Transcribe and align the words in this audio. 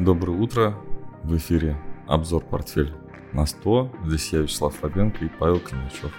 Доброе 0.00 0.32
утро. 0.38 0.78
В 1.24 1.36
эфире 1.36 1.76
обзор 2.06 2.42
портфель 2.42 2.90
на 3.34 3.44
100. 3.44 3.92
Здесь 4.06 4.32
я, 4.32 4.38
Вячеслав 4.38 4.74
Фабенко 4.76 5.26
и 5.26 5.28
Павел 5.28 5.60
Климачев. 5.60 6.10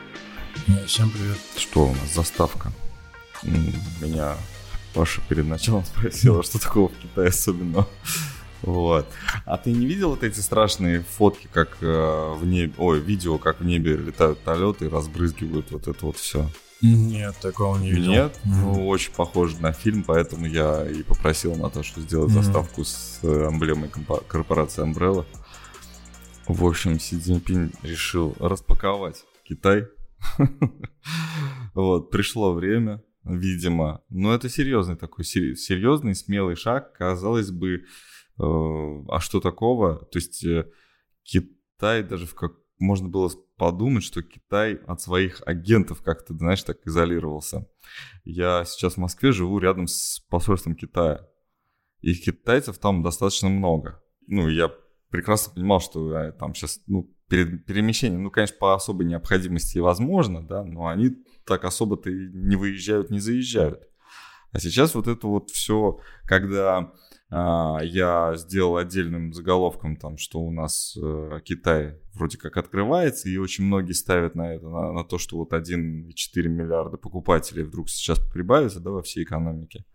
Всем 0.85 1.09
привет. 1.09 1.39
Что 1.57 1.87
у 1.87 1.89
нас? 1.89 2.13
Заставка. 2.13 2.71
Меня 3.41 4.35
Паша 4.93 5.19
перед 5.27 5.47
началом 5.47 5.83
спросила, 5.97 6.43
что 6.43 6.61
такого 6.61 6.89
в 6.89 6.97
Китае 6.99 7.29
особенного. 7.29 7.87
Вот. 8.61 9.07
А 9.45 9.57
ты 9.57 9.71
не 9.71 9.87
видел 9.87 10.11
вот 10.11 10.23
эти 10.23 10.39
страшные 10.41 11.01
фотки, 11.01 11.49
как 11.51 11.77
э, 11.81 12.33
в 12.37 12.45
небе, 12.45 12.73
ой, 12.77 12.99
видео, 12.99 13.39
как 13.39 13.61
в 13.61 13.65
небе 13.65 13.95
летают 13.97 14.37
полеты 14.41 14.85
и 14.85 14.89
разбрызгивают 14.89 15.71
вот 15.71 15.87
это 15.87 16.05
вот 16.05 16.17
все? 16.17 16.47
Нет, 16.81 17.35
такого 17.41 17.77
не 17.77 17.91
видел. 17.91 18.11
Нет? 18.11 18.39
Mm-hmm. 18.43 18.61
Ну, 18.61 18.87
очень 18.87 19.13
похоже 19.13 19.57
на 19.59 19.71
фильм, 19.71 20.03
поэтому 20.03 20.47
я 20.47 20.89
и 20.89 21.03
попросил 21.03 21.55
Наташу 21.55 22.01
сделать 22.01 22.31
mm-hmm. 22.31 22.41
заставку 22.41 22.83
с 22.83 23.19
э, 23.21 23.49
эмблемой 23.49 23.89
корпорации 24.27 24.83
Umbrella. 24.83 25.25
В 26.47 26.65
общем, 26.65 26.99
Си 26.99 27.19
Цзиньпинь 27.19 27.71
решил 27.83 28.35
распаковать 28.39 29.23
Китай. 29.43 29.87
Вот, 31.73 32.11
пришло 32.11 32.53
время, 32.53 33.01
видимо. 33.23 34.03
Но 34.09 34.33
это 34.33 34.49
серьезный 34.49 34.97
такой, 34.97 35.23
серьезный, 35.23 36.15
смелый 36.15 36.57
шаг. 36.57 36.91
Казалось 36.91 37.49
бы, 37.49 37.75
э, 37.75 37.81
а 38.37 39.19
что 39.21 39.39
такого? 39.39 40.05
То 40.11 40.19
есть 40.19 40.43
э, 40.43 40.69
Китай 41.23 42.03
даже 42.03 42.25
в 42.27 42.35
как 42.35 42.60
можно 42.81 43.07
было 43.07 43.31
подумать, 43.57 44.03
что 44.03 44.23
Китай 44.23 44.75
от 44.87 44.99
своих 45.01 45.41
агентов 45.45 46.01
как-то, 46.01 46.33
знаешь, 46.33 46.63
так 46.63 46.85
изолировался. 46.85 47.67
Я 48.25 48.65
сейчас 48.65 48.95
в 48.95 48.97
Москве 48.97 49.31
живу 49.31 49.59
рядом 49.59 49.87
с 49.87 50.19
посольством 50.29 50.75
Китая. 50.75 51.27
И 52.01 52.15
китайцев 52.15 52.79
там 52.79 53.03
достаточно 53.03 53.49
много. 53.49 54.01
Ну, 54.25 54.47
я 54.49 54.71
прекрасно 55.09 55.53
понимал, 55.53 55.79
что 55.79 56.17
э, 56.17 56.31
там 56.31 56.55
сейчас, 56.55 56.81
ну, 56.87 57.13
перед 57.29 57.65
перемещением, 57.65 58.23
ну, 58.23 58.31
конечно, 58.31 58.57
по 58.59 58.73
особой 58.73 59.05
необходимости 59.05 59.77
возможно, 59.77 60.45
да, 60.45 60.63
но 60.63 60.87
они 60.87 61.11
так 61.45 61.63
особо-то 61.63 62.09
не 62.09 62.55
выезжают, 62.55 63.11
не 63.11 63.19
заезжают. 63.19 63.83
А 64.51 64.59
сейчас 64.59 64.95
вот 64.95 65.07
это 65.07 65.27
вот 65.27 65.51
все, 65.51 65.99
когда 66.25 66.91
я 67.31 68.33
сделал 68.35 68.75
отдельным 68.75 69.33
заголовком, 69.33 69.95
там, 69.95 70.17
что 70.17 70.41
у 70.41 70.51
нас 70.51 70.97
э, 71.01 71.39
Китай 71.45 71.97
вроде 72.13 72.37
как 72.37 72.57
открывается, 72.57 73.29
и 73.29 73.37
очень 73.37 73.63
многие 73.63 73.93
ставят 73.93 74.35
на 74.35 74.53
это, 74.53 74.67
на, 74.67 74.91
на 74.91 75.03
то, 75.05 75.17
что 75.17 75.37
вот 75.37 75.53
1,4 75.53 76.11
миллиарда 76.49 76.97
покупателей 76.97 77.63
вдруг 77.63 77.89
сейчас 77.89 78.19
прибавится 78.19 78.81
да, 78.81 78.91
во 78.91 79.01
всей 79.01 79.23
экономике. 79.23 79.85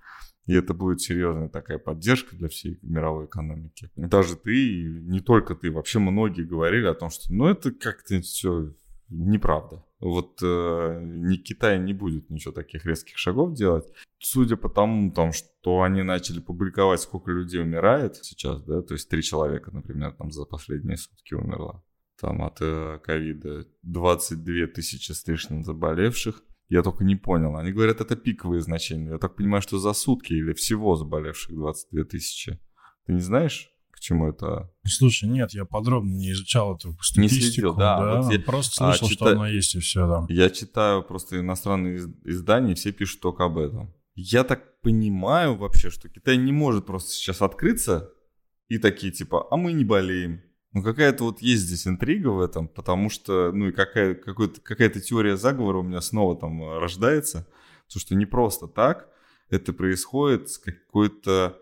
И 0.47 0.55
это 0.55 0.75
будет 0.75 1.01
серьезная 1.01 1.48
такая 1.48 1.79
поддержка 1.79 2.37
для 2.37 2.48
всей 2.48 2.79
мировой 2.81 3.27
экономики. 3.27 3.91
Даже 3.97 4.37
ты, 4.37 4.84
не 5.03 5.20
только 5.20 5.57
ты, 5.57 5.70
вообще 5.70 5.98
многие 5.98 6.42
говорили 6.42 6.87
о 6.87 6.95
том, 6.95 7.11
что 7.11 7.33
ну 7.33 7.48
это 7.48 7.73
как-то 7.73 8.20
все 8.20 8.73
неправда. 9.09 9.85
Вот 10.01 10.41
э, 10.43 11.01
ни 11.03 11.37
Китай 11.37 11.79
не 11.79 11.95
будет 11.95 12.29
ничего 12.29 12.53
таких 12.53 12.85
резких 12.85 13.17
шагов 13.17 13.55
делать. 13.55 13.87
Судя 14.19 14.57
по 14.57 14.69
тому, 14.69 15.11
там, 15.11 15.33
что 15.33 15.83
они 15.83 16.03
начали 16.03 16.41
публиковать, 16.41 17.01
сколько 17.01 17.31
людей 17.31 17.63
умирает 17.63 18.17
сейчас, 18.17 18.63
да, 18.65 18.83
то 18.83 18.95
есть 18.95 19.09
три 19.09 19.23
человека, 19.23 19.71
например, 19.71 20.13
там 20.13 20.31
за 20.31 20.45
последние 20.45 20.97
сутки 20.97 21.35
умерло. 21.35 21.83
Там 22.21 22.43
от 22.43 22.59
э, 22.61 22.98
ковида 23.03 23.67
22 23.83 24.67
тысячи 24.69 25.13
с 25.13 25.27
лишним 25.27 25.65
заболевших. 25.65 26.43
Я 26.69 26.83
только 26.83 27.05
не 27.05 27.15
понял. 27.15 27.57
Они 27.57 27.73
говорят, 27.73 28.01
это 28.01 28.17
пиковые 28.17 28.61
значения. 28.61 29.13
Я 29.13 29.19
так 29.19 29.37
понимаю, 29.37 29.63
что 29.63 29.79
за 29.79 29.93
сутки 29.93 30.33
или 30.33 30.53
всего 30.53 30.97
заболевших 30.97 31.55
22 31.55 32.05
тысячи. 32.05 32.59
Ты 33.07 33.13
не 33.13 33.20
знаешь? 33.20 33.70
К 33.97 34.00
чему 34.00 34.28
это? 34.28 34.70
Слушай, 34.84 35.30
нет, 35.30 35.55
я 35.55 35.64
подробно 35.64 36.12
не 36.12 36.33
изучал 36.33 36.77
эту 36.77 36.92
статистику. 37.00 37.20
Не 37.20 37.28
следил, 37.28 37.75
да. 37.75 37.98
да 37.98 38.20
вот 38.20 38.33
я, 38.33 38.39
просто 38.39 38.84
а, 38.84 38.92
слышал, 38.92 39.06
а, 39.06 39.11
чита... 39.11 39.25
что 39.25 39.36
она 39.36 39.48
есть 39.48 39.74
и 39.74 39.80
все, 39.80 40.07
да. 40.07 40.27
Я 40.29 40.51
читаю 40.51 41.02
просто 41.02 41.40
иностранные 41.40 42.12
издания, 42.24 42.74
все 42.74 42.92
пишут 42.92 43.20
только 43.20 43.45
об 43.45 43.56
этом. 43.56 43.95
Я 44.14 44.45
так 44.45 44.80
понимаю 44.83 45.56
вообще, 45.56 45.89
что 45.89 46.11
Китай 46.11 46.36
не 46.36 46.52
может 46.52 46.85
просто 46.85 47.11
сейчас 47.11 47.40
открыться 47.40 48.12
и 48.68 48.77
такие 48.77 49.12
типа, 49.12 49.48
а 49.51 49.56
мы 49.56 49.73
не 49.73 49.85
болеем. 49.85 50.42
Ну 50.74 50.83
какая-то 50.83 51.24
вот 51.24 51.40
есть 51.40 51.62
здесь 51.62 51.86
интрига 51.86 52.29
в 52.29 52.40
этом, 52.40 52.68
потому 52.68 53.08
что, 53.08 53.51
ну 53.51 53.68
и 53.68 53.73
какая, 53.73 54.14
какая-то 54.14 55.01
теория 55.01 55.39
заговора 55.39 55.79
у 55.79 55.83
меня 55.83 56.02
снова 56.02 56.39
там 56.39 56.79
рождается, 56.79 57.46
потому 57.86 58.01
что 58.01 58.14
не 58.14 58.27
просто 58.27 58.67
так 58.67 59.08
это 59.48 59.73
происходит 59.73 60.51
с 60.51 60.58
какой-то 60.58 61.58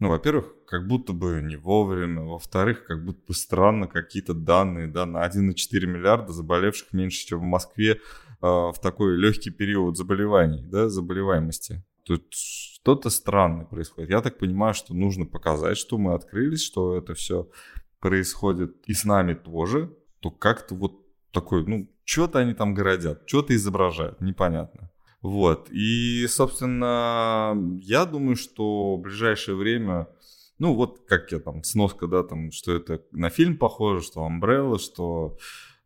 ну, 0.00 0.08
во-первых, 0.08 0.54
как 0.70 0.86
будто 0.86 1.12
бы 1.12 1.42
не 1.42 1.56
вовремя. 1.56 2.22
Во-вторых, 2.22 2.84
как 2.84 3.04
будто 3.04 3.20
бы 3.26 3.34
странно 3.34 3.88
какие-то 3.88 4.34
данные, 4.34 4.86
да, 4.86 5.04
на 5.04 5.26
1,4 5.26 5.86
миллиарда 5.86 6.32
заболевших 6.32 6.92
меньше, 6.92 7.26
чем 7.26 7.40
в 7.40 7.42
Москве 7.42 7.94
э, 7.94 7.98
в 8.40 8.76
такой 8.80 9.16
легкий 9.16 9.50
период 9.50 9.96
заболеваний, 9.96 10.62
да, 10.64 10.88
заболеваемости. 10.88 11.84
Тут 12.04 12.32
что-то 12.32 13.10
странное 13.10 13.66
происходит. 13.66 14.10
Я 14.10 14.20
так 14.20 14.38
понимаю, 14.38 14.72
что 14.74 14.94
нужно 14.94 15.26
показать, 15.26 15.76
что 15.76 15.98
мы 15.98 16.14
открылись, 16.14 16.62
что 16.62 16.96
это 16.96 17.14
все 17.14 17.50
происходит 17.98 18.76
и 18.86 18.94
с 18.94 19.04
нами 19.04 19.34
тоже, 19.34 19.92
то 20.20 20.30
как-то 20.30 20.76
вот 20.76 20.92
такой, 21.32 21.66
ну, 21.66 21.90
что-то 22.04 22.38
они 22.38 22.54
там 22.54 22.74
городят, 22.74 23.24
что-то 23.26 23.56
изображают, 23.56 24.20
непонятно. 24.20 24.90
Вот. 25.22 25.68
И, 25.70 26.26
собственно, 26.28 27.54
я 27.82 28.06
думаю, 28.06 28.36
что 28.36 28.96
в 28.96 29.00
ближайшее 29.00 29.56
время, 29.56 30.08
ну, 30.60 30.74
вот 30.74 31.00
как 31.08 31.32
я 31.32 31.40
там, 31.40 31.64
сноска, 31.64 32.06
да, 32.06 32.22
там, 32.22 32.52
что 32.52 32.72
это 32.72 33.02
на 33.12 33.30
фильм 33.30 33.56
похоже, 33.56 34.02
что 34.02 34.28
Umbrella, 34.28 34.78
что 34.78 35.38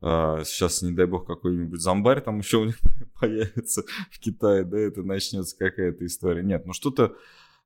э, 0.02 0.42
сейчас, 0.44 0.82
не 0.82 0.90
дай 0.90 1.06
бог, 1.06 1.26
какой-нибудь 1.26 1.80
зомбарь 1.80 2.20
там 2.20 2.40
еще 2.40 2.58
у 2.58 2.64
них 2.64 2.78
появится 3.20 3.84
в 4.10 4.18
Китае, 4.18 4.64
да, 4.64 4.78
это 4.78 5.02
начнется 5.02 5.56
какая-то 5.56 6.04
история. 6.04 6.42
Нет, 6.42 6.66
ну 6.66 6.72
что-то 6.72 7.16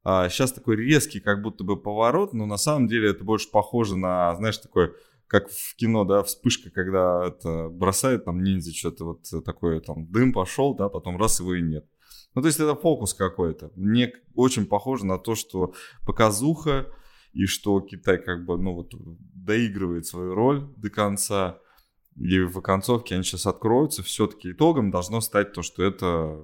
а, 0.04 0.28
сейчас 0.28 0.52
такой 0.52 0.76
резкий 0.76 1.18
как 1.18 1.42
будто 1.42 1.64
бы 1.64 1.80
поворот, 1.80 2.34
но 2.34 2.44
на 2.44 2.58
самом 2.58 2.88
деле 2.88 3.10
это 3.10 3.24
больше 3.24 3.50
похоже 3.50 3.96
на, 3.96 4.34
знаешь, 4.36 4.58
такой 4.58 4.92
как 5.26 5.50
в 5.50 5.76
кино, 5.76 6.04
да, 6.04 6.22
вспышка, 6.22 6.70
когда 6.70 7.26
это 7.26 7.68
бросает 7.70 8.26
там 8.26 8.42
ниндзя, 8.42 8.74
что-то 8.74 9.04
вот 9.04 9.44
такое, 9.44 9.80
там, 9.80 10.06
дым 10.06 10.32
пошел, 10.32 10.74
да, 10.74 10.88
потом 10.88 11.18
раз 11.18 11.40
его 11.40 11.54
и 11.54 11.62
нет. 11.62 11.86
Ну, 12.38 12.42
то 12.42 12.46
есть 12.46 12.60
это 12.60 12.76
фокус 12.76 13.14
какой-то. 13.14 13.72
Мне 13.74 14.12
очень 14.36 14.64
похоже 14.64 15.04
на 15.06 15.18
то, 15.18 15.34
что 15.34 15.74
показуха, 16.06 16.86
и 17.32 17.46
что 17.46 17.80
Китай 17.80 18.16
как 18.22 18.44
бы, 18.44 18.56
ну, 18.56 18.74
вот 18.74 18.94
доигрывает 19.34 20.06
свою 20.06 20.36
роль 20.36 20.64
до 20.76 20.88
конца, 20.88 21.58
и 22.14 22.38
в 22.38 22.60
концовке 22.60 23.16
они 23.16 23.24
сейчас 23.24 23.46
откроются, 23.46 24.04
все-таки 24.04 24.52
итогом 24.52 24.92
должно 24.92 25.20
стать 25.20 25.52
то, 25.52 25.62
что 25.62 25.82
это 25.82 26.40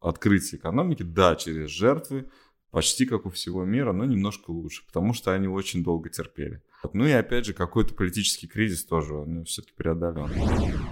открытие 0.00 0.58
экономики, 0.58 1.04
да, 1.04 1.36
через 1.36 1.70
жертвы, 1.70 2.28
почти 2.72 3.06
как 3.06 3.24
у 3.24 3.30
всего 3.30 3.64
мира, 3.64 3.92
но 3.92 4.06
немножко 4.06 4.50
лучше, 4.50 4.84
потому 4.88 5.14
что 5.14 5.32
они 5.32 5.46
очень 5.46 5.84
долго 5.84 6.08
терпели. 6.08 6.64
Ну 6.92 7.06
и 7.06 7.12
опять 7.12 7.46
же, 7.46 7.52
какой-то 7.52 7.94
политический 7.94 8.48
кризис 8.48 8.84
тоже, 8.84 9.14
он 9.14 9.44
все-таки 9.44 9.76
преодолен. 9.76 10.32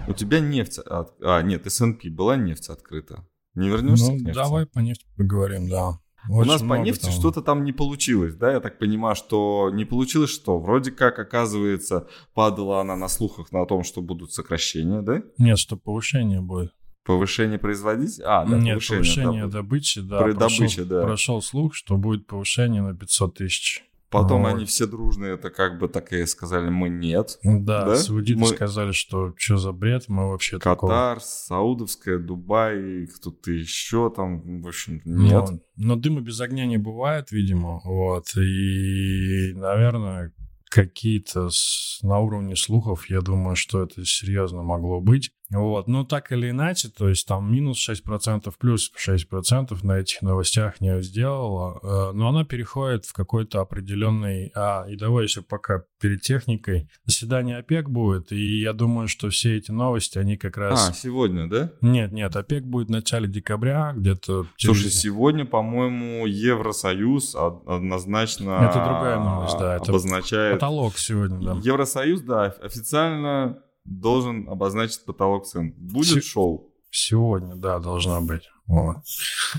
У 0.07 0.13
тебя 0.13 0.39
нефть... 0.39 0.79
От... 0.79 1.21
А, 1.21 1.41
нет, 1.41 1.67
S&P 1.67 2.09
была 2.09 2.37
нефть 2.37 2.69
открыта. 2.69 3.27
Не 3.57 3.69
вернешься 3.69 4.11
ну, 4.11 4.19
к 4.19 4.21
нефти? 4.21 4.35
давай 4.35 4.65
по 4.67 4.79
нефти 4.79 5.05
поговорим, 5.17 5.67
да. 5.67 5.99
Очень 6.29 6.41
У 6.41 6.45
нас 6.45 6.61
по 6.61 6.73
нефти 6.75 7.05
там... 7.05 7.11
что-то 7.11 7.41
там 7.41 7.63
не 7.63 7.71
получилось, 7.71 8.35
да? 8.35 8.51
Я 8.51 8.59
так 8.59 8.77
понимаю, 8.77 9.15
что 9.15 9.71
не 9.73 9.83
получилось 9.83 10.29
что? 10.29 10.59
Вроде 10.59 10.91
как, 10.91 11.17
оказывается, 11.17 12.07
падала 12.35 12.81
она 12.81 12.95
на 12.95 13.07
слухах 13.07 13.51
на 13.51 13.65
том, 13.65 13.83
что 13.83 14.01
будут 14.01 14.31
сокращения, 14.31 15.01
да? 15.01 15.23
Нет, 15.39 15.57
что 15.57 15.75
повышение 15.75 16.39
будет. 16.39 16.71
Повышение 17.03 17.57
производить? 17.57 18.19
А, 18.23 18.45
да, 18.45 18.57
Нет, 18.57 18.75
повышение, 18.75 18.97
повышение 18.99 19.47
добычи, 19.47 20.01
да. 20.01 20.21
При 20.21 20.33
прошел, 20.33 20.57
добыче, 20.57 20.83
да. 20.83 21.01
Прошел 21.01 21.41
слух, 21.41 21.73
что 21.73 21.97
будет 21.97 22.27
повышение 22.27 22.83
на 22.83 22.93
500 22.93 23.33
тысяч. 23.33 23.83
Потом 24.09 24.43
вот. 24.43 24.53
они 24.53 24.65
все 24.65 24.87
дружные, 24.87 25.33
это 25.33 25.49
как 25.49 25.79
бы 25.79 25.89
так 25.89 26.13
и 26.13 26.25
сказали, 26.25 26.69
мы 26.69 26.87
нет. 26.87 27.37
Да, 27.43 27.85
да? 27.85 27.95
саудиты 27.97 28.39
мы... 28.39 28.47
сказали, 28.47 28.93
что 28.93 29.33
что 29.35 29.57
за 29.57 29.73
бред, 29.73 30.05
мы 30.07 30.29
вообще 30.29 30.59
Катар, 30.59 30.75
такого... 30.75 31.19
Саудовская, 31.19 32.17
Дубай, 32.17 33.07
кто-то 33.07 33.51
еще 33.51 34.09
там, 34.09 34.61
в 34.61 34.67
общем, 34.67 35.01
нет. 35.03 35.49
Но, 35.49 35.59
но 35.75 35.95
дыма 35.97 36.21
без 36.21 36.39
огня 36.39 36.65
не 36.65 36.77
бывает, 36.77 37.31
видимо, 37.31 37.81
вот, 37.83 38.27
и, 38.37 39.51
наверное, 39.55 40.33
какие-то 40.69 41.49
с... 41.49 41.99
на 42.01 42.19
уровне 42.19 42.55
слухов, 42.55 43.09
я 43.09 43.19
думаю, 43.19 43.57
что 43.57 43.83
это 43.83 44.05
серьезно 44.05 44.63
могло 44.63 45.01
быть. 45.01 45.31
Вот, 45.49 45.87
ну 45.87 46.03
так 46.03 46.31
или 46.31 46.49
иначе, 46.49 46.89
то 46.89 47.07
есть 47.07 47.25
там 47.25 47.51
минус 47.51 47.77
6%, 47.89 48.53
плюс 48.59 48.91
6% 48.97 49.77
на 49.83 49.99
этих 49.99 50.21
новостях 50.21 50.81
не 50.81 51.01
сделала, 51.01 51.79
э, 51.81 52.11
но 52.13 52.29
она 52.29 52.43
переходит 52.43 53.05
в 53.05 53.13
какой-то 53.13 53.61
определенный... 53.61 54.51
А, 54.55 54.85
и 54.89 54.97
давай 54.97 55.23
еще 55.23 55.41
пока 55.41 55.83
перед 56.01 56.21
техникой. 56.21 56.89
Заседание 57.05 57.57
ОПЕК 57.57 57.89
будет, 57.89 58.31
и 58.31 58.59
я 58.59 58.73
думаю, 58.73 59.07
что 59.07 59.29
все 59.29 59.57
эти 59.57 59.71
новости, 59.71 60.17
они 60.17 60.35
как 60.35 60.57
раз... 60.57 60.89
А, 60.89 60.93
сегодня, 60.93 61.47
да? 61.47 61.71
Нет, 61.81 62.11
нет, 62.11 62.35
ОПЕК 62.35 62.65
будет 62.65 62.87
в 62.89 62.91
начале 62.91 63.27
декабря, 63.27 63.93
где-то... 63.95 64.47
Через... 64.57 64.81
Слушай, 64.81 64.91
сегодня, 64.91 65.45
по-моему, 65.45 66.25
Евросоюз 66.25 67.35
однозначно... 67.35 68.67
Это 68.69 68.83
другая 68.83 69.19
новость, 69.19 69.57
да. 69.57 69.77
Это 69.77 69.91
обозначает... 69.91 70.55
Потолок 70.55 70.97
сегодня, 70.97 71.53
да. 71.53 71.59
Евросоюз, 71.63 72.21
да, 72.21 72.45
официально 72.61 73.61
должен 73.87 74.47
обозначить 74.49 75.03
потолок 75.05 75.45
цен. 75.45 75.73
Будет 75.77 76.23
С... 76.23 76.27
шоу. 76.27 76.73
Сегодня, 76.89 77.55
да, 77.55 77.79
должна 77.79 78.21
быть. 78.21 78.43
Вот. 78.65 78.97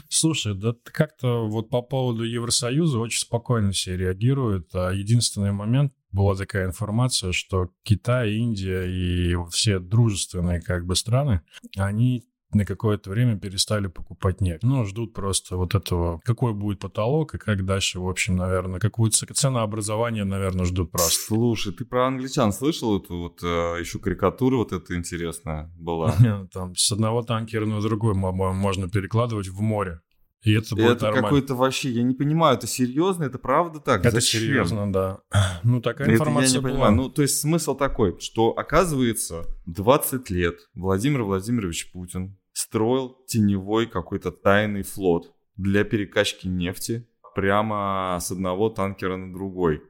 Слушай, 0.08 0.54
да 0.54 0.74
как-то 0.84 1.46
вот 1.48 1.70
по 1.70 1.82
поводу 1.82 2.24
Евросоюза 2.24 2.98
очень 2.98 3.20
спокойно 3.20 3.72
все 3.72 3.96
реагируют. 3.96 4.74
А 4.74 4.90
единственный 4.90 5.52
момент, 5.52 5.92
была 6.10 6.34
такая 6.34 6.66
информация, 6.66 7.32
что 7.32 7.70
Китай, 7.82 8.32
Индия 8.34 8.84
и 8.86 9.36
все 9.50 9.78
дружественные 9.78 10.60
как 10.60 10.86
бы 10.86 10.96
страны, 10.96 11.42
они 11.76 12.24
на 12.52 12.64
какое-то 12.64 13.10
время 13.10 13.38
перестали 13.38 13.88
покупать 13.88 14.40
нефть. 14.40 14.62
Ну, 14.62 14.84
ждут 14.84 15.12
просто 15.12 15.56
вот 15.56 15.74
этого, 15.74 16.20
какой 16.24 16.54
будет 16.54 16.80
потолок 16.80 17.34
и 17.34 17.38
как 17.38 17.64
дальше, 17.64 18.00
в 18.00 18.08
общем, 18.08 18.36
наверное, 18.36 18.80
какую 18.80 19.10
ценообразование, 19.10 20.24
наверное, 20.24 20.64
ждут 20.64 20.90
просто. 20.90 21.26
Слушай, 21.26 21.72
ты 21.72 21.84
про 21.84 22.06
англичан 22.06 22.52
слышал 22.52 22.98
эту 22.98 23.18
вот 23.18 23.42
э, 23.42 23.76
еще 23.80 23.98
карикатуру 23.98 24.58
вот 24.58 24.72
эта 24.72 24.96
интересная 24.96 25.70
была? 25.76 26.14
Там 26.52 26.74
с 26.74 26.90
одного 26.90 27.22
танкера 27.22 27.66
на 27.66 27.80
другой 27.80 28.14
можно 28.14 28.88
перекладывать 28.88 29.48
в 29.48 29.60
море. 29.60 30.00
И 30.42 30.52
это 30.52 30.76
будет 30.76 31.02
это 31.02 31.12
какой-то 31.12 31.54
вообще, 31.54 31.90
я 31.90 32.02
не 32.02 32.14
понимаю, 32.14 32.56
это 32.56 32.66
серьезно, 32.66 33.24
это 33.24 33.38
правда 33.38 33.80
так? 33.80 34.00
Это 34.00 34.20
Зачем? 34.20 34.40
серьезно, 34.40 34.92
да. 34.92 35.20
Ну, 35.64 35.80
такая 35.80 36.08
информация 36.08 36.44
это 36.44 36.54
я 36.54 36.58
не 36.58 36.62
была. 36.62 36.72
понимаю. 36.72 36.94
Ну, 36.94 37.10
то 37.10 37.22
есть 37.22 37.40
смысл 37.40 37.74
такой, 37.74 38.18
что 38.20 38.50
оказывается 38.50 39.46
20 39.66 40.30
лет 40.30 40.58
Владимир 40.74 41.22
Владимирович 41.24 41.90
Путин 41.92 42.38
строил 42.52 43.16
теневой 43.26 43.86
какой-то 43.86 44.30
тайный 44.30 44.82
флот 44.82 45.34
для 45.56 45.84
перекачки 45.84 46.46
нефти 46.46 47.08
прямо 47.34 48.18
с 48.20 48.30
одного 48.30 48.68
танкера 48.68 49.16
на 49.16 49.32
другой. 49.32 49.82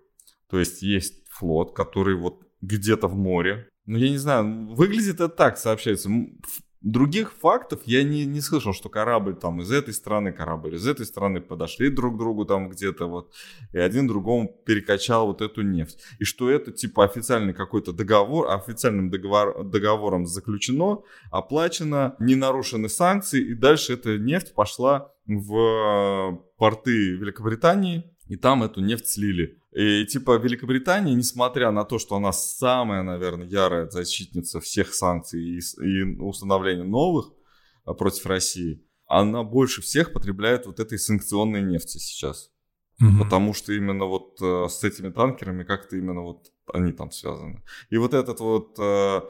То 0.51 0.59
есть 0.59 0.83
есть 0.83 1.29
флот, 1.31 1.75
который 1.75 2.15
вот 2.15 2.43
где-то 2.61 3.07
в 3.09 3.17
море. 3.17 3.69
Ну, 3.87 3.99
я 3.99 4.11
не 4.11 4.19
знаю, 4.19 4.75
выглядит 4.75 5.17
это 5.17 5.29
так, 5.29 5.57
сообщается. 5.59 6.11
Других 6.81 7.33
фактов 7.33 7.81
я 7.87 8.05
не, 8.05 8.25
не 8.25 8.41
слышал, 8.41 8.73
что 8.73 8.89
корабль 8.89 9.35
там 9.35 9.61
из 9.61 9.73
этой 9.73 9.93
страны, 9.93 10.33
корабль 10.33 10.77
из 10.77 10.87
этой 10.87 11.07
страны 11.07 11.41
подошли 11.41 11.91
друг 11.91 12.15
к 12.15 12.19
другу 12.19 12.45
там 12.45 12.69
где-то 12.69 13.07
вот, 13.07 13.33
и 13.73 13.79
один 13.79 14.07
другому 14.07 14.57
перекачал 14.65 15.27
вот 15.27 15.43
эту 15.43 15.63
нефть. 15.63 15.99
И 16.21 16.25
что 16.25 16.49
это 16.49 16.71
типа 16.71 17.05
официальный 17.05 17.53
какой-то 17.53 17.93
договор, 17.93 18.51
официальным 18.51 19.11
договор, 19.11 19.65
договором 19.65 20.25
заключено, 20.27 21.03
оплачено, 21.33 22.15
не 22.21 22.37
нарушены 22.37 22.89
санкции, 22.89 23.43
и 23.43 23.55
дальше 23.55 23.95
эта 23.95 24.17
нефть 24.17 24.55
пошла 24.55 25.13
в 25.27 26.41
порты 26.57 27.17
Великобритании, 27.17 28.05
и 28.29 28.37
там 28.37 28.63
эту 28.63 28.81
нефть 28.81 29.09
слили. 29.09 29.59
И 29.73 30.05
типа 30.07 30.39
Великобритания, 30.39 31.15
несмотря 31.15 31.71
на 31.71 31.85
то, 31.85 31.99
что 31.99 32.17
она 32.17 32.33
самая, 32.33 33.03
наверное, 33.03 33.47
ярая 33.47 33.89
защитница 33.89 34.61
всех 34.61 34.95
санкций 34.95 35.41
и, 35.41 35.59
и 35.59 36.03
установления 36.21 36.85
новых 36.85 37.33
а, 37.85 37.95
против 37.95 38.27
России, 38.27 38.85
она 39.07 39.43
больше 39.43 39.83
всех 39.83 40.13
потребляет 40.13 40.67
вот 40.67 40.81
этой 40.81 40.99
санкционной 40.99 41.63
нефти 41.63 41.99
сейчас. 41.99 42.51
Угу. 43.01 43.25
Потому 43.25 43.55
что 43.55 43.73
именно 43.73 44.05
вот 44.07 44.41
э, 44.43 44.67
с 44.69 44.83
этими 44.83 45.11
танкерами 45.11 45.65
как-то 45.65 45.97
именно 45.97 46.21
вот 46.23 46.49
они 46.73 46.93
там 46.93 47.11
связаны. 47.11 47.63
И 47.91 47.97
вот 47.97 48.13
этот 48.13 48.41
вот 48.41 48.77
э, 48.79 49.21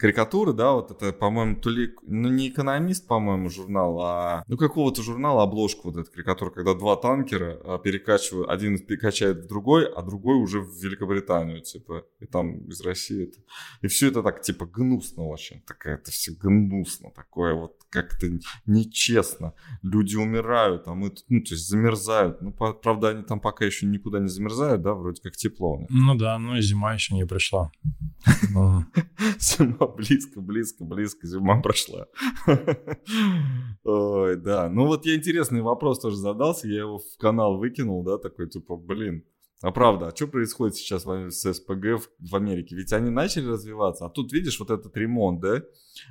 карикатуры, 0.00 0.54
да, 0.54 0.72
вот 0.72 0.90
это, 0.90 1.12
по-моему, 1.12 1.56
то 1.56 1.68
ли, 1.68 1.94
ну, 2.02 2.30
не 2.30 2.48
экономист, 2.48 3.06
по-моему, 3.06 3.50
журнал, 3.50 4.00
а, 4.00 4.44
ну, 4.48 4.56
какого-то 4.56 5.02
журнала 5.02 5.42
обложку 5.42 5.90
вот 5.90 6.00
эта 6.00 6.10
карикатура, 6.10 6.50
когда 6.50 6.74
два 6.74 6.96
танкера 6.96 7.60
а, 7.64 7.78
перекачивают, 7.78 8.48
один 8.48 8.78
перекачает 8.78 9.44
в 9.44 9.46
другой, 9.46 9.86
а 9.92 10.02
другой 10.02 10.36
уже 10.36 10.60
в 10.60 10.72
Великобританию, 10.82 11.60
типа, 11.60 12.06
и 12.18 12.26
там 12.26 12.66
из 12.68 12.80
России 12.80 13.24
это. 13.24 13.38
И 13.82 13.88
все 13.88 14.08
это 14.08 14.22
так, 14.22 14.40
типа, 14.40 14.64
гнусно 14.64 15.26
очень, 15.26 15.60
такая, 15.66 15.96
это 15.96 16.10
все 16.10 16.32
гнусно, 16.32 17.10
такое 17.10 17.54
вот 17.54 17.76
как-то 17.90 18.26
нечестно. 18.66 19.54
Люди 19.82 20.16
умирают, 20.16 20.86
а 20.86 20.94
мы, 20.94 21.12
ну, 21.28 21.40
то 21.40 21.54
есть 21.54 21.68
замерзают. 21.68 22.40
Ну, 22.40 22.52
правда, 22.52 23.08
они 23.08 23.22
там 23.22 23.40
пока 23.40 23.64
еще 23.64 23.86
никуда 23.86 24.20
не 24.20 24.28
замерзают, 24.28 24.82
да, 24.82 24.94
вроде 24.94 25.20
как 25.20 25.32
тепло. 25.36 25.84
Ну 25.90 26.14
да, 26.14 26.38
ну 26.38 26.56
и 26.56 26.62
зима 26.62 26.94
еще 26.94 27.14
не 27.14 27.26
пришла. 27.26 27.70
Зима 29.38 29.86
близко, 29.88 30.40
близко, 30.40 30.84
близко, 30.84 31.26
зима 31.26 31.60
прошла. 31.60 32.06
Ой, 33.84 34.36
да. 34.36 34.68
Ну 34.70 34.86
вот 34.86 35.06
я 35.06 35.16
интересный 35.16 35.62
вопрос 35.62 36.00
тоже 36.00 36.16
задался, 36.16 36.68
я 36.68 36.80
его 36.80 36.98
в 36.98 37.18
канал 37.18 37.58
выкинул, 37.58 38.04
да, 38.04 38.18
такой 38.18 38.48
типа, 38.48 38.76
блин, 38.76 39.24
а 39.62 39.72
правда, 39.72 40.08
а 40.08 40.16
что 40.16 40.26
происходит 40.26 40.76
сейчас 40.76 41.04
с 41.04 41.52
СПГ 41.52 42.02
в 42.18 42.34
Америке? 42.34 42.74
Ведь 42.76 42.94
они 42.94 43.10
начали 43.10 43.46
развиваться, 43.46 44.06
а 44.06 44.08
тут 44.08 44.32
видишь 44.32 44.58
вот 44.58 44.70
этот 44.70 44.96
ремонт, 44.96 45.40
да? 45.40 45.60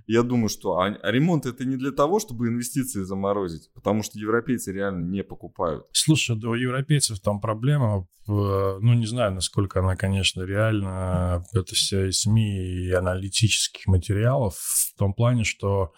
Я 0.06 0.22
думаю, 0.22 0.50
что 0.50 0.78
а, 0.78 0.86
а 0.86 1.12
ремонт 1.12 1.48
это 1.48 1.66
не 1.66 1.76
для 1.76 1.92
того, 1.92 2.20
чтобы 2.20 2.48
инвестиции 2.48 3.02
заморозить, 3.02 3.72
потому 3.74 4.04
что 4.04 4.20
европейцы 4.20 4.72
реально 4.72 5.04
не 5.06 5.24
покупают. 5.24 5.88
Слушай, 5.94 6.36
да 6.40 6.50
у 6.50 6.54
европейцев 6.54 7.20
там 7.22 7.42
проблема, 7.42 8.08
ну 8.28 8.94
не 8.94 9.08
знаю, 9.08 9.34
насколько 9.34 9.80
она, 9.80 9.96
конечно, 9.96 10.44
реально, 10.44 11.44
это 11.52 11.74
вся 11.74 12.08
и 12.08 12.12
СМИ, 12.12 12.86
и 12.86 12.92
аналитических 12.92 13.88
материалов, 13.88 14.56
в 14.58 14.96
том 14.96 15.14
плане, 15.14 15.44
что 15.44 15.94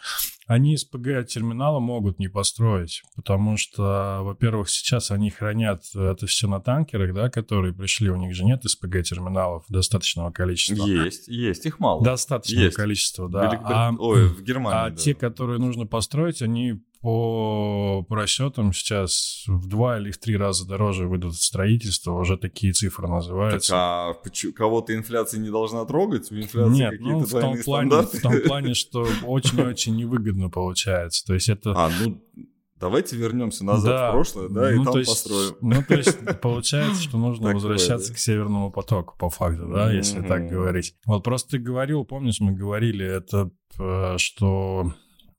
они 0.52 0.76
СПГ-терминала 0.76 1.80
могут 1.80 2.20
не 2.20 2.28
построить, 2.28 3.04
потому 3.16 3.56
что, 3.56 4.20
во-первых, 4.22 4.70
сейчас 4.70 5.10
они 5.10 5.30
хранят 5.30 5.84
это 5.96 6.28
все 6.28 6.50
на 6.50 6.60
танкерах, 6.60 7.14
да, 7.14 7.30
которые 7.30 7.74
пришли, 7.74 8.10
у 8.10 8.18
них 8.18 8.36
же 8.36 8.44
нет 8.44 8.62
СПГ-терминалов 8.66 9.64
достаточного 9.70 10.30
количества. 10.32 10.86
Есть, 10.86 11.30
есть, 11.30 11.66
их 11.66 11.80
мало. 11.80 12.04
Достаточного 12.04 12.66
есть. 12.66 12.76
количества, 12.76 13.30
да. 13.30 13.46
Великобрит... 13.46 13.72
А, 13.72 13.94
Ой, 13.98 14.28
в 14.28 14.44
Германии. 14.44 14.78
А 14.78 14.90
да. 14.90 14.96
те, 14.98 15.16
которые 15.16 15.58
нужно 15.58 15.88
построить, 15.88 16.42
они 16.42 16.82
по, 17.02 18.06
по 18.08 18.16
расчетам 18.16 18.74
сейчас 18.74 19.44
в 19.48 19.68
два 19.68 19.98
или 19.98 20.12
в 20.12 20.20
три 20.20 20.38
раза 20.38 20.68
дороже 20.68 21.08
выйдут 21.08 21.36
строительство, 21.36 22.14
уже 22.14 22.38
такие 22.38 22.74
цифры 22.74 23.08
называются. 23.08 23.72
Так 23.72 23.78
а 23.80 24.52
кого-то 24.56 24.94
инфляция 24.96 25.40
не 25.40 25.50
должна 25.50 25.84
трогать? 25.86 26.32
У 26.32 26.36
инфляции 26.36 26.72
Нет, 26.72 26.94
ну, 27.00 27.20
в 27.20 27.32
том, 27.32 27.58
плане, 27.64 28.02
в 28.02 28.22
том 28.22 28.42
плане, 28.46 28.74
что 28.76 29.08
очень-очень 29.24 29.96
невыгодно 29.96 30.50
получается. 30.50 31.26
То 31.26 31.34
есть 31.34 31.50
это... 31.50 31.74
А, 31.76 31.90
ну, 32.04 32.22
давайте 32.80 33.16
вернемся 33.16 33.66
назад 33.66 33.90
да, 33.90 34.10
в 34.10 34.14
прошлое, 34.14 34.50
да, 34.50 34.62
ну, 34.70 34.82
и 34.82 34.86
там 34.86 34.98
есть, 34.98 35.10
построим. 35.10 35.56
Ну, 35.62 35.84
то 35.88 35.96
есть 35.96 36.42
получается, 36.42 37.02
что 37.02 37.18
нужно 37.18 37.54
возвращаться 37.54 38.14
к 38.14 38.20
Северному 38.20 38.72
потоку, 38.72 39.16
по 39.18 39.32
факту, 39.32 39.68
да, 39.68 39.92
если 39.92 40.22
так 40.22 40.48
говорить. 40.48 40.94
Вот 41.08 41.24
просто 41.24 41.52
ты 41.52 41.58
говорил, 41.58 42.06
помнишь, 42.06 42.40
мы 42.40 42.52
говорили 42.52 43.06
это, 43.06 43.50
э, 43.80 44.18
что 44.18 44.94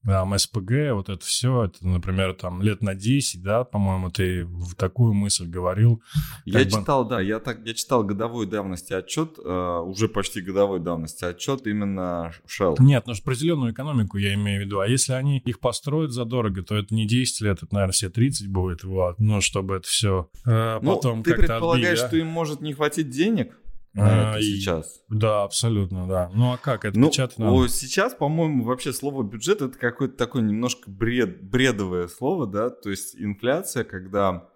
там, 0.04 0.36
СПГ, 0.36 0.92
вот 0.92 1.08
это 1.08 1.24
все, 1.24 1.64
это, 1.64 1.86
например, 1.86 2.34
там 2.34 2.62
лет 2.62 2.82
на 2.82 2.94
10, 2.94 3.42
да, 3.42 3.64
по-моему, 3.64 4.10
ты 4.10 4.44
в 4.44 4.74
такую 4.74 5.14
мысль 5.14 5.46
говорил. 5.46 6.02
Я 6.44 6.64
читал, 6.64 7.04
бы... 7.04 7.10
да, 7.10 7.20
я, 7.20 7.38
так, 7.38 7.64
я 7.64 7.74
читал 7.74 8.02
годовой 8.02 8.46
давности 8.46 8.92
отчет, 8.92 9.38
э, 9.42 9.78
уже 9.84 10.08
почти 10.08 10.40
годовой 10.40 10.80
давности 10.80 11.24
отчет 11.24 11.66
именно 11.66 12.32
Shell. 12.46 12.76
Нет, 12.80 13.06
ну 13.06 13.12
определенную 13.12 13.72
экономику 13.72 14.18
я 14.18 14.34
имею 14.34 14.62
в 14.62 14.64
виду, 14.66 14.80
а 14.80 14.88
если 14.88 15.12
они 15.12 15.38
их 15.38 15.60
построят 15.60 16.12
задорого, 16.12 16.62
то 16.62 16.76
это 16.76 16.94
не 16.94 17.06
10 17.06 17.40
лет, 17.42 17.62
это, 17.62 17.72
наверное, 17.72 17.92
все 17.92 18.10
30 18.10 18.48
будет, 18.48 18.84
вот, 18.84 19.18
ну, 19.18 19.40
чтобы 19.40 19.76
это 19.76 19.86
все 19.86 20.28
э, 20.44 20.80
потом 20.84 21.18
ну, 21.18 21.22
ты 21.22 21.34
предполагаешь, 21.34 21.98
отбить, 21.98 22.08
что 22.08 22.16
им 22.16 22.26
может 22.26 22.60
не 22.60 22.72
хватить 22.72 23.10
денег? 23.10 23.56
А, 23.96 24.32
это 24.34 24.42
сейчас. 24.42 25.02
Да, 25.08 25.42
абсолютно, 25.42 26.08
да. 26.08 26.30
Ну 26.34 26.52
а 26.52 26.56
как 26.56 26.84
это 26.84 26.98
ну, 26.98 27.10
печатать 27.10 27.38
надо? 27.38 27.68
Сейчас, 27.68 28.14
по-моему, 28.14 28.64
вообще 28.64 28.92
слово 28.92 29.22
бюджет 29.22 29.60
это 29.60 29.78
какое-то 29.78 30.16
такое 30.16 30.42
немножко 30.42 30.90
бред, 30.90 31.42
бредовое 31.42 32.08
слово, 32.08 32.46
да, 32.46 32.70
то 32.70 32.88
есть 32.88 33.14
инфляция, 33.16 33.84
когда 33.84 34.48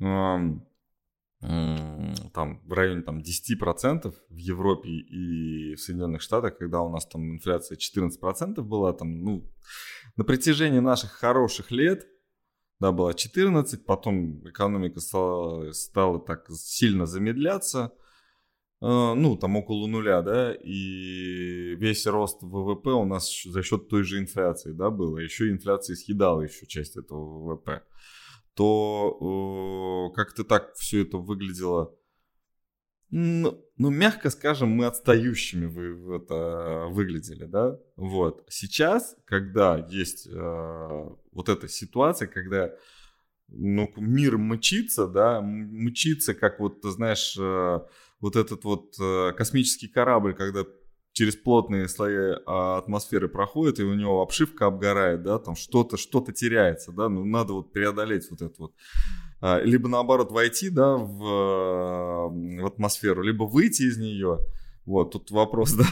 э, 0.00 0.38
э, 1.42 2.14
там 2.34 2.60
в 2.64 2.72
районе 2.72 3.02
там 3.02 3.20
10% 3.20 4.12
в 4.28 4.36
Европе 4.36 4.90
и 4.90 5.76
в 5.76 5.80
Соединенных 5.80 6.20
Штатах, 6.20 6.58
когда 6.58 6.80
у 6.80 6.90
нас 6.90 7.06
там 7.06 7.30
инфляция 7.30 7.78
14% 7.78 8.60
была, 8.62 8.92
там, 8.92 9.22
ну, 9.22 9.48
на 10.16 10.24
протяжении 10.24 10.80
наших 10.80 11.12
хороших 11.12 11.70
лет, 11.70 12.08
да, 12.80 12.90
была 12.90 13.14
14, 13.14 13.84
потом 13.84 14.48
экономика 14.48 15.00
стала, 15.00 15.70
стала 15.70 16.18
так 16.18 16.46
сильно 16.50 17.06
замедляться, 17.06 17.92
ну, 18.80 19.36
там 19.36 19.56
около 19.56 19.86
нуля, 19.86 20.22
да, 20.22 20.54
и 20.54 21.74
весь 21.76 22.06
рост 22.06 22.42
ВВП 22.42 22.90
у 22.90 23.04
нас 23.04 23.42
за 23.44 23.62
счет 23.62 23.88
той 23.88 24.04
же 24.04 24.18
инфляции, 24.18 24.72
да, 24.72 24.90
было, 24.90 25.18
еще 25.18 25.50
инфляция 25.50 25.96
съедала 25.96 26.42
еще 26.42 26.66
часть 26.66 26.96
этого 26.96 27.54
ВВП, 27.54 27.82
то 28.54 30.10
как-то 30.14 30.44
так 30.44 30.74
все 30.76 31.02
это 31.02 31.18
выглядело 31.18 31.94
ну, 33.10 33.60
ну, 33.76 33.90
мягко 33.90 34.30
скажем, 34.30 34.68
мы 34.70 34.86
отстающими 34.86 35.66
вы, 35.66 36.16
это, 36.16 36.86
выглядели, 36.90 37.44
да, 37.44 37.76
вот. 37.96 38.44
Сейчас, 38.48 39.16
когда 39.24 39.84
есть 39.90 40.28
э, 40.28 41.08
вот 41.32 41.48
эта 41.48 41.66
ситуация, 41.66 42.28
когда 42.28 42.72
ну, 43.48 43.92
мир 43.96 44.38
мчится, 44.38 45.08
да, 45.08 45.40
мчится, 45.40 46.34
как 46.34 46.60
вот, 46.60 46.82
ты 46.82 46.90
знаешь, 46.90 47.36
э, 47.36 47.80
вот 48.20 48.36
этот 48.36 48.64
вот 48.64 48.94
э, 49.00 49.32
космический 49.36 49.88
корабль, 49.88 50.34
когда 50.34 50.64
через 51.12 51.36
плотные 51.36 51.88
слои 51.88 52.36
а, 52.46 52.78
атмосферы 52.78 53.28
проходит, 53.28 53.80
и 53.80 53.82
у 53.82 53.94
него 53.94 54.22
обшивка 54.22 54.66
обгорает, 54.66 55.22
да, 55.22 55.38
там 55.38 55.56
что-то, 55.56 55.96
что-то 55.96 56.32
теряется, 56.32 56.92
да, 56.92 57.08
ну, 57.08 57.24
надо 57.24 57.52
вот 57.54 57.72
преодолеть 57.72 58.30
вот 58.30 58.42
это 58.42 58.54
вот 58.58 58.74
а, 59.40 59.60
либо 59.60 59.88
наоборот 59.88 60.30
войти, 60.30 60.70
да, 60.70 60.96
в, 60.96 62.28
в 62.30 62.66
атмосферу, 62.66 63.22
либо 63.22 63.44
выйти 63.44 63.82
из 63.82 63.98
нее. 63.98 64.38
Вот, 64.86 65.12
тут 65.12 65.30
вопрос, 65.30 65.72
да, 65.74 65.84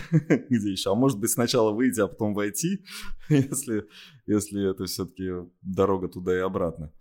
где 0.49 0.73
еще. 0.73 0.93
А 0.93 0.95
может 0.95 1.19
быть 1.19 1.31
сначала 1.31 1.73
выйти, 1.73 2.01
а 2.01 2.09
потом 2.09 2.35
войти, 2.35 2.85
если, 3.29 3.87
если 4.27 4.71
это 4.71 4.87
все-таки 4.87 5.31
дорога 5.63 6.09
туда 6.09 6.37
и 6.37 6.41
обратно. 6.41 6.93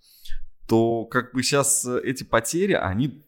То 0.68 1.06
как 1.06 1.34
бы 1.34 1.44
сейчас 1.44 1.86
эти 1.86 2.24
потери, 2.24 2.74
они 2.74 3.26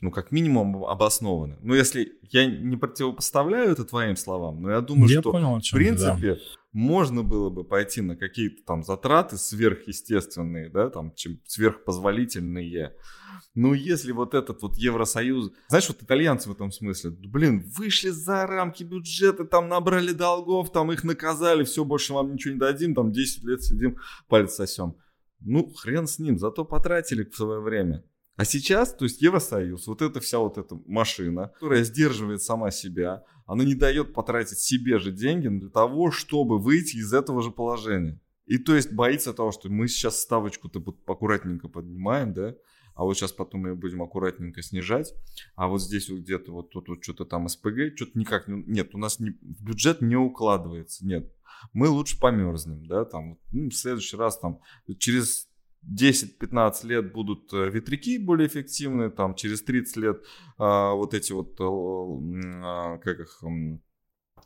ну, 0.00 0.10
как 0.10 0.32
минимум 0.32 0.84
обоснованы. 0.84 1.56
Ну, 1.62 1.74
если 1.74 2.12
я 2.30 2.46
не 2.46 2.76
противопоставляю 2.76 3.70
это 3.70 3.84
твоим 3.84 4.16
словам, 4.16 4.60
но 4.60 4.70
я 4.70 4.80
думаю, 4.80 5.08
я 5.08 5.20
что 5.20 5.32
понял, 5.32 5.60
в 5.60 5.70
принципе 5.70 6.34
да. 6.34 6.40
можно 6.72 7.22
было 7.22 7.48
бы 7.48 7.64
пойти 7.64 8.00
на 8.00 8.16
какие-то 8.16 8.62
там 8.64 8.82
затраты 8.82 9.36
сверхъестественные, 9.36 10.68
да, 10.68 10.90
там 10.90 11.14
чем 11.14 11.40
сверхпозволительные. 11.46 12.94
Но 13.54 13.72
если 13.72 14.10
вот 14.10 14.34
этот 14.34 14.62
вот 14.62 14.76
Евросоюз... 14.76 15.52
Знаешь, 15.68 15.88
вот 15.88 16.02
итальянцы 16.02 16.48
в 16.48 16.52
этом 16.52 16.72
смысле, 16.72 17.10
блин, 17.10 17.64
вышли 17.76 18.08
за 18.08 18.46
рамки 18.46 18.82
бюджета, 18.82 19.44
там 19.44 19.68
набрали 19.68 20.12
долгов, 20.12 20.72
там 20.72 20.90
их 20.90 21.04
наказали, 21.04 21.62
все, 21.62 21.84
больше 21.84 22.14
вам 22.14 22.32
ничего 22.32 22.54
не 22.54 22.60
дадим, 22.60 22.94
там 22.94 23.12
10 23.12 23.44
лет 23.44 23.62
сидим, 23.62 23.98
палец 24.28 24.54
сосем. 24.54 24.96
Ну, 25.40 25.72
хрен 25.72 26.06
с 26.06 26.18
ним, 26.18 26.38
зато 26.38 26.64
потратили 26.64 27.22
в 27.24 27.36
свое 27.36 27.60
время. 27.60 28.02
А 28.36 28.44
сейчас, 28.44 28.94
то 28.94 29.04
есть 29.04 29.22
Евросоюз, 29.22 29.86
вот 29.86 30.02
эта 30.02 30.20
вся 30.20 30.38
вот 30.38 30.58
эта 30.58 30.76
машина, 30.86 31.52
которая 31.54 31.84
сдерживает 31.84 32.42
сама 32.42 32.72
себя, 32.72 33.24
она 33.46 33.64
не 33.64 33.74
дает 33.74 34.12
потратить 34.12 34.58
себе 34.58 34.98
же 34.98 35.12
деньги 35.12 35.46
для 35.46 35.70
того, 35.70 36.10
чтобы 36.10 36.58
выйти 36.58 36.96
из 36.96 37.12
этого 37.12 37.42
же 37.42 37.52
положения. 37.52 38.20
И 38.46 38.58
то 38.58 38.74
есть 38.74 38.92
боится 38.92 39.32
того, 39.32 39.52
что 39.52 39.68
мы 39.70 39.86
сейчас 39.88 40.20
ставочку-то 40.20 40.82
аккуратненько 41.06 41.68
поднимаем, 41.68 42.34
да, 42.34 42.56
а 42.94 43.04
вот 43.04 43.16
сейчас 43.16 43.32
потом 43.32 43.62
мы 43.62 43.74
будем 43.74 44.02
аккуратненько 44.02 44.62
снижать, 44.62 45.14
а 45.56 45.68
вот 45.68 45.82
здесь 45.82 46.08
вот 46.08 46.20
где-то 46.20 46.52
вот 46.52 46.70
тут 46.70 46.88
вот 46.88 47.02
что-то 47.02 47.24
там 47.24 47.48
СПГ, 47.48 47.96
что-то 47.96 48.18
никак 48.18 48.48
не, 48.48 48.62
нет, 48.66 48.94
у 48.94 48.98
нас 48.98 49.18
не, 49.18 49.30
бюджет 49.40 50.00
не 50.00 50.16
укладывается, 50.16 51.06
нет. 51.06 51.32
Мы 51.72 51.88
лучше 51.88 52.20
померзнем, 52.20 52.86
да, 52.86 53.04
там, 53.04 53.38
ну, 53.52 53.70
в 53.70 53.74
следующий 53.74 54.16
раз 54.16 54.38
там 54.38 54.60
через 54.98 55.48
10-15 55.88 56.86
лет 56.86 57.12
будут 57.12 57.52
э, 57.52 57.70
ветряки 57.70 58.18
более 58.18 58.48
эффективные, 58.48 59.10
там 59.10 59.34
через 59.34 59.62
30 59.62 59.96
лет 59.96 60.24
а, 60.58 60.92
вот 60.94 61.14
эти 61.14 61.32
вот, 61.32 61.56
а, 61.60 62.98
как 62.98 63.20
их, 63.20 63.42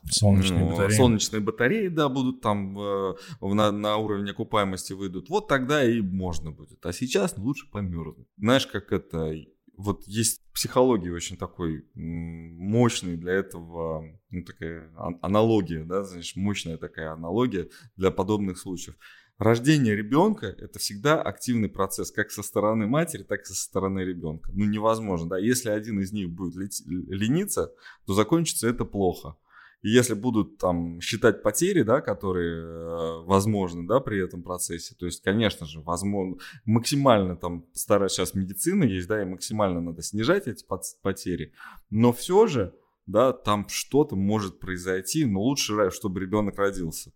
Солнечные 0.09 0.61
ну, 0.61 0.71
батареи. 0.71 0.95
Солнечные 0.95 1.39
батареи, 1.41 1.87
да, 1.87 2.09
будут 2.09 2.41
там 2.41 2.77
э, 2.79 3.15
на, 3.41 3.71
на 3.71 3.97
уровень 3.97 4.29
окупаемости 4.29 4.93
выйдут. 4.93 5.29
Вот 5.29 5.47
тогда 5.47 5.83
и 5.83 6.01
можно 6.01 6.51
будет. 6.51 6.85
А 6.85 6.93
сейчас 6.93 7.37
лучше 7.37 7.69
померзнуть. 7.69 8.27
Знаешь, 8.37 8.67
как 8.67 8.91
это... 8.91 9.35
Вот 9.75 10.03
есть 10.07 10.41
психология 10.53 11.11
очень 11.13 11.37
такой 11.37 11.85
мощный 11.95 13.15
для 13.15 13.33
этого, 13.33 14.03
ну, 14.29 14.43
такая 14.43 14.91
аналогия, 15.21 15.85
да, 15.85 16.03
знаешь, 16.03 16.35
мощная 16.35 16.77
такая 16.77 17.13
аналогия 17.13 17.69
для 17.95 18.11
подобных 18.11 18.57
случаев. 18.57 18.97
Рождение 19.39 19.95
ребенка– 19.95 20.47
это 20.57 20.79
всегда 20.79 21.21
активный 21.21 21.69
процесс, 21.69 22.11
как 22.11 22.29
со 22.29 22.43
стороны 22.43 22.87
матери, 22.87 23.23
так 23.23 23.41
и 23.43 23.45
со 23.45 23.55
стороны 23.55 24.01
ребенка. 24.01 24.51
Ну, 24.53 24.65
невозможно, 24.65 25.29
да. 25.29 25.37
Если 25.37 25.69
один 25.69 26.01
из 26.01 26.11
них 26.11 26.29
будет 26.29 26.73
лениться, 26.85 27.71
то 28.05 28.13
закончится 28.13 28.67
это 28.67 28.83
плохо. 28.83 29.37
И 29.81 29.91
если 29.91 30.13
будут 30.13 30.57
там 30.57 30.99
считать 30.99 31.41
потери, 31.41 31.83
да, 31.83 32.01
которые 32.01 32.63
э, 32.63 33.23
возможны, 33.23 33.87
да, 33.87 34.01
при 34.01 34.21
этом 34.21 34.43
процессе, 34.43 34.93
то 34.99 35.05
есть, 35.05 35.23
конечно 35.23 35.65
же, 35.65 35.79
возможно, 35.79 36.35
максимально 36.65 37.37
там 37.37 37.65
старая 37.73 38.09
сейчас 38.09 38.33
медицина 38.33 38.83
есть, 38.83 39.07
да, 39.07 39.21
и 39.21 39.25
максимально 39.25 39.79
надо 39.79 40.01
снижать 40.01 40.47
эти 40.49 40.65
потери, 41.01 41.53
но 41.89 42.11
все 42.11 42.45
же, 42.47 42.75
да, 43.05 43.31
там 43.31 43.69
что-то 43.69 44.17
может 44.17 44.59
произойти, 44.59 45.23
но 45.23 45.39
лучше, 45.39 45.91
чтобы 45.91 46.19
ребенок 46.19 46.57
родился. 46.57 47.13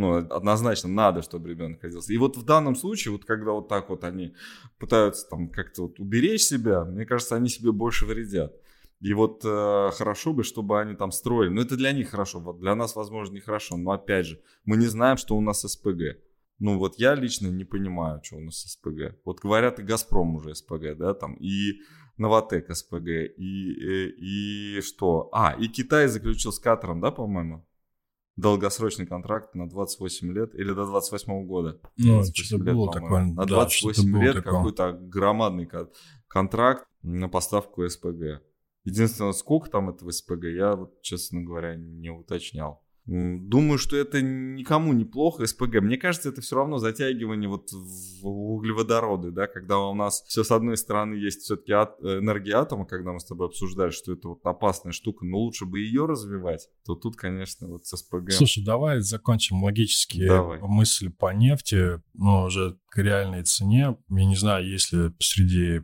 Ну, 0.00 0.16
однозначно 0.16 0.88
надо, 0.88 1.20
чтобы 1.20 1.50
ребенок 1.50 1.82
родился. 1.82 2.10
И 2.14 2.16
вот 2.16 2.38
в 2.38 2.42
данном 2.42 2.74
случае, 2.74 3.12
вот 3.12 3.26
когда 3.26 3.52
вот 3.52 3.68
так 3.68 3.90
вот 3.90 4.02
они 4.02 4.34
пытаются 4.78 5.28
там 5.28 5.50
как-то 5.50 5.82
вот 5.82 6.00
уберечь 6.00 6.40
себя, 6.40 6.86
мне 6.86 7.04
кажется, 7.04 7.36
они 7.36 7.50
себе 7.50 7.70
больше 7.70 8.06
вредят. 8.06 8.56
И 9.00 9.12
вот 9.12 9.42
э, 9.44 9.90
хорошо 9.92 10.32
бы, 10.32 10.42
чтобы 10.42 10.80
они 10.80 10.94
там 10.94 11.12
строили. 11.12 11.50
Ну, 11.50 11.60
это 11.60 11.76
для 11.76 11.92
них 11.92 12.08
хорошо, 12.08 12.40
вот 12.40 12.60
для 12.60 12.74
нас, 12.74 12.96
возможно, 12.96 13.34
не 13.34 13.40
хорошо. 13.40 13.76
Но 13.76 13.90
опять 13.90 14.24
же, 14.24 14.40
мы 14.64 14.78
не 14.78 14.86
знаем, 14.86 15.18
что 15.18 15.36
у 15.36 15.42
нас 15.42 15.60
СПГ. 15.60 16.16
Ну, 16.58 16.78
вот 16.78 16.98
я 16.98 17.14
лично 17.14 17.48
не 17.48 17.64
понимаю, 17.64 18.22
что 18.22 18.36
у 18.36 18.40
нас 18.40 18.56
СПГ. 18.56 19.18
Вот 19.26 19.40
говорят, 19.40 19.80
и 19.80 19.82
Газпром 19.82 20.36
уже 20.36 20.54
СПГ, 20.54 20.96
да, 20.96 21.12
там, 21.12 21.34
и 21.34 21.82
Новотек 22.16 22.74
СПГ, 22.74 23.06
и, 23.06 23.36
и, 23.36 24.78
и 24.78 24.80
что? 24.80 25.28
А, 25.32 25.54
и 25.58 25.68
Китай 25.68 26.08
заключил 26.08 26.52
с 26.52 26.58
Катаром, 26.58 27.02
да, 27.02 27.10
по-моему? 27.10 27.66
Долгосрочный 28.36 29.06
контракт 29.06 29.54
на 29.54 29.68
28 29.68 30.32
лет 30.32 30.54
или 30.54 30.72
до 30.72 30.86
28 30.86 31.46
года. 31.46 31.80
Ну, 31.96 32.22
что-то 32.24 32.64
лет, 32.64 32.74
было 32.74 32.92
такое. 32.92 33.24
На 33.24 33.44
28 33.44 34.12
да, 34.12 34.18
лет 34.18 34.42
какой-то 34.42 34.92
громадный 34.92 35.68
контракт 36.28 36.86
на 37.02 37.28
поставку 37.28 37.88
СПГ. 37.88 38.42
Единственное, 38.84 39.32
сколько 39.32 39.68
там 39.70 39.90
этого 39.90 40.10
СПГ, 40.10 40.44
я, 40.44 40.74
вот, 40.74 41.02
честно 41.02 41.42
говоря, 41.42 41.76
не 41.76 42.10
уточнял. 42.10 42.82
Думаю, 43.06 43.78
что 43.78 43.96
это 43.96 44.22
никому 44.22 44.92
не 44.92 45.04
плохо, 45.04 45.46
СПГ. 45.46 45.80
Мне 45.80 45.96
кажется, 45.96 46.28
это 46.28 46.40
все 46.42 46.56
равно 46.56 46.78
затягивание 46.78 47.48
вот 47.48 47.70
в 47.72 48.26
углеводороды, 48.26 49.30
да, 49.30 49.46
когда 49.46 49.78
у 49.78 49.94
нас 49.94 50.22
все 50.28 50.44
с 50.44 50.50
одной 50.50 50.76
стороны 50.76 51.14
есть 51.14 51.40
все-таки 51.40 51.72
энергия 51.72 52.54
атома, 52.54 52.86
когда 52.86 53.12
мы 53.12 53.18
с 53.20 53.24
тобой 53.24 53.48
обсуждали, 53.48 53.90
что 53.90 54.12
это 54.12 54.28
вот 54.28 54.40
опасная 54.44 54.92
штука, 54.92 55.24
но 55.24 55.38
лучше 55.38 55.66
бы 55.66 55.80
ее 55.80 56.06
развивать, 56.06 56.68
то 56.84 56.94
тут, 56.94 57.16
конечно, 57.16 57.66
вот 57.68 57.84
с 57.86 57.96
СПГ. 57.96 58.32
Слушай, 58.32 58.64
давай 58.64 59.00
закончим 59.00 59.64
логические 59.64 60.28
давай. 60.28 60.60
мысли 60.60 61.08
по 61.08 61.32
нефти, 61.32 62.00
но 62.14 62.44
уже 62.44 62.78
к 62.90 62.98
реальной 62.98 63.42
цене. 63.42 63.96
Я 64.08 64.24
не 64.24 64.36
знаю, 64.36 64.68
если 64.68 65.12
среди 65.18 65.82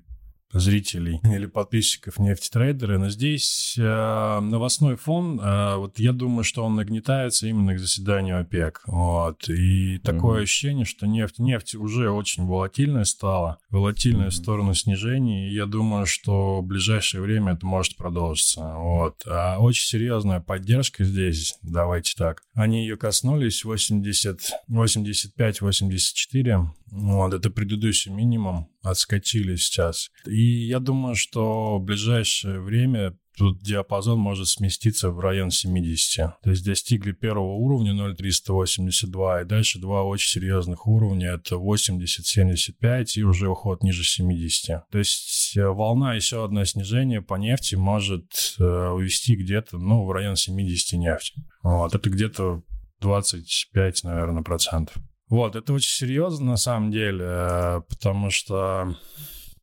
зрителей 0.58 1.20
или 1.24 1.46
подписчиков 1.46 2.18
нефтетрейдеры, 2.18 2.98
но 2.98 3.08
здесь 3.08 3.74
э, 3.78 4.40
новостной 4.40 4.96
фон, 4.96 5.40
э, 5.40 5.76
вот 5.76 5.98
я 5.98 6.12
думаю, 6.12 6.44
что 6.44 6.64
он 6.64 6.76
нагнетается 6.76 7.46
именно 7.46 7.74
к 7.74 7.78
заседанию 7.78 8.40
ОПЕК, 8.40 8.82
вот, 8.86 9.48
и 9.48 9.98
такое 9.98 10.40
mm-hmm. 10.40 10.42
ощущение, 10.42 10.84
что 10.84 11.06
нефть, 11.06 11.38
нефть 11.38 11.74
уже 11.74 12.10
очень 12.10 12.46
волатильная 12.46 13.04
стала, 13.04 13.58
волатильная 13.70 14.26
mm-hmm. 14.26 14.30
в 14.30 14.34
сторону 14.34 14.74
снижения, 14.74 15.48
и 15.48 15.54
я 15.54 15.66
думаю, 15.66 16.06
что 16.06 16.60
в 16.60 16.66
ближайшее 16.66 17.20
время 17.20 17.52
это 17.54 17.66
может 17.66 17.96
продолжиться, 17.96 18.74
вот, 18.76 19.22
а 19.26 19.58
очень 19.58 19.86
серьезная 19.86 20.40
поддержка 20.40 21.04
здесь, 21.04 21.58
давайте 21.62 22.14
так, 22.16 22.42
они 22.54 22.82
ее 22.82 22.96
коснулись 22.96 23.64
80, 23.64 24.40
85-84, 24.70 26.66
вот, 26.90 27.34
это 27.34 27.50
предыдущий 27.50 28.12
минимум, 28.12 28.68
отскочили 28.82 29.56
сейчас. 29.56 30.10
И 30.26 30.45
я 30.46 30.80
думаю, 30.80 31.14
что 31.14 31.78
в 31.78 31.82
ближайшее 31.82 32.60
время 32.60 33.16
тут 33.36 33.62
диапазон 33.62 34.18
может 34.18 34.48
сместиться 34.48 35.10
в 35.10 35.20
район 35.20 35.50
70. 35.50 36.40
То 36.42 36.50
есть 36.50 36.64
достигли 36.64 37.12
первого 37.12 37.54
уровня 37.54 37.92
0,382, 37.92 39.42
и 39.42 39.44
дальше 39.44 39.78
два 39.78 40.04
очень 40.04 40.28
серьезных 40.28 40.86
уровня, 40.86 41.32
это 41.32 41.56
80-75 41.56 43.04
и 43.16 43.22
уже 43.22 43.48
уход 43.48 43.82
ниже 43.82 44.04
70. 44.04 44.88
То 44.90 44.98
есть 44.98 45.56
э, 45.56 45.66
волна, 45.66 46.14
еще 46.14 46.44
одно 46.44 46.64
снижение 46.64 47.22
по 47.22 47.34
нефти 47.34 47.74
может 47.74 48.56
э, 48.58 48.64
увести 48.64 49.36
где-то, 49.36 49.78
ну, 49.78 50.04
в 50.04 50.10
район 50.12 50.36
70 50.36 50.98
нефти. 50.98 51.34
Вот, 51.62 51.94
это 51.94 52.08
где-то 52.08 52.62
25, 53.00 54.04
наверное, 54.04 54.42
процентов. 54.42 54.96
Вот, 55.28 55.56
это 55.56 55.72
очень 55.72 55.90
серьезно 55.90 56.46
на 56.52 56.56
самом 56.56 56.90
деле, 56.90 57.24
э, 57.26 57.80
потому 57.88 58.30
что 58.30 58.96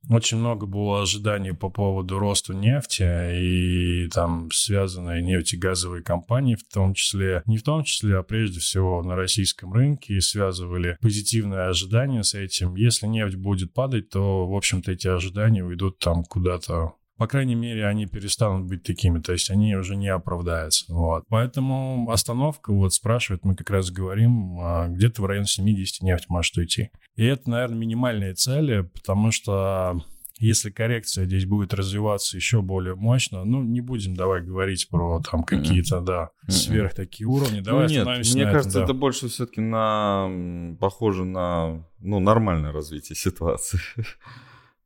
очень 0.10 0.38
много 0.38 0.66
было 0.66 1.02
ожиданий 1.02 1.54
по 1.54 1.70
поводу 1.70 2.20
роста 2.20 2.54
нефти 2.54 3.04
и 3.04 4.10
там 4.10 4.50
связанные 4.52 5.22
нефтегазовые 5.22 6.04
компании 6.04 6.56
в 6.56 6.64
том 6.72 6.94
числе, 6.94 7.44
не 7.46 7.58
в 7.58 7.64
том 7.64 7.84
числе, 7.84 8.18
а 8.18 8.24
прежде 8.24 8.60
всего 8.60 9.02
на 9.02 9.16
российском 9.16 9.74
рынке 9.74 10.16
и 10.16 10.22
связывали 10.22 10.98
позитивные 11.02 11.62
ожидания 11.62 12.24
с 12.24 12.34
этим. 12.34 12.76
Если 12.76 13.08
нефть 13.08 13.36
будет 13.36 13.74
падать, 13.74 14.10
то, 14.10 14.46
в 14.48 14.56
общем-то, 14.56 14.92
эти 14.92 15.08
ожидания 15.08 15.64
уйдут 15.64 16.00
там 16.00 16.24
куда-то 16.24 16.94
по 17.24 17.28
крайней 17.28 17.56
мере, 17.56 17.88
они 17.88 18.06
перестанут 18.06 18.68
быть 18.68 18.84
такими, 18.84 19.20
то 19.20 19.32
есть 19.32 19.50
они 19.50 19.78
уже 19.78 19.96
не 19.96 20.10
оправдаются. 20.10 20.84
Вот. 20.90 21.24
Поэтому 21.30 22.12
остановка, 22.12 22.74
вот 22.74 22.94
спрашивает, 22.94 23.46
мы 23.46 23.56
как 23.56 23.70
раз 23.70 23.92
говорим, 23.92 24.60
а, 24.60 24.90
где-то 24.90 25.22
в 25.22 25.26
районе 25.26 25.48
70 25.48 26.02
нефть 26.02 26.26
может 26.28 26.58
уйти. 26.58 26.90
И 27.16 27.24
это, 27.24 27.50
наверное, 27.50 27.78
минимальные 27.78 28.34
цели, 28.34 28.82
потому 28.94 29.32
что 29.32 30.04
если 30.38 30.70
коррекция 30.70 31.24
здесь 31.24 31.46
будет 31.46 31.74
развиваться 31.74 32.36
еще 32.36 32.62
более 32.62 32.96
мощно, 32.96 33.46
ну, 33.46 33.64
не 33.64 33.80
будем 33.80 34.16
давай 34.16 34.42
говорить 34.42 34.90
про 34.90 35.22
там 35.22 35.44
какие-то, 35.44 36.02
да, 36.02 36.32
сверх 36.50 36.94
такие 36.94 37.26
уровни. 37.26 37.62
Давай 37.62 37.88
ну, 37.88 37.90
нет, 37.90 38.06
мне 38.06 38.44
кажется, 38.44 38.80
этом, 38.80 38.82
да. 38.82 38.84
это 38.84 38.94
больше 38.94 39.30
все-таки 39.30 39.62
на 39.62 40.76
похоже 40.78 41.24
на 41.24 41.86
ну, 42.02 42.20
нормальное 42.20 42.74
развитие 42.74 43.16
ситуации. 43.16 43.80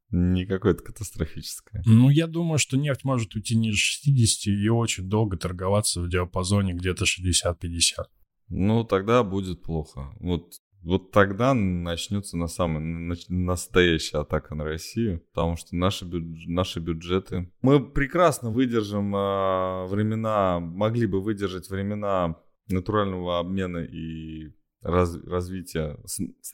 Не 0.09 0.45
какое-то 0.45 0.83
катастрофическое. 0.83 1.83
Ну, 1.85 2.09
я 2.09 2.27
думаю, 2.27 2.59
что 2.59 2.77
нефть 2.77 3.03
может 3.03 3.35
уйти 3.35 3.55
ниже 3.57 3.77
60 3.77 4.47
и 4.47 4.69
очень 4.69 5.09
долго 5.09 5.37
торговаться 5.37 6.01
в 6.01 6.09
диапазоне 6.09 6.73
где-то 6.73 7.05
60-50. 7.05 8.05
Ну, 8.49 8.83
тогда 8.85 9.23
будет 9.23 9.61
плохо. 9.61 10.13
Вот, 10.19 10.53
вот 10.81 11.11
тогда 11.11 11.53
начнется 11.53 12.37
на 12.37 12.47
самый 12.47 13.17
настоящая 13.27 14.19
атака 14.19 14.55
на 14.55 14.63
Россию, 14.63 15.21
потому 15.33 15.57
что 15.57 15.75
наши, 15.75 16.05
бюдж, 16.05 16.45
наши 16.47 16.79
бюджеты... 16.79 17.51
Мы 17.61 17.85
прекрасно 17.85 18.49
выдержим 18.49 19.13
э, 19.13 19.87
времена, 19.87 20.61
могли 20.61 21.07
бы 21.07 21.21
выдержать 21.21 21.69
времена 21.69 22.37
натурального 22.69 23.39
обмена 23.39 23.79
и 23.79 24.53
раз, 24.81 25.15
развития, 25.25 25.97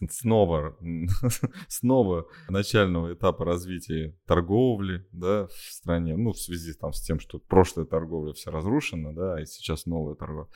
снова, 0.10 0.78
снова 1.68 2.28
начального 2.50 3.14
этапа 3.14 3.46
развития 3.46 4.18
торговли, 4.26 5.08
да, 5.12 5.48
в 5.48 5.54
стране, 5.54 6.16
ну, 6.16 6.34
в 6.34 6.40
связи 6.40 6.74
там 6.74 6.94
с 6.94 7.02
тем, 7.02 7.20
что 7.20 7.40
прошлая 7.40 7.86
торговля 7.86 8.34
вся 8.34 8.52
разрушена, 8.52 9.14
да, 9.14 9.42
и 9.42 9.46
сейчас 9.46 9.86
новая 9.86 10.16
торговля. 10.16 10.50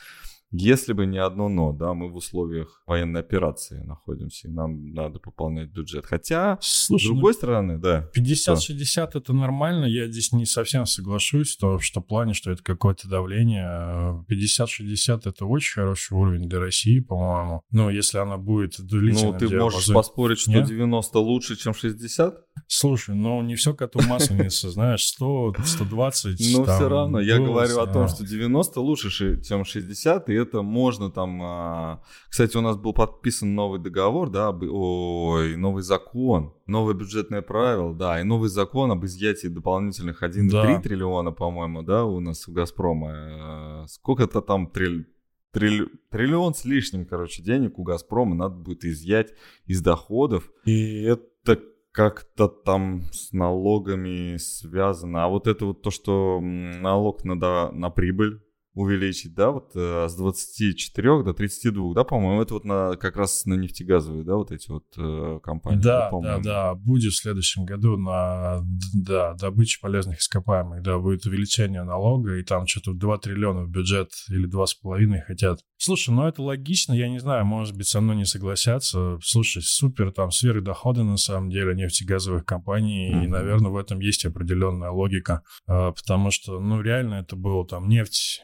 Если 0.52 0.94
бы 0.94 1.06
не 1.06 1.18
одно 1.18 1.50
но, 1.50 1.74
да, 1.74 1.94
мы 1.94 2.10
в 2.10 2.16
условиях 2.16 2.82
военной 2.86 3.20
операции 3.20 3.82
находимся, 3.84 4.48
и 4.48 4.52
нам 4.52 4.94
надо 4.94 5.20
пополнять 5.20 5.70
бюджет. 5.70 6.06
Хотя, 6.06 6.58
Слушай, 6.62 7.04
с 7.04 7.08
другой 7.08 7.34
ну, 7.34 7.38
стороны, 7.38 7.78
да. 7.78 8.10
50-60 8.16 9.10
это 9.14 9.34
нормально, 9.34 9.86
я 9.86 10.08
здесь 10.08 10.32
не 10.32 10.46
совсем 10.46 10.86
соглашусь, 10.86 11.58
то, 11.58 11.80
что 11.80 12.02
в 12.02 12.06
плане, 12.06 12.34
что 12.34 12.52
это 12.52 12.64
какое-то 12.64 13.10
давление. 13.10 14.26
50-60 14.30 15.22
это 15.26 15.46
очень 15.46 15.74
хороший 15.74 16.14
уровень 16.14 16.48
для 16.48 16.60
России, 16.60 17.00
по-моему. 17.00 17.62
Но 17.72 17.90
если 17.90 18.18
она 18.20 18.38
будет 18.38 18.76
длительно... 18.80 19.34
Ну, 19.34 19.38
ты 19.38 19.50
можешь 19.50 19.94
поспорить, 19.94 20.40
что 20.40 20.52
Нет? 20.52 20.68
90 20.68 21.20
лучше, 21.20 21.56
чем 21.56 21.74
60? 21.74 22.36
Слушай, 22.68 23.16
ну 23.16 23.42
не 23.42 23.56
все 23.56 23.74
коту 23.74 24.02
масленица, 24.02 24.70
знаешь, 24.72 25.06
100, 25.06 25.56
120. 25.64 26.54
Но 26.54 26.64
все 26.64 26.90
равно, 26.90 27.20
я 27.20 27.38
говорю 27.38 27.80
о 27.80 27.88
том, 27.88 28.08
что 28.08 28.26
90 28.26 28.80
лучше, 28.80 29.42
чем 29.42 29.66
60, 29.66 30.30
и 30.30 30.37
это 30.38 30.62
можно 30.62 31.12
там... 31.12 31.40
А, 31.42 32.02
кстати, 32.30 32.56
у 32.58 32.62
нас 32.62 32.78
был 32.78 32.94
подписан 32.94 33.56
новый 33.56 33.80
договор, 33.80 34.30
да, 34.30 34.52
ой, 34.52 35.56
новый 35.56 35.84
закон, 35.84 36.54
новое 36.66 36.94
бюджетное 36.94 37.42
правило, 37.42 37.94
да, 37.94 38.22
и 38.22 38.24
новый 38.24 38.50
закон 38.50 38.92
об 38.92 39.06
изъятии 39.06 39.48
дополнительных 39.48 40.24
1,3 40.24 40.50
да. 40.50 40.82
триллиона, 40.82 41.32
по-моему, 41.32 41.84
да, 41.84 42.06
у 42.06 42.20
нас 42.20 42.48
у 42.48 42.54
«Газпрома». 42.54 43.84
Э, 43.84 43.88
сколько-то 43.88 44.42
там 44.42 44.68
триллион 44.68 45.06
триллион 45.52 46.54
с 46.54 46.66
лишним, 46.66 47.06
короче, 47.06 47.42
денег 47.42 47.80
у 47.80 47.84
«Газпрома» 47.84 48.36
надо 48.36 48.56
будет 48.56 48.86
изъять 48.86 49.34
из 49.66 49.82
доходов. 49.82 50.52
И 50.66 51.02
это 51.02 51.60
как-то 51.92 52.48
там 52.48 53.02
с 53.12 53.32
налогами 53.32 54.38
связано. 54.38 55.24
А 55.24 55.28
вот 55.28 55.48
это 55.48 55.66
вот 55.66 55.82
то, 55.82 55.90
что 55.90 56.40
налог 56.40 57.24
на, 57.24 57.72
на 57.72 57.90
прибыль 57.90 58.40
увеличить, 58.78 59.34
да, 59.34 59.50
вот 59.50 59.72
э, 59.76 60.08
с 60.08 60.16
24 60.16 61.24
до 61.24 61.34
32, 61.34 61.94
да, 61.96 62.04
по-моему, 62.04 62.42
это 62.44 62.54
вот 62.54 62.64
на, 62.64 62.96
как 62.96 63.18
раз 63.18 63.46
на 63.46 63.56
нефтегазовые, 63.56 64.24
да, 64.24 64.36
вот 64.36 64.52
эти 64.52 64.70
вот 64.70 64.86
э, 64.98 65.40
компании. 65.42 65.82
Да, 65.82 66.12
да, 66.12 66.20
да, 66.22 66.40
да, 66.40 66.76
будет 66.76 67.14
в 67.14 67.20
следующем 67.20 67.66
году 67.66 67.98
на, 67.98 68.60
да, 68.94 69.34
добычу 69.34 69.82
полезных 69.82 70.20
ископаемых, 70.20 70.84
да, 70.84 71.00
будет 71.00 71.26
увеличение 71.26 71.84
налога, 71.84 72.38
и 72.38 72.44
там 72.44 72.68
что-то 72.68 72.94
2 72.94 73.18
триллиона 73.18 73.64
в 73.64 73.70
бюджет 73.70 74.12
или 74.30 74.48
2,5 74.48 75.22
хотят. 75.22 75.60
Слушай, 75.78 76.12
ну 76.14 76.28
это 76.28 76.44
логично, 76.44 76.94
я 76.94 77.10
не 77.10 77.20
знаю, 77.20 77.46
может 77.46 77.76
быть, 77.76 77.88
со 77.88 78.00
мной 78.00 78.16
не 78.16 78.26
согласятся. 78.26 79.18
Слушай, 79.24 79.64
супер, 79.64 80.12
там 80.12 80.30
сверхдоходы 80.30 81.04
на 81.04 81.18
самом 81.18 81.50
деле 81.50 81.74
нефтегазовых 81.74 82.46
компаний, 82.46 83.12
mm-hmm. 83.12 83.26
и, 83.26 83.28
наверное, 83.28 83.72
в 83.72 83.78
этом 83.78 84.00
есть 84.00 84.26
определенная 84.26 84.92
логика, 84.92 85.42
а, 85.68 85.92
потому 85.92 86.30
что, 86.30 86.60
ну, 86.60 86.82
реально 86.82 87.16
это 87.16 87.36
было 87.36 87.66
там 87.66 87.88
нефть 87.90 88.44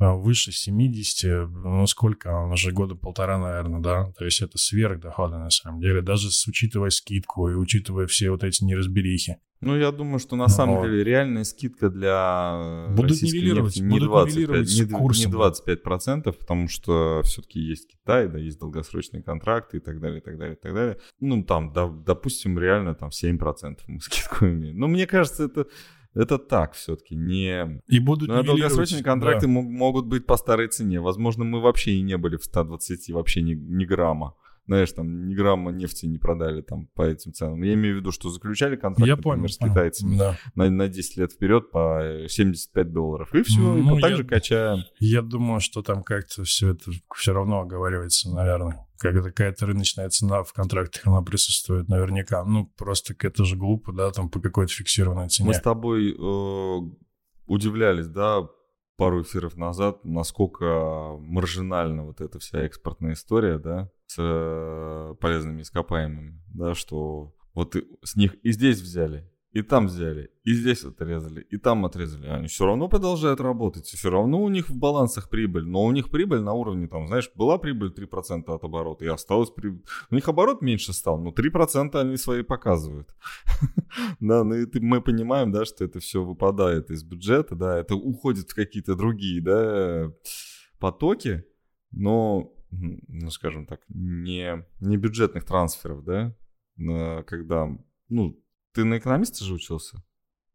выше 0.00 0.52
70, 0.52 1.48
ну 1.48 1.86
сколько, 1.86 2.46
уже 2.46 2.72
года 2.72 2.94
полтора, 2.94 3.38
наверное, 3.38 3.80
да, 3.80 4.12
то 4.18 4.24
есть 4.24 4.40
это 4.40 4.58
сверх 4.58 5.00
дохода 5.00 5.38
на 5.38 5.50
самом 5.50 5.80
деле, 5.80 6.02
даже 6.02 6.30
с, 6.30 6.46
учитывая 6.46 6.90
скидку 6.90 7.48
и 7.50 7.54
учитывая 7.54 8.06
все 8.06 8.30
вот 8.30 8.42
эти 8.42 8.64
неразберихи. 8.64 9.36
Ну, 9.62 9.76
я 9.76 9.92
думаю, 9.92 10.18
что 10.18 10.36
на 10.36 10.48
самом 10.48 10.76
вот. 10.76 10.84
деле 10.84 11.04
реальная 11.04 11.44
скидка 11.44 11.90
для 11.90 12.88
будут 12.96 13.20
нивелировать, 13.20 13.76
не, 13.76 13.90
будут 13.90 14.08
25, 14.08 14.34
нивелировать 14.34 14.78
не, 14.78 14.98
курсом. 14.98 15.32
не 15.32 15.38
25%, 15.38 16.32
потому 16.32 16.68
что 16.68 17.20
все-таки 17.24 17.60
есть 17.60 17.88
Китай, 17.88 18.28
да, 18.28 18.38
есть 18.38 18.58
долгосрочные 18.58 19.22
контракты 19.22 19.76
и 19.76 19.80
так 19.80 20.00
далее, 20.00 20.20
и 20.20 20.24
так 20.24 20.38
далее, 20.38 20.56
и 20.56 20.58
так 20.58 20.72
далее. 20.72 20.98
Ну, 21.20 21.44
там, 21.44 21.74
да, 21.74 21.88
допустим, 21.88 22.58
реально 22.58 22.94
там 22.94 23.10
7% 23.10 23.80
мы 23.86 24.00
скидку 24.00 24.46
имеем. 24.46 24.78
Но 24.78 24.88
мне 24.88 25.06
кажется, 25.06 25.44
это 25.44 25.66
это 26.14 26.38
так 26.38 26.72
все-таки, 26.72 27.14
не... 27.14 27.80
И 27.86 28.00
будут 28.00 28.28
Но 28.28 28.42
долгосрочные 28.42 29.02
контракты 29.02 29.46
да. 29.46 29.52
могут 29.52 30.06
быть 30.06 30.26
по 30.26 30.36
старой 30.36 30.68
цене. 30.68 31.00
Возможно, 31.00 31.44
мы 31.44 31.60
вообще 31.60 31.92
и 31.92 32.02
не 32.02 32.16
были 32.16 32.36
в 32.36 32.44
120, 32.44 33.10
вообще 33.10 33.42
ни, 33.42 33.54
ни 33.54 33.84
грамма. 33.84 34.34
Знаешь, 34.70 34.92
там 34.92 35.26
ни 35.26 35.34
грамма 35.34 35.72
нефти 35.72 36.06
не 36.06 36.18
продали 36.18 36.62
там 36.62 36.86
по 36.94 37.02
этим 37.02 37.32
ценам. 37.32 37.60
Я 37.60 37.74
имею 37.74 37.96
в 37.96 37.98
виду, 37.98 38.12
что 38.12 38.30
заключали 38.30 38.76
контракт, 38.76 39.04
я 39.04 39.16
например, 39.16 39.38
понял, 39.38 39.48
с 39.48 39.58
китайцами 39.58 40.16
да. 40.16 40.38
на, 40.54 40.70
на 40.70 40.86
10 40.86 41.16
лет 41.16 41.32
вперед 41.32 41.72
по 41.72 42.24
75 42.28 42.92
долларов. 42.92 43.34
И 43.34 43.42
все, 43.42 43.58
ну, 43.58 43.98
и 43.98 44.00
так 44.00 44.10
я, 44.10 44.16
же 44.16 44.22
качаем. 44.22 44.84
Я 45.00 45.22
думаю, 45.22 45.58
что 45.58 45.82
там 45.82 46.04
как-то 46.04 46.44
все 46.44 46.70
это 46.70 46.92
все 47.16 47.32
равно 47.32 47.62
оговаривается, 47.62 48.30
наверное 48.30 48.86
как 49.00 49.14
какая-то 49.24 49.66
рыночная 49.66 50.08
цена 50.10 50.44
в 50.44 50.52
контрактах, 50.52 51.06
она 51.06 51.22
присутствует 51.22 51.88
наверняка. 51.88 52.44
Ну, 52.44 52.66
просто 52.76 53.14
это 53.18 53.44
же 53.44 53.56
глупо, 53.56 53.92
да, 53.92 54.10
там 54.12 54.28
по 54.28 54.40
какой-то 54.40 54.72
фиксированной 54.72 55.30
цене. 55.30 55.48
Мы 55.48 55.54
с 55.54 55.60
тобой 55.60 56.12
э, 56.12 56.80
удивлялись, 57.46 58.08
да, 58.08 58.46
пару 58.98 59.22
эфиров 59.22 59.56
назад, 59.56 60.04
насколько 60.04 61.16
маржинальна 61.18 62.04
вот 62.04 62.20
эта 62.20 62.38
вся 62.38 62.60
экспортная 62.60 63.14
история, 63.14 63.58
да, 63.58 63.90
с 64.10 64.16
э, 64.18 65.14
полезными 65.20 65.62
ископаемыми, 65.62 66.42
да, 66.52 66.74
что 66.74 67.32
вот 67.54 67.76
с 68.02 68.16
них 68.16 68.34
и 68.42 68.50
здесь 68.50 68.80
взяли, 68.80 69.30
и 69.52 69.62
там 69.62 69.86
взяли, 69.86 70.30
и 70.42 70.52
здесь 70.52 70.84
отрезали, 70.84 71.42
и 71.42 71.58
там 71.58 71.84
отрезали. 71.86 72.26
Они 72.26 72.48
все 72.48 72.66
равно 72.66 72.88
продолжают 72.88 73.40
работать, 73.40 73.86
все 73.86 74.10
равно 74.10 74.42
у 74.42 74.48
них 74.48 74.68
в 74.68 74.76
балансах 74.76 75.30
прибыль. 75.30 75.64
Но 75.64 75.84
у 75.84 75.92
них 75.92 76.10
прибыль 76.10 76.40
на 76.40 76.54
уровне, 76.54 76.88
там, 76.88 77.06
знаешь, 77.06 77.30
была 77.36 77.58
прибыль 77.58 77.92
3% 77.96 78.52
от 78.52 78.64
оборота, 78.64 79.04
и 79.04 79.08
осталось 79.08 79.50
прибыль. 79.50 79.84
У 80.10 80.16
них 80.16 80.28
оборот 80.28 80.60
меньше 80.60 80.92
стал, 80.92 81.20
но 81.20 81.30
3% 81.30 81.94
они 82.00 82.16
свои 82.16 82.42
показывают. 82.42 83.14
Да, 84.20 84.44
ну 84.44 84.54
и 84.54 84.80
мы 84.80 85.00
понимаем, 85.00 85.50
да, 85.50 85.64
что 85.64 85.84
это 85.84 85.98
все 85.98 86.22
выпадает 86.22 86.90
из 86.90 87.02
бюджета, 87.02 87.56
да, 87.56 87.78
это 87.78 87.96
уходит 87.96 88.50
в 88.50 88.54
какие-то 88.54 88.94
другие, 88.94 89.42
да, 89.42 90.12
потоки, 90.78 91.44
но, 91.90 92.52
ну, 92.70 93.30
скажем 93.30 93.66
так, 93.66 93.80
не, 93.88 94.64
не 94.80 94.96
бюджетных 94.96 95.44
трансферов, 95.44 96.04
да, 96.04 96.34
когда, 97.24 97.68
ну, 98.08 98.42
ты 98.72 98.84
на 98.84 98.98
экономиста 98.98 99.44
же 99.44 99.54
учился? 99.54 100.02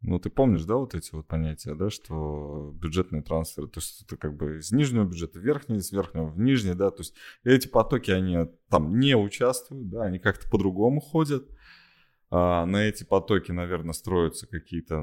Ну, 0.02 0.20
ты 0.20 0.30
помнишь, 0.30 0.66
да, 0.66 0.76
вот 0.76 0.94
эти 0.94 1.16
вот 1.16 1.28
понятия, 1.28 1.74
да, 1.74 1.90
что 1.90 2.72
бюджетные 2.76 3.24
трансферы, 3.24 3.68
то 3.68 3.80
есть 3.80 4.04
это 4.04 4.18
как 4.18 4.36
бы 4.36 4.60
из 4.60 4.72
нижнего 4.72 5.04
бюджета 5.04 5.40
в 5.40 5.42
верхний, 5.42 5.78
из 5.78 5.92
верхнего 5.92 6.28
в 6.28 6.40
нижний, 6.40 6.76
да, 6.76 6.92
то 6.92 7.02
есть 7.02 7.16
эти 7.44 7.68
потоки, 7.68 8.12
они 8.12 8.38
там 8.70 9.00
не 9.00 9.16
участвуют, 9.16 9.90
да, 9.90 10.04
они 10.04 10.20
как-то 10.20 10.48
по-другому 10.50 11.02
ходят. 11.02 11.50
А 12.30 12.66
на 12.66 12.84
эти 12.84 13.04
потоки, 13.04 13.52
наверное, 13.52 13.94
строятся 13.94 14.48
какие-то, 14.48 14.96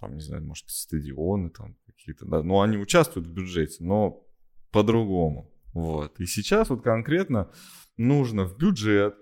там, 0.00 0.14
не 0.14 0.20
знаю, 0.20 0.44
может, 0.44 0.70
стадионы 0.70 1.50
там 1.50 1.76
какие-то, 1.86 2.24
да, 2.24 2.42
но 2.42 2.62
они 2.62 2.78
участвуют 2.78 3.28
в 3.28 3.32
бюджете, 3.32 3.84
но 3.84 4.24
по-другому, 4.72 5.52
вот. 5.72 6.18
И 6.20 6.26
сейчас 6.26 6.70
вот 6.70 6.82
конкретно 6.82 7.50
нужно 7.96 8.44
в 8.44 8.56
бюджет 8.56 9.16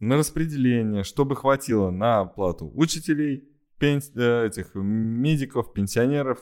на 0.00 0.16
распределение, 0.16 1.04
чтобы 1.04 1.36
хватило 1.36 1.90
на 1.90 2.20
оплату 2.20 2.70
учителей, 2.74 3.48
пенс... 3.78 4.10
Э, 4.14 4.46
этих 4.46 4.74
медиков, 4.74 5.72
пенсионеров, 5.72 6.38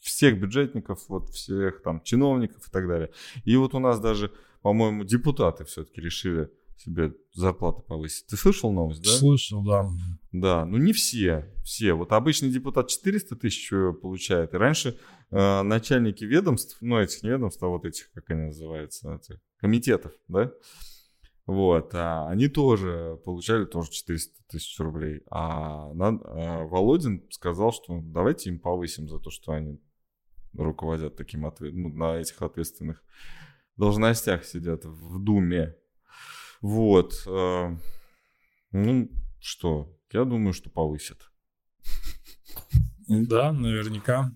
всех 0.00 0.40
бюджетников, 0.40 1.04
вот 1.08 1.30
всех 1.30 1.82
там 1.82 2.02
чиновников 2.02 2.68
и 2.68 2.70
так 2.70 2.86
далее. 2.86 3.10
И 3.44 3.56
вот 3.56 3.74
у 3.74 3.78
нас 3.78 4.00
даже, 4.00 4.32
по-моему, 4.62 5.04
депутаты 5.04 5.64
все-таки 5.64 6.00
решили 6.00 6.50
себе 6.76 7.14
зарплаты 7.32 7.82
повысить. 7.82 8.26
Ты 8.26 8.36
слышал 8.36 8.72
новость, 8.72 9.02
да? 9.02 9.10
Слышал, 9.10 9.64
да. 9.64 9.88
Да, 10.32 10.64
ну 10.66 10.76
не 10.76 10.92
все, 10.92 11.52
все. 11.64 11.94
Вот 11.94 12.12
обычный 12.12 12.50
депутат 12.50 12.88
400 12.88 13.36
тысяч 13.36 13.70
получает. 13.70 14.52
И 14.52 14.56
раньше 14.56 14.98
э, 15.30 15.62
начальники 15.62 16.24
ведомств, 16.24 16.78
ну 16.80 16.98
этих 16.98 17.22
не 17.22 17.30
ведомств, 17.30 17.62
а 17.62 17.68
вот 17.68 17.84
этих, 17.84 18.10
как 18.12 18.30
они 18.30 18.46
называются, 18.46 19.14
этих, 19.14 19.40
комитетов, 19.58 20.12
да, 20.28 20.52
вот, 21.46 21.94
а 21.94 22.28
они 22.28 22.48
тоже 22.48 23.20
получали 23.24 23.66
тоже 23.66 23.90
400 23.90 24.44
тысяч 24.48 24.78
рублей. 24.80 25.22
А, 25.30 25.92
на, 25.92 26.08
а 26.24 26.64
Володин 26.64 27.26
сказал, 27.30 27.70
что 27.72 28.00
давайте 28.02 28.48
им 28.48 28.58
повысим 28.58 29.08
за 29.08 29.18
то, 29.18 29.30
что 29.30 29.52
они 29.52 29.78
руководят 30.54 31.16
таким 31.16 31.44
ответ, 31.44 31.74
ну, 31.74 31.90
на 31.90 32.16
этих 32.16 32.40
ответственных 32.40 33.02
должностях 33.76 34.44
сидят 34.44 34.84
в 34.84 35.18
Думе. 35.22 35.76
Вот. 36.62 37.22
Э, 37.26 37.76
ну, 38.72 39.10
что, 39.40 39.94
я 40.12 40.24
думаю, 40.24 40.54
что 40.54 40.70
повысят. 40.70 41.30
Да, 43.06 43.52
наверняка. 43.52 44.32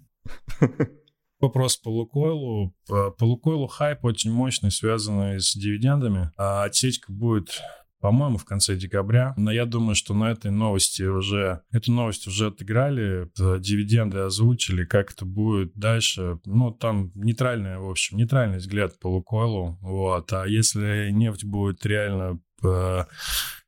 Вопрос 1.41 1.77
по 1.77 1.88
Лукойлу. 1.88 2.75
По 2.87 3.25
Лукойлу 3.25 3.69
хайп 3.69 4.05
очень 4.05 4.33
мощный, 4.33 4.73
связанный 4.73 5.41
с 5.41 5.55
дивидендами. 5.55 6.33
А 6.37 6.64
отсечка 6.64 7.12
будет 7.12 7.61
по-моему, 8.01 8.38
в 8.38 8.45
конце 8.45 8.77
декабря. 8.77 9.35
Но 9.37 9.51
я 9.51 9.67
думаю, 9.67 9.95
что 9.95 10.14
на 10.14 10.31
этой 10.31 10.51
новости 10.51 11.03
уже, 11.03 11.62
эту 11.73 11.93
новость 11.93 12.27
уже 12.27 12.47
отыграли, 12.47 13.29
дивиденды 13.37 14.19
озвучили, 14.19 14.85
как 14.85 15.12
это 15.12 15.25
будет 15.25 15.73
дальше. 15.75 16.38
Ну, 16.45 16.71
там 16.71 17.11
нейтральный, 17.14 17.79
в 17.79 17.91
общем, 17.91 18.17
нейтральный 18.17 18.59
взгляд 18.59 18.99
по 19.01 19.09
Лукойлу. 19.09 19.79
Вот. 19.81 20.33
А 20.33 20.47
если 20.47 21.11
нефть 21.11 21.45
будет 21.45 21.85
реально 21.85 22.41
э, 22.62 23.05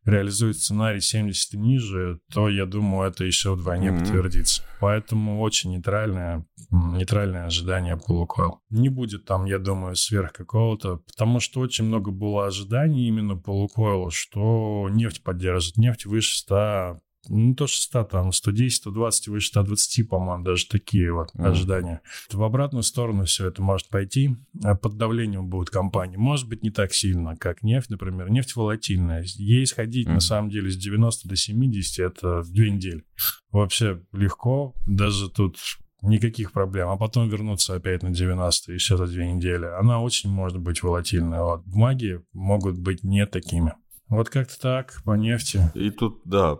реализует 0.05 0.57
сценарий 0.57 1.01
70 1.01 1.55
и 1.55 1.59
ниже, 1.59 2.21
то, 2.33 2.49
я 2.49 2.67
думаю, 2.67 3.11
это 3.11 3.25
еще 3.25 3.55
вдвойне 3.55 3.89
mm-hmm. 3.89 3.99
подтвердится. 3.99 4.63
Поэтому 4.81 5.41
очень 5.41 5.71
нейтральное, 5.73 6.47
нейтральное 6.71 7.47
ожидание 7.47 7.97
по 7.97 8.13
Лукойл. 8.13 8.61
Не 8.71 8.89
будет 8.89 9.27
там, 9.27 9.45
я 9.45 9.59
думаю, 9.59 9.97
сверх 9.97 10.33
какого-то, 10.33 10.97
потому 11.07 11.41
что 11.41 11.61
очень 11.61 11.85
много 11.85 12.11
было 12.11 12.47
ожиданий 12.47 13.09
именно 13.09 13.37
по 13.37 13.51
Лукойлу, 13.51 14.11
что 14.11 14.89
нефть 14.91 15.23
поддержит. 15.23 15.77
Нефть 15.77 16.07
выше 16.07 16.39
100 16.39 17.01
ну, 17.29 17.55
то 17.55 17.67
100, 17.67 18.05
там, 18.05 18.33
110, 18.33 18.77
120, 18.77 19.29
выше 19.29 19.49
120, 19.49 20.09
по-моему, 20.09 20.45
даже 20.45 20.67
такие 20.67 21.13
вот 21.13 21.35
mm. 21.35 21.47
ожидания. 21.47 22.01
В 22.31 22.43
обратную 22.43 22.83
сторону 22.83 23.25
все 23.25 23.49
это 23.49 23.63
может 23.63 23.89
пойти. 23.89 24.37
А 24.65 24.75
под 24.75 24.97
давлением 24.97 25.49
будут 25.49 25.71
компании. 25.71 26.17
Может 26.17 26.49
быть, 26.49 26.63
не 26.63 26.71
так 26.71 26.93
сильно, 26.93 27.37
как 27.37 27.63
нефть, 27.63 27.91
например. 27.91 28.31
Нефть 28.31 28.57
волатильная. 28.57 29.25
Ей 29.37 29.67
сходить, 29.67 30.09
mm. 30.09 30.15
на 30.15 30.21
самом 30.21 30.51
деле, 30.51 30.71
с 30.71 30.77
90 30.77 31.29
до 31.29 31.37
70— 31.37 31.99
это 31.99 32.43
две 32.45 32.71
недели. 32.71 33.05
Вообще 33.51 34.03
легко. 34.13 34.75
Даже 34.87 35.29
тут 35.29 35.59
никаких 36.03 36.53
проблем, 36.53 36.89
а 36.89 36.97
потом 36.97 37.29
вернуться 37.29 37.75
опять 37.75 38.03
на 38.03 38.11
90 38.11 38.73
еще 38.73 38.97
за 38.97 39.07
две 39.07 39.31
недели. 39.33 39.67
Она 39.67 40.01
очень 40.01 40.31
может 40.31 40.59
быть 40.59 40.83
волатильная. 40.83 41.43
Вот. 41.43 41.65
Бумаги 41.67 42.23
могут 42.33 42.79
быть 42.79 43.05
не 43.05 43.27
такими. 43.27 43.75
Вот 44.11 44.29
как-то 44.29 44.59
так, 44.61 45.01
по 45.05 45.13
нефти. 45.13 45.63
И 45.75 45.91
тут, 45.91 46.23
да, 46.25 46.59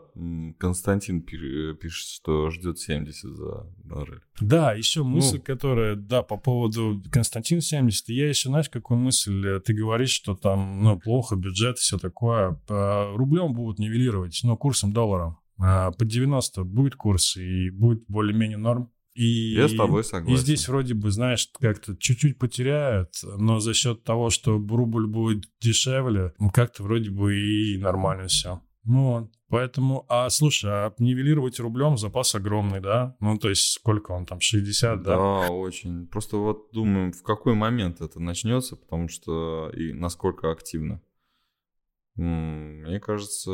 Константин 0.59 1.21
пишет, 1.23 2.07
что 2.07 2.49
ждет 2.51 2.79
70 2.79 3.29
за 3.29 3.67
баррель. 3.83 4.21
Да, 4.41 4.73
еще 4.73 5.03
мысль, 5.03 5.39
ну, 5.39 5.43
которая, 5.43 5.97
да, 5.97 6.23
по 6.23 6.37
поводу 6.37 7.03
Константин 7.11 7.61
70. 7.61 8.09
Я 8.11 8.29
еще, 8.29 8.51
знаешь, 8.51 8.71
какую 8.71 9.01
мысль? 9.01 9.45
Э, 9.45 9.61
ты 9.61 9.75
говоришь, 9.75 10.11
что 10.11 10.37
там, 10.37 10.85
ну, 10.85 10.99
плохо, 11.01 11.35
бюджет, 11.35 11.79
все 11.79 11.99
такое. 11.99 12.53
По 12.69 13.13
рублем 13.17 13.53
будут 13.53 13.81
нивелировать, 13.81 14.39
но 14.45 14.57
курсом 14.57 14.93
доллара. 14.93 15.37
А 15.59 15.91
по 15.91 16.05
90 16.05 16.63
будет 16.63 16.95
курс 16.95 17.37
и 17.37 17.71
будет 17.71 18.05
более-менее 18.07 18.59
норм. 18.59 18.93
И, 19.15 19.55
Я 19.55 19.69
с 19.69 19.75
тобой 19.75 20.05
согласен. 20.05 20.35
И 20.35 20.37
здесь 20.37 20.69
вроде 20.69 20.95
бы, 20.95 21.11
знаешь, 21.11 21.51
как-то 21.59 21.97
чуть-чуть 21.97 22.39
потеряют, 22.39 23.11
но 23.23 23.59
за 23.59 23.75
счет 23.75 24.05
того, 24.05 24.31
что 24.31 24.53
рубль 24.53 25.07
будет 25.07 25.45
дешевле, 25.61 26.33
как-то 26.53 26.83
вроде 26.83 27.11
бы 27.11 27.37
и 27.37 27.77
нормально 27.79 28.29
все. 28.29 28.61
Ну 28.85 29.05
вот. 29.05 29.31
Поэтому, 29.49 30.07
а 30.09 30.31
слушай, 30.31 30.71
а 30.71 30.95
нивелировать 30.99 31.59
рублем 31.59 31.99
запас 31.99 32.37
огромный, 32.37 32.81
да? 32.81 33.17
Ну, 33.19 33.37
то 33.37 33.49
есть 33.49 33.73
сколько 33.73 34.13
он 34.13 34.25
там, 34.25 34.41
60, 34.41 35.03
да? 35.03 35.17
Да, 35.17 35.51
очень. 35.51 36.07
Просто 36.07 36.37
вот 36.37 36.69
думаем, 36.73 37.13
в 37.13 37.23
какой 37.25 37.55
момент 37.55 38.01
это 38.01 38.21
начнется, 38.21 38.77
потому 38.77 39.09
что 39.09 39.71
и 39.77 39.93
насколько 39.93 40.53
активно. 40.53 41.03
Мне 42.15 43.01
кажется, 43.01 43.51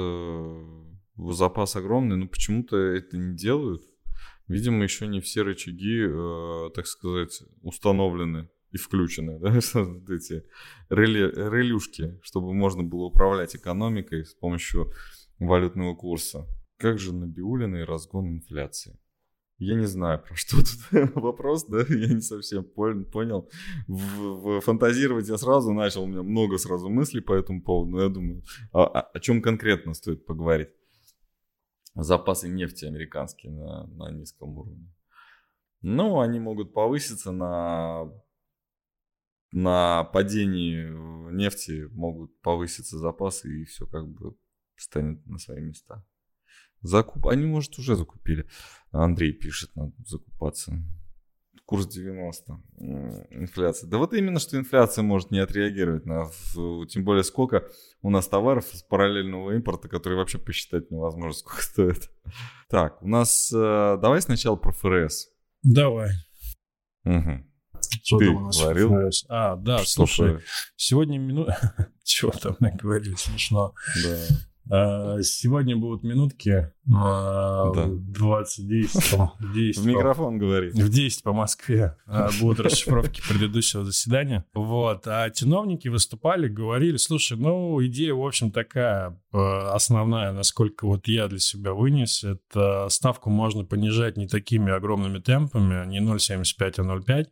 запас 1.17 1.77
огромный, 1.77 2.17
но 2.17 2.29
почему-то 2.29 2.77
это 2.77 3.17
не 3.17 3.35
делают. 3.35 3.83
Видимо, 4.49 4.85
еще 4.85 5.07
не 5.07 5.21
все 5.21 5.43
рычаги, 5.43 6.07
э, 6.09 6.71
так 6.75 6.87
сказать, 6.87 7.43
установлены 7.63 8.49
и 8.71 8.77
включены, 8.77 9.39
да, 9.41 9.57
эти 9.57 10.45
релюшки, 10.89 12.19
чтобы 12.23 12.55
можно 12.55 12.83
было 12.83 13.07
управлять 13.07 13.57
экономикой 13.57 14.25
с 14.25 14.35
помощью 14.35 14.93
валютного 15.39 15.95
курса. 15.95 16.47
Как 16.79 16.99
же 16.99 17.15
Набиулина 17.15 17.77
и 17.77 17.85
разгон 17.85 18.29
инфляции? 18.29 18.99
Я 19.59 19.75
не 19.75 19.87
знаю, 19.87 20.23
про 20.23 20.37
что 20.37 20.59
тут 20.59 21.15
вопрос, 21.15 21.67
да, 21.67 21.79
я 21.89 22.09
не 22.09 22.21
совсем 22.21 22.63
понял. 22.65 23.49
В, 23.89 23.99
в, 23.99 24.61
фантазировать 24.61 25.29
я 25.29 25.39
сразу 25.39 25.73
начал, 25.73 26.05
у 26.05 26.07
меня 26.07 26.23
много 26.23 26.59
сразу 26.59 26.91
мыслей 26.91 27.21
по 27.21 27.33
этому 27.33 27.63
поводу, 27.63 27.91
но 27.93 28.03
я 28.03 28.09
думаю, 28.11 28.43
а, 28.73 28.85
о, 28.85 29.01
о 29.01 29.21
чем 29.21 29.41
конкретно 29.41 29.95
стоит 29.95 30.27
поговорить 30.27 30.69
запасы 32.03 32.49
нефти 32.49 32.85
американские 32.85 33.53
на, 33.53 33.87
на 33.87 34.11
низком 34.11 34.57
уровне. 34.57 34.93
Ну, 35.83 36.21
они 36.21 36.41
могут 36.41 36.73
повыситься 36.73 37.33
на, 37.33 38.11
на 39.53 40.05
падении 40.05 40.87
нефти, 41.33 41.89
могут 41.93 42.39
повыситься 42.41 42.99
запасы, 42.99 43.63
и 43.63 43.65
все 43.65 43.87
как 43.87 44.09
бы 44.09 44.37
станет 44.77 45.25
на 45.27 45.39
свои 45.39 45.61
места. 45.61 46.05
Закуп... 46.83 47.27
Они, 47.27 47.47
может, 47.47 47.79
уже 47.79 47.97
закупили. 47.97 48.49
Андрей 48.91 49.33
пишет, 49.33 49.75
надо 49.75 49.93
закупаться 50.05 50.75
курс 51.67 51.89
90, 51.89 52.61
инфляция. 53.31 53.91
Да 53.91 53.99
вот 53.99 54.15
именно, 54.15 54.39
что 54.39 54.57
инфляция 54.57 55.03
может 55.03 55.33
не 55.33 55.41
отреагировать 55.41 56.07
на, 56.07 56.31
тем 56.87 57.05
более 57.05 57.25
сколько 57.25 57.69
у 58.03 58.11
нас 58.11 58.29
товаров 58.29 58.67
с 58.73 58.83
параллельного 58.85 59.53
импорта, 59.57 59.89
которые 59.89 60.19
вообще 60.19 60.39
посчитать 60.39 60.91
невозможно, 60.91 61.33
сколько 61.39 61.63
стоит. 61.63 62.11
Так, 62.71 63.03
у 63.03 63.09
нас, 63.09 63.53
э, 63.53 63.99
давай 64.01 64.23
сначала 64.23 64.57
про 64.57 64.73
ФРС. 64.73 65.29
Давай. 65.63 66.11
Угу. 67.05 67.45
Что 68.05 68.19
Ты 68.19 68.33
говорил? 68.33 68.89
ФРС? 68.91 69.27
А, 69.29 69.57
да, 69.57 69.79
что 69.79 70.07
слушай, 70.07 70.37
ФРС? 70.37 70.45
сегодня 70.77 71.19
минута... 71.19 71.91
Чего 72.05 72.31
там 72.31 72.57
наговорили, 72.61 73.17
смешно. 73.17 73.75
Да. 74.05 75.17
А, 75.19 75.23
сегодня 75.23 75.77
будут 75.77 76.05
минутки 76.05 76.73
а, 76.95 77.73
да. 77.73 77.87
20, 77.89 78.69
10, 78.69 79.19
10 79.55 79.79
В 79.79 79.87
микрофон 79.87 80.39
говори. 80.39 80.71
В 80.71 80.89
10 80.89 81.23
по 81.23 81.33
Москве 81.33 81.97
а, 82.07 82.29
будут 82.41 82.61
расшифровки 82.61 83.21
предыдущего 83.29 83.85
заседания. 83.85 84.45
Вот. 84.55 85.07
А 85.07 85.29
чиновники 85.31 85.89
выступали, 85.89 86.49
говорили, 86.49 86.97
слушай, 86.97 87.37
ну, 87.37 87.85
идея, 87.85 88.15
в 88.15 88.25
общем, 88.25 88.53
такая 88.53 89.21
основная, 89.33 90.33
насколько 90.33 90.87
вот 90.87 91.09
я 91.09 91.29
для 91.29 91.39
себя 91.39 91.73
вынес, 91.73 92.25
это 92.25 92.87
ставку 92.89 93.31
можно 93.31 93.65
понижать 93.65 94.17
не 94.17 94.29
такими 94.29 94.73
огромными 94.73 95.19
темпами, 95.19 95.87
не 95.87 96.01
0,75, 96.01 96.75
а 96.79 96.83
0,5. 96.83 97.27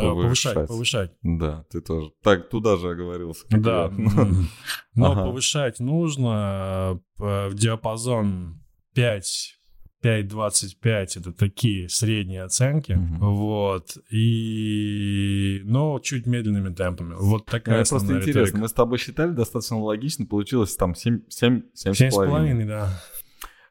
Повышать. 0.00 0.54
повышать, 0.54 0.68
повышать. 0.68 1.12
Да, 1.22 1.64
ты 1.70 1.80
тоже. 1.80 2.10
Так, 2.22 2.48
туда 2.50 2.76
же 2.76 2.90
оговорился. 2.90 3.44
Да. 3.50 3.90
Но 4.94 5.12
ага. 5.12 5.24
повышать 5.26 5.78
нужно 5.80 7.00
в 7.16 7.54
диапазон 7.54 8.60
5 8.98 9.54
5.25 10.02 11.20
это 11.20 11.32
такие 11.32 11.88
средние 11.88 12.42
оценки, 12.44 12.92
угу. 12.92 13.32
вот, 13.34 13.96
и, 14.10 15.60
но 15.64 15.98
чуть 15.98 16.26
медленными 16.26 16.72
темпами. 16.72 17.14
Вот 17.18 17.46
такая 17.46 17.80
Это 17.80 17.90
просто 17.90 18.12
интересно, 18.12 18.30
риторика. 18.30 18.58
мы 18.58 18.68
с 18.68 18.72
тобой 18.72 18.98
считали 18.98 19.32
достаточно 19.32 19.80
логично, 19.80 20.24
получилось 20.26 20.76
там 20.76 20.94
7, 20.94 21.22
7, 21.28 21.62
7, 21.74 21.94
7 21.94 22.10
с 22.10 22.14
половиной, 22.14 22.64
да. 22.64 23.02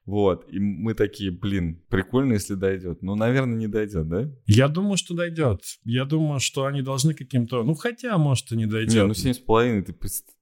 Вот, 0.05 0.45
и 0.49 0.59
мы 0.59 0.93
такие, 0.93 1.31
блин, 1.31 1.81
прикольно, 1.89 2.33
если 2.33 2.55
дойдет. 2.55 3.01
Ну, 3.01 3.15
наверное, 3.15 3.57
не 3.57 3.67
дойдет, 3.67 4.07
да? 4.07 4.29
Я 4.45 4.69
думаю, 4.69 4.95
что 4.95 5.13
дойдет. 5.13 5.61
Я 5.83 6.05
думаю, 6.05 6.39
что 6.39 6.65
они 6.65 6.81
должны 6.81 7.13
каким-то... 7.13 7.63
Ну, 7.63 7.73
хотя, 7.73 8.17
может, 8.17 8.51
и 8.53 8.57
не 8.57 8.65
дойдет. 8.65 8.93
Не, 8.93 9.05
ну, 9.05 9.13
семь 9.13 9.33
с 9.33 9.39
половиной, 9.39 9.81
ты 9.83 9.93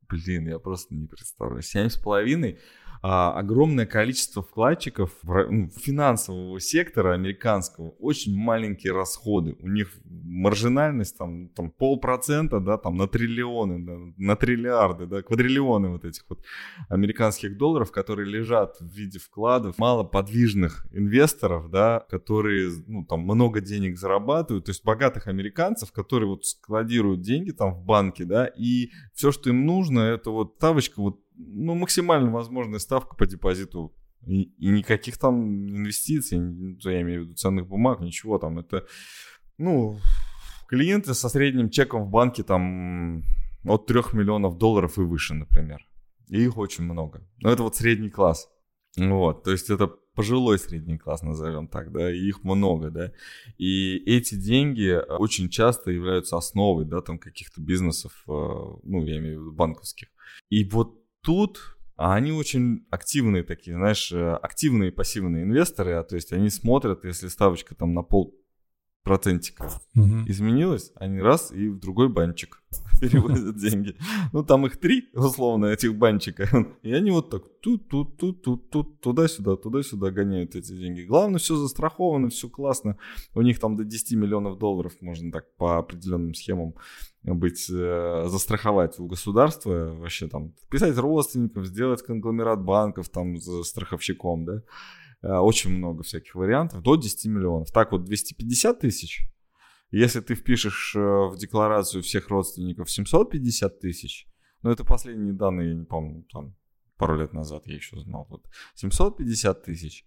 Блин, 0.08 0.48
я 0.48 0.60
просто 0.60 0.93
не 0.93 1.08
представляю. 1.08 1.63
Семь 1.63 1.89
с 1.89 1.98
половиной 1.98 2.60
а, 3.08 3.34
огромное 3.34 3.86
количество 3.86 4.41
вкладчиков 4.41 5.12
ну, 5.22 5.70
финансового 5.78 6.60
сектора 6.60 7.13
американского, 7.13 7.91
очень 8.00 8.36
маленькие 8.36 8.94
расходы. 8.94 9.56
У 9.60 9.68
них 9.68 9.94
маржинальность 10.06 11.15
там, 11.15 11.50
там 11.50 11.70
полпроцента, 11.70 12.60
да, 12.60 12.80
там 12.80 12.98
на 12.98 13.08
триллионы, 13.08 13.86
да, 13.86 13.96
на 14.18 14.36
триллиарды, 14.36 15.06
да, 15.06 15.22
квадриллионы 15.22 15.89
вот 15.89 16.04
этих 16.04 16.26
вот 16.28 16.44
американских 16.89 17.60
долларов, 17.60 17.91
которые 17.91 18.28
лежат 18.28 18.78
в 18.80 18.91
виде 18.91 19.20
вкладов 19.20 19.78
малоподвижных 19.78 20.88
инвесторов, 20.91 21.70
да, 21.70 22.04
которые, 22.10 22.72
ну, 22.88 23.06
там 23.06 23.20
много 23.20 23.62
денег 23.62 24.00
зарабатывают, 24.00 24.65
то 24.65 24.72
есть 24.72 24.84
богатых 24.84 25.28
американцев, 25.28 25.91
которые 25.91 26.30
вот 26.30 26.44
складируют 26.44 27.22
деньги 27.22 27.52
там 27.52 27.76
в 27.76 27.86
банке, 27.86 28.26
да, 28.26 28.48
и 28.48 28.89
все, 29.13 29.32
что 29.32 29.52
им 29.52 29.68
нужно, 29.68 30.00
это 30.00 30.32
вот 30.32 30.56
ставочка 30.58 31.00
вот 31.00 31.20
ну, 31.38 31.76
максимально 31.76 32.32
возможная 32.32 32.80
ставка 32.80 33.15
по 33.15 33.26
депозиту. 33.26 33.93
И, 34.26 34.43
и 34.43 34.67
никаких 34.69 35.17
там 35.17 35.67
инвестиций, 35.69 36.38
я 36.82 37.02
имею 37.02 37.21
в 37.21 37.26
виду 37.26 37.36
ценных 37.36 37.67
бумаг, 37.67 38.02
ничего 38.02 38.39
там. 38.39 38.58
Это, 38.58 38.88
ну, 39.58 40.00
клиенты 40.67 41.13
со 41.13 41.30
средним 41.30 41.69
чеком 41.69 42.06
в 42.06 42.10
банке 42.10 42.43
там 42.43 43.24
от 43.63 43.86
3 43.86 44.02
миллионов 44.13 44.58
долларов 44.58 44.98
и 44.98 45.02
выше, 45.02 45.34
например. 45.36 45.86
И 46.28 46.41
их 46.41 46.58
очень 46.58 46.84
много. 46.84 47.21
Но 47.38 47.52
это 47.52 47.63
вот 47.63 47.76
средний 47.76 48.10
класс. 48.10 48.50
Вот, 48.98 49.43
то 49.43 49.52
есть 49.52 49.69
это 49.69 49.88
пожилой 49.88 50.58
средний 50.58 50.98
класс, 50.98 51.21
назовем 51.21 51.67
так, 51.67 51.91
да, 51.91 52.12
и 52.12 52.17
их 52.17 52.43
много, 52.43 52.89
да. 52.89 53.12
И 53.58 53.98
эти 54.06 54.36
деньги 54.36 54.98
очень 55.19 55.50
часто 55.50 55.91
являются 55.91 56.38
основой, 56.38 56.86
да, 56.86 57.02
там 57.02 57.19
каких-то 57.19 57.62
бизнесов, 57.62 58.24
э, 58.28 58.32
ну, 58.32 59.04
я 59.04 59.17
имею 59.17 59.39
в 59.39 59.41
виду 59.41 59.52
банковских. 59.52 60.08
И 60.50 60.63
вот 60.63 61.05
тут 61.26 61.76
а 61.98 62.14
они 62.14 62.34
очень 62.34 62.86
активные 62.90 63.44
такие, 63.44 63.78
знаешь, 63.78 64.12
э, 64.12 64.34
активные 64.36 64.92
пассивные 64.92 65.44
инвесторы, 65.44 65.94
а 65.94 66.04
то 66.04 66.16
есть 66.16 66.34
они 66.34 66.50
смотрят, 66.50 67.06
если 67.06 67.30
ставочка 67.30 67.74
там 67.74 67.94
на 67.94 68.04
пол 68.04 68.36
процентика 69.06 69.70
угу. 69.96 70.26
изменилась, 70.26 70.92
они 70.96 71.22
раз 71.22 71.52
и 71.52 71.70
в 71.70 71.80
другой 71.80 72.10
банчик 72.10 72.64
переводят 73.00 73.56
деньги. 73.56 73.96
Ну, 74.34 74.44
там 74.44 74.66
их 74.66 74.78
три, 74.78 75.10
условно, 75.14 75.68
этих 75.68 75.96
банчика. 75.96 76.50
И 76.82 76.92
они 76.92 77.12
вот 77.12 77.30
так 77.30 77.44
тут, 77.62 77.88
тут, 77.88 78.18
тут, 78.18 78.42
тут, 78.42 78.70
тут, 78.72 79.00
туда-сюда, 79.02 79.56
туда-сюда 79.58 80.10
гоняют 80.10 80.56
эти 80.56 80.76
деньги. 80.76 81.02
Главное, 81.02 81.38
все 81.38 81.56
застраховано, 81.56 82.30
все 82.30 82.50
классно. 82.50 82.98
У 83.36 83.42
них 83.42 83.60
там 83.60 83.78
до 83.78 83.84
10 83.84 84.18
миллионов 84.18 84.58
долларов 84.58 84.94
можно 85.02 85.32
так 85.32 85.56
по 85.56 85.78
определенным 85.78 86.34
схемам 86.34 86.74
быть, 87.34 87.68
э, 87.70 88.26
застраховать 88.28 89.00
у 89.00 89.08
государства, 89.08 89.96
вообще 89.98 90.28
там 90.28 90.54
вписать 90.66 90.98
родственников, 90.98 91.66
сделать 91.66 92.04
конгломерат 92.04 92.64
банков 92.64 93.10
там 93.10 93.38
за 93.38 93.64
страховщиком, 93.64 94.46
да. 94.46 94.62
Э, 95.24 95.38
очень 95.38 95.72
много 95.72 96.04
всяких 96.04 96.36
вариантов, 96.36 96.84
до 96.84 96.96
10 96.96 97.26
миллионов. 97.26 97.72
Так 97.72 97.92
вот, 97.92 98.04
250 98.04 98.80
тысяч, 98.80 99.28
если 99.90 100.20
ты 100.20 100.36
впишешь 100.36 100.96
э, 100.96 101.00
в 101.00 101.36
декларацию 101.38 102.04
всех 102.04 102.30
родственников 102.30 102.92
750 102.92 103.80
тысяч, 103.80 104.28
ну 104.62 104.70
это 104.70 104.84
последние 104.84 105.34
данные, 105.34 105.70
я 105.70 105.76
не 105.76 105.86
помню, 105.86 106.26
там 106.32 106.56
пару 106.98 107.18
лет 107.18 107.34
назад 107.34 107.66
я 107.66 107.76
еще 107.76 108.00
знал, 108.00 108.28
вот 108.30 108.46
750 108.76 109.64
тысяч. 109.64 110.06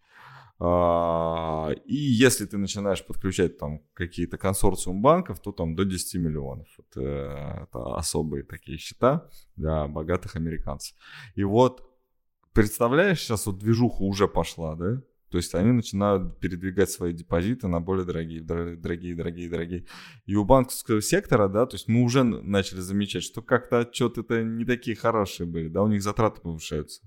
А, 0.61 1.71
и 1.85 1.95
если 1.95 2.45
ты 2.45 2.59
начинаешь 2.59 3.07
подключать 3.07 3.59
там 3.59 3.81
какие-то 3.95 4.39
консорциум 4.39 5.01
банков, 5.01 5.41
то 5.41 5.53
там 5.53 5.77
до 5.77 5.85
10 5.85 6.21
миллионов. 6.21 6.67
Это, 6.79 7.69
это 7.69 7.97
особые 7.97 8.43
такие 8.43 8.79
счета 8.79 9.29
для 9.57 9.87
богатых 9.87 10.35
американцев. 10.37 10.97
И 11.37 11.45
вот 11.45 11.89
представляешь, 12.53 13.21
сейчас 13.21 13.47
вот 13.47 13.59
движуха 13.59 14.03
уже 14.03 14.27
пошла, 14.27 14.75
да? 14.75 15.01
То 15.31 15.37
есть 15.37 15.55
они 15.55 15.73
начинают 15.73 16.41
передвигать 16.41 16.91
свои 16.91 17.13
депозиты 17.13 17.69
на 17.69 17.81
более 17.81 18.07
дорогие, 18.07 18.41
дорогие, 18.41 19.15
дорогие, 19.15 19.51
дорогие. 19.51 19.85
И 20.25 20.35
у 20.35 20.45
банковского 20.45 21.03
сектора, 21.03 21.49
да, 21.49 21.67
то 21.67 21.75
есть 21.75 21.87
мы 21.87 22.03
уже 22.03 22.25
начали 22.25 22.81
замечать, 22.81 23.23
что 23.23 23.43
как-то 23.43 23.81
отчеты-то 23.81 24.43
не 24.43 24.65
такие 24.65 24.97
хорошие 24.97 25.47
были, 25.47 25.69
да, 25.69 25.83
у 25.83 25.89
них 25.89 26.03
затраты 26.03 26.41
повышаются. 26.41 27.03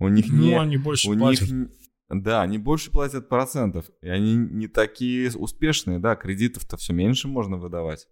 У 0.00 0.08
них 0.08 0.26
ну, 0.28 0.38
не... 0.38 0.58
они 0.58 0.76
больше 0.76 1.10
у 1.10 1.16
платят. 1.16 1.48
Них, 1.48 1.68
да, 2.08 2.42
они 2.42 2.58
больше 2.58 2.90
платят 2.90 3.28
процентов, 3.28 3.90
и 4.00 4.08
они 4.08 4.34
не 4.34 4.68
такие 4.68 5.30
успешные, 5.36 5.98
да, 5.98 6.16
кредитов-то 6.16 6.76
все 6.76 6.92
меньше 6.92 7.28
можно 7.28 7.56
выдавать. 7.56 8.08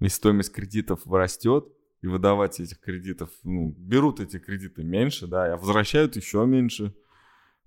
И 0.00 0.08
стоимость 0.08 0.52
кредитов 0.52 1.06
растет, 1.06 1.66
и 2.02 2.06
выдавать 2.06 2.60
этих 2.60 2.80
кредитов, 2.80 3.30
ну, 3.42 3.74
берут 3.76 4.20
эти 4.20 4.38
кредиты 4.38 4.84
меньше, 4.84 5.26
да, 5.26 5.54
а 5.54 5.56
возвращают 5.56 6.16
еще 6.16 6.44
меньше 6.44 6.94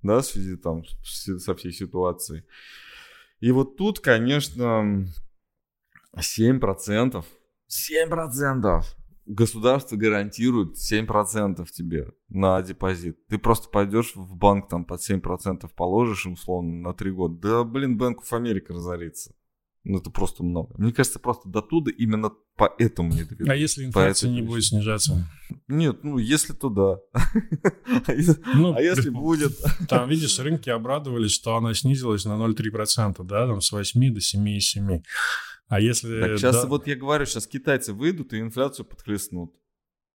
да, 0.04 0.22
в 0.22 0.26
связи 0.26 0.56
там 0.56 0.84
со 1.04 1.56
всей 1.56 1.72
ситуацией. 1.72 2.44
И 3.40 3.52
вот 3.52 3.78
тут, 3.78 4.00
конечно, 4.00 5.06
7%, 6.16 7.26
7% 7.70 8.84
государство 9.28 9.96
гарантирует 9.96 10.76
7% 10.78 11.66
тебе 11.72 12.12
на 12.30 12.62
депозит. 12.62 13.18
Ты 13.28 13.38
просто 13.38 13.70
пойдешь 13.70 14.16
в 14.16 14.36
банк 14.36 14.70
там 14.70 14.86
под 14.86 15.02
7% 15.02 15.70
положишь, 15.76 16.26
условно, 16.26 16.90
на 16.90 16.94
3 16.94 17.12
года. 17.12 17.36
Да, 17.40 17.64
блин, 17.64 17.98
Банк 17.98 18.24
of 18.24 18.32
America 18.32 18.74
разорится. 18.74 19.34
Ну, 19.84 20.00
это 20.00 20.10
просто 20.10 20.44
много. 20.44 20.76
Мне 20.78 20.92
кажется, 20.92 21.18
просто 21.18 21.48
до 21.48 21.62
туда 21.62 21.92
именно 21.98 22.32
поэтому 22.58 23.14
не 23.14 23.24
доведут. 23.24 23.48
А 23.48 23.56
если 23.56 23.86
инфляция 23.86 24.30
не 24.30 24.42
будет 24.42 24.66
снижаться? 24.66 25.26
Нет, 25.70 26.04
ну, 26.04 26.18
если 26.18 26.52
то 26.52 26.70
да. 26.70 27.00
Ну, 28.54 28.74
а 28.74 28.82
если 28.82 29.10
будет... 29.12 29.54
Там, 29.88 30.10
видишь, 30.10 30.40
рынки 30.40 30.70
обрадовались, 30.70 31.32
что 31.32 31.56
она 31.56 31.74
снизилась 31.74 32.26
на 32.26 32.34
0,3%, 32.34 33.24
да, 33.24 33.48
там 33.48 33.62
с 33.62 33.72
8 33.72 34.14
до 34.14 34.20
7,7. 34.20 35.04
А 35.68 35.80
если... 35.80 36.22
Так 36.22 36.38
сейчас 36.38 36.62
да... 36.62 36.68
вот 36.68 36.88
я 36.88 36.96
говорю, 36.96 37.26
сейчас 37.26 37.48
китайцы 37.48 37.94
выйдут 37.94 38.34
и 38.34 38.40
инфляцию 38.40 38.86
подхлестнут. 38.86 39.54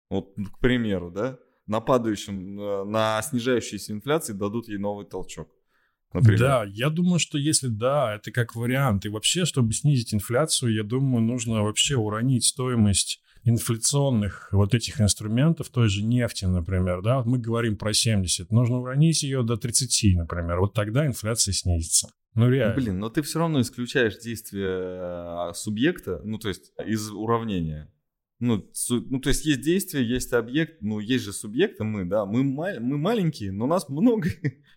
Вот, 0.09 0.33
к 0.35 0.59
примеру, 0.59 1.11
да, 1.11 1.39
на 1.67 1.79
падающем, 1.79 2.59
э, 2.59 2.83
на 2.85 3.21
снижающейся 3.21 3.93
инфляции 3.93 4.33
дадут 4.33 4.67
ей 4.67 4.77
новый 4.77 5.05
толчок 5.05 5.49
например. 6.13 6.39
Да, 6.39 6.63
я 6.65 6.89
думаю, 6.89 7.19
что 7.19 7.37
если 7.37 7.67
да, 7.67 8.15
это 8.15 8.31
как 8.31 8.55
вариант. 8.55 9.05
И 9.05 9.09
вообще, 9.09 9.45
чтобы 9.45 9.73
снизить 9.73 10.13
инфляцию, 10.13 10.73
я 10.73 10.83
думаю, 10.83 11.23
нужно 11.23 11.63
вообще 11.63 11.95
уронить 11.95 12.45
стоимость 12.45 13.21
инфляционных 13.43 14.49
вот 14.51 14.73
этих 14.73 15.01
инструментов, 15.01 15.67
той 15.69 15.89
же 15.89 16.03
нефти, 16.03 16.45
например, 16.45 17.01
да, 17.01 17.17
вот 17.17 17.25
мы 17.25 17.39
говорим 17.39 17.75
про 17.75 17.93
70, 17.93 18.51
нужно 18.51 18.77
уронить 18.77 19.21
ее 19.21 19.43
до 19.43 19.57
30, 19.57 20.15
например, 20.15 20.61
вот 20.61 20.73
тогда 20.73 21.05
инфляция 21.05 21.51
снизится. 21.51 22.09
Ну, 22.35 22.49
реально. 22.49 22.75
Блин, 22.75 22.99
но 22.99 23.09
ты 23.09 23.21
все 23.21 23.39
равно 23.39 23.61
исключаешь 23.61 24.17
действие 24.17 24.67
э, 24.69 25.53
субъекта, 25.53 26.21
ну, 26.23 26.39
то 26.39 26.47
есть 26.47 26.71
из 26.83 27.11
уравнения. 27.11 27.91
Ну, 28.39 28.67
су, 28.73 29.01
ну, 29.09 29.19
то 29.19 29.29
есть 29.29 29.45
есть 29.45 29.61
действие, 29.61 30.07
есть 30.07 30.33
объект, 30.33 30.81
ну, 30.81 30.99
есть 30.99 31.23
же 31.23 31.31
субъекты 31.31 31.83
мы, 31.83 32.05
да, 32.05 32.25
мы, 32.25 32.43
мы 32.43 32.97
маленькие, 32.97 33.51
но 33.51 33.67
нас 33.67 33.87
много, 33.89 34.29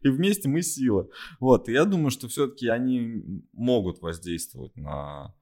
и 0.03 0.09
вместе 0.09 0.49
мы 0.49 0.62
сила. 0.62 1.09
Вот, 1.40 1.69
и 1.69 1.73
я 1.73 1.85
думаю, 1.85 2.11
что 2.11 2.29
все-таки 2.29 2.69
они 2.69 3.42
могут 3.53 4.01
воздействовать 4.01 4.77
на, 4.77 5.35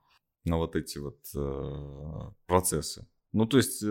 на 0.44 0.56
вот 0.56 0.76
эти 0.76 0.98
вот 0.98 1.18
э, 1.34 2.32
процессы. 2.46 3.06
Ну, 3.34 3.46
то 3.46 3.56
есть 3.56 3.82
э, 3.82 3.86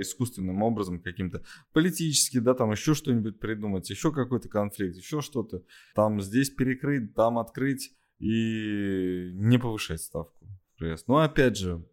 искусственным 0.00 0.62
образом 0.62 1.00
каким-то 1.00 1.42
политически, 1.74 2.38
да, 2.38 2.54
там 2.54 2.70
еще 2.70 2.94
что-нибудь 2.94 3.38
придумать, 3.38 3.90
еще 3.90 4.10
какой-то 4.12 4.48
конфликт, 4.48 4.96
еще 4.96 5.20
что-то. 5.20 5.62
Там 5.94 6.22
здесь 6.22 6.48
перекрыть, 6.48 7.14
там 7.14 7.38
открыть 7.38 7.92
и 8.18 9.30
не 9.34 9.58
повышать 9.58 10.00
ставку. 10.00 10.46
Но 11.06 11.18
опять 11.18 11.58
же, 11.58 11.84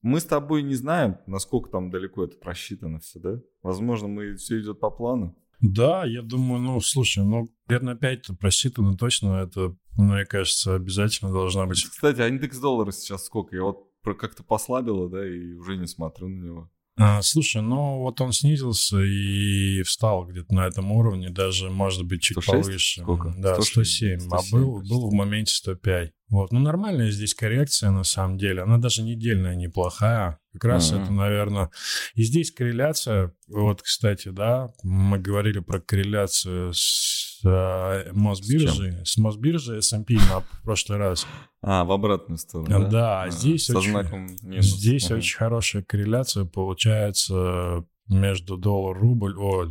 мы 0.00 0.20
с 0.20 0.24
тобой 0.24 0.62
не 0.62 0.74
знаем, 0.74 1.18
насколько 1.26 1.68
там 1.70 1.90
далеко 1.90 2.24
это 2.24 2.38
просчитано 2.38 3.00
все, 3.00 3.18
да? 3.20 3.40
Возможно, 3.62 4.08
мы 4.08 4.36
все 4.36 4.58
идет 4.58 4.80
по 4.80 4.90
плану. 4.90 5.36
Да, 5.60 6.06
я 6.06 6.22
думаю, 6.22 6.62
ну, 6.62 6.80
слушай, 6.80 7.24
ну, 7.24 7.52
лет 7.68 7.82
на 7.82 7.94
5 7.94 8.38
просчитано 8.40 8.96
точно, 8.96 9.42
это, 9.42 9.76
мне 9.98 10.24
кажется, 10.24 10.76
обязательно 10.76 11.30
должна 11.30 11.66
быть. 11.66 11.84
Кстати, 11.84 12.20
а 12.20 12.28
индекс 12.28 12.58
доллара 12.58 12.92
сейчас 12.92 13.26
сколько? 13.26 13.54
Я 13.54 13.64
вот 13.64 13.87
как-то 14.02 14.42
послабило, 14.42 15.08
да, 15.08 15.26
и 15.26 15.54
уже 15.54 15.76
не 15.76 15.86
смотрю 15.86 16.28
на 16.28 16.44
него. 16.44 16.70
А, 17.00 17.22
слушай, 17.22 17.62
ну 17.62 17.98
вот 17.98 18.20
он 18.20 18.32
снизился 18.32 19.00
и 19.00 19.82
встал 19.82 20.26
где-то 20.26 20.52
на 20.52 20.66
этом 20.66 20.90
уровне, 20.90 21.30
даже, 21.30 21.70
может 21.70 22.04
быть, 22.04 22.22
чуть 22.22 22.42
106? 22.42 22.66
повыше. 22.66 23.00
Сколько? 23.02 23.34
Да, 23.38 23.60
107, 23.60 24.18
107 24.20 24.30
а 24.32 24.40
был, 24.50 24.82
был 24.82 25.08
в 25.08 25.12
моменте 25.12 25.54
105. 25.54 26.10
Вот, 26.30 26.50
ну 26.52 26.58
нормальная 26.58 27.10
здесь 27.10 27.34
коррекция 27.34 27.90
на 27.90 28.02
самом 28.02 28.36
деле, 28.36 28.62
она 28.62 28.78
даже 28.78 29.02
недельная 29.02 29.54
неплохая. 29.54 30.40
Как 30.52 30.64
раз 30.64 30.92
uh-huh. 30.92 31.02
это, 31.02 31.12
наверное, 31.12 31.70
и 32.14 32.24
здесь 32.24 32.50
корреляция, 32.50 33.32
вот, 33.46 33.80
кстати, 33.80 34.30
да, 34.30 34.68
мы 34.82 35.18
говорили 35.18 35.60
про 35.60 35.80
корреляцию 35.80 36.72
с 36.74 37.17
э, 37.44 38.12
Мосбиржей, 38.12 39.04
с, 39.04 39.12
с 39.12 39.16
Мосбиржей 39.18 39.78
S&P 39.78 40.14
на 40.14 40.42
прошлый 40.64 40.98
раз. 40.98 41.26
А, 41.60 41.84
в 41.84 41.92
обратную 41.92 42.38
сторону, 42.38 42.68
да? 42.68 42.88
Да, 42.88 43.22
а, 43.22 43.30
здесь, 43.30 43.68
очень, 43.70 44.62
здесь 44.62 45.10
uh-huh. 45.10 45.16
очень 45.16 45.36
хорошая 45.36 45.82
корреляция 45.82 46.44
получается 46.44 47.84
между 48.08 48.56
доллар-рубль, 48.56 49.36
о, 49.36 49.66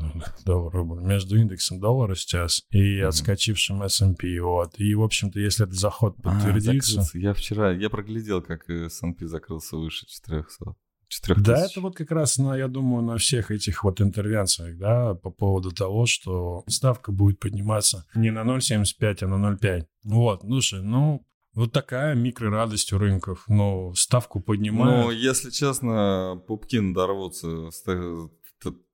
доллар-рубль, 0.45 1.01
между 1.01 1.37
индексом 1.37 1.79
доллара 1.79 2.15
сейчас 2.15 2.63
и 2.69 2.99
отскочившим 2.99 3.81
S&P, 3.83 4.39
вот. 4.41 4.73
И, 4.77 4.93
в 4.95 5.01
общем-то, 5.01 5.39
если 5.39 5.65
этот 5.65 5.77
заход 5.77 6.15
А, 6.19 6.23
подтвердится... 6.23 7.01
закрылся. 7.01 7.19
я 7.19 7.33
вчера, 7.33 7.71
я 7.71 7.89
проглядел, 7.89 8.41
как 8.41 8.69
S&P 8.69 9.25
закрылся 9.25 9.77
выше 9.77 10.05
400. 10.05 10.75
4000. 11.09 11.45
Да, 11.45 11.65
это 11.65 11.81
вот 11.81 11.95
как 11.95 12.11
раз, 12.11 12.37
на, 12.37 12.57
я 12.57 12.67
думаю, 12.67 13.03
на 13.03 13.17
всех 13.17 13.51
этих 13.51 13.83
вот 13.83 14.01
интервенциях, 14.01 14.77
да, 14.77 15.13
по 15.15 15.29
поводу 15.29 15.71
того, 15.71 16.05
что 16.05 16.63
ставка 16.67 17.11
будет 17.11 17.39
подниматься 17.39 18.05
не 18.15 18.31
на 18.31 18.39
0,75, 18.43 19.17
а 19.23 19.27
на 19.27 19.55
0,5. 19.55 19.85
Вот, 20.03 20.41
слушай, 20.41 20.81
ну, 20.81 21.25
вот 21.53 21.71
такая 21.71 22.13
микрорадость 22.13 22.93
у 22.93 22.97
рынков. 22.99 23.43
Но 23.47 23.93
ставку 23.95 24.39
Ну, 24.39 24.43
поднимают. 24.43 25.13
если 25.15 25.49
честно, 25.49 26.39
пупки 26.47 26.75
надорвутся. 26.75 27.71
с 27.71 27.81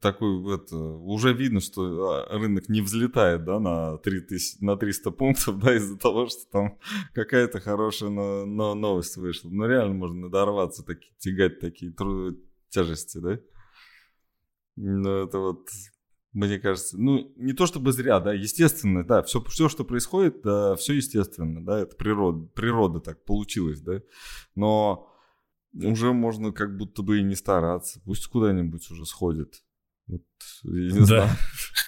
Такой, 0.01 0.55
это, 0.55 0.75
уже 0.75 1.31
видно, 1.33 1.61
что 1.61 2.09
а, 2.09 2.37
рынок 2.37 2.67
не 2.67 2.81
взлетает, 2.81 3.45
да, 3.45 3.59
на, 3.59 3.97
3000, 3.97 4.61
на 4.61 4.75
300 4.75 5.11
пунктов, 5.11 5.57
да, 5.63 5.75
из-за 5.75 5.97
того, 5.97 6.27
что 6.27 6.41
там 6.51 6.77
какая-то 7.13 7.61
хорошая 7.61 8.09
но- 8.09 8.45
но- 8.45 8.75
новость 8.75 9.15
вышла. 9.15 9.49
Ну, 9.49 9.65
реально 9.65 9.93
можно 9.93 10.21
надорваться, 10.21 10.83
таки, 10.83 11.07
тягать 11.17 11.59
такие 11.59 11.93
тру- 11.93 12.37
тяжести, 12.69 13.19
да? 13.19 13.39
Ну, 14.75 15.09
это 15.23 15.39
вот, 15.39 15.69
мне 16.33 16.59
кажется, 16.59 16.97
ну, 16.97 17.31
не 17.37 17.53
то 17.53 17.65
чтобы 17.65 17.93
зря, 17.93 18.19
да, 18.19 18.33
естественно, 18.33 19.05
да, 19.05 19.23
все, 19.23 19.41
все 19.43 19.69
что 19.69 19.85
происходит, 19.85 20.41
да, 20.41 20.75
все 20.75 20.93
естественно, 20.93 21.63
да, 21.63 21.79
это 21.79 21.95
природа, 21.95 22.47
природа 22.53 22.99
так 22.99 23.23
получилось, 23.23 23.79
да, 23.79 24.01
но 24.55 25.12
уже 25.73 26.13
можно 26.13 26.51
как 26.51 26.77
будто 26.77 27.01
бы 27.03 27.19
и 27.19 27.23
не 27.23 27.35
стараться, 27.35 27.99
пусть 28.05 28.27
куда-нибудь 28.27 28.89
уже 28.91 29.05
сходит. 29.05 29.63
Вот, 30.07 30.21
я 30.63 30.91
не 30.91 30.99
Да. 30.99 31.05
знаю. 31.05 31.29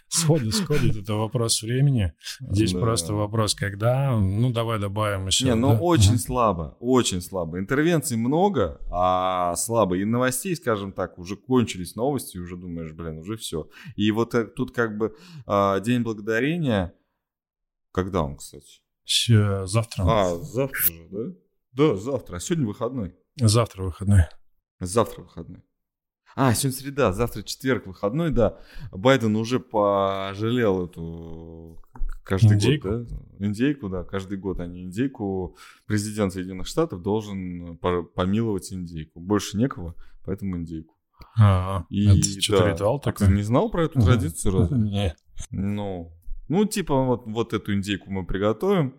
Сходит, 0.08 0.54
сходит, 0.56 0.96
это 0.96 1.16
вопрос 1.16 1.62
времени. 1.62 2.14
Здесь 2.40 2.72
Да. 2.72 2.80
просто 2.80 3.14
вопрос, 3.14 3.54
когда. 3.54 4.18
Ну, 4.18 4.50
давай 4.54 4.80
добавим 4.80 5.28
еще. 5.28 5.44
Не, 5.44 5.56
ну 5.56 5.72
да? 5.74 5.80
очень 5.82 6.12
Мгм. 6.12 6.20
слабо, 6.20 6.78
очень 6.80 7.20
слабо. 7.22 7.60
Интервенций 7.60 8.16
много, 8.16 8.80
а 8.90 9.54
слабо. 9.58 9.98
И 9.98 10.06
новостей, 10.06 10.56
скажем 10.56 10.94
так, 10.94 11.20
уже 11.20 11.36
кончились 11.36 11.96
новости, 11.96 12.38
и 12.38 12.40
уже 12.40 12.56
думаешь, 12.56 12.94
блин, 12.94 13.18
уже 13.18 13.36
все. 13.36 13.68
И 13.98 14.10
вот 14.12 14.34
э, 14.36 14.46
тут 14.46 14.72
как 14.72 14.98
бы 14.98 15.18
а, 15.46 15.82
День 15.82 16.02
Благодарения, 16.02 16.94
когда 17.92 18.22
он, 18.22 18.38
кстати? 18.38 18.80
Э, 19.32 19.66
Завтра. 19.66 20.04
А, 20.08 20.36
завтра 20.38 20.80
же, 20.82 21.08
да? 21.12 21.20
Да, 21.74 21.96
завтра. 21.98 22.38
А 22.38 22.40
сегодня 22.40 22.68
выходной. 22.68 23.14
Завтра 23.38 23.84
выходной. 23.84 24.22
Завтра 24.80 25.22
выходной. 25.22 25.64
А, 26.36 26.54
сегодня 26.54 26.78
среда, 26.80 27.14
завтра 27.14 27.44
четверг, 27.44 27.86
выходной, 27.88 28.30
да. 28.32 28.60
Байден 28.92 29.36
уже 29.38 29.60
пожалел 29.60 30.86
эту 30.86 31.82
каждый 32.24 32.56
Индейку? 32.56 32.90
год, 32.90 33.08
да? 33.08 33.46
Индейку, 33.46 33.90
да, 33.90 34.04
каждый 34.04 34.38
год 34.38 34.60
они 34.60 34.84
индейку. 34.84 35.56
Президент 35.86 36.34
Соединенных 36.34 36.68
Штатов 36.68 37.02
должен 37.02 37.78
по- 37.78 38.04
помиловать 38.04 38.74
индейку. 38.74 39.22
Больше 39.22 39.58
некого, 39.58 39.96
поэтому 40.26 40.58
индейку. 40.58 40.94
А, 41.40 41.86
И, 41.90 42.06
это 42.20 42.42
что-то 42.42 42.64
да. 42.66 42.72
ритуал 42.74 42.96
А 42.98 43.00
такой? 43.00 43.30
Не 43.34 43.42
знал 43.44 43.70
про 43.70 43.86
эту 43.86 44.02
традицию 44.02 44.58
разве? 44.60 44.78
Не. 44.78 45.16
Ну, 45.52 46.12
ну, 46.50 46.66
типа, 46.66 47.02
вот, 47.06 47.24
вот 47.28 47.54
эту 47.54 47.74
индейку 47.74 48.12
мы 48.12 48.26
приготовим. 48.26 48.96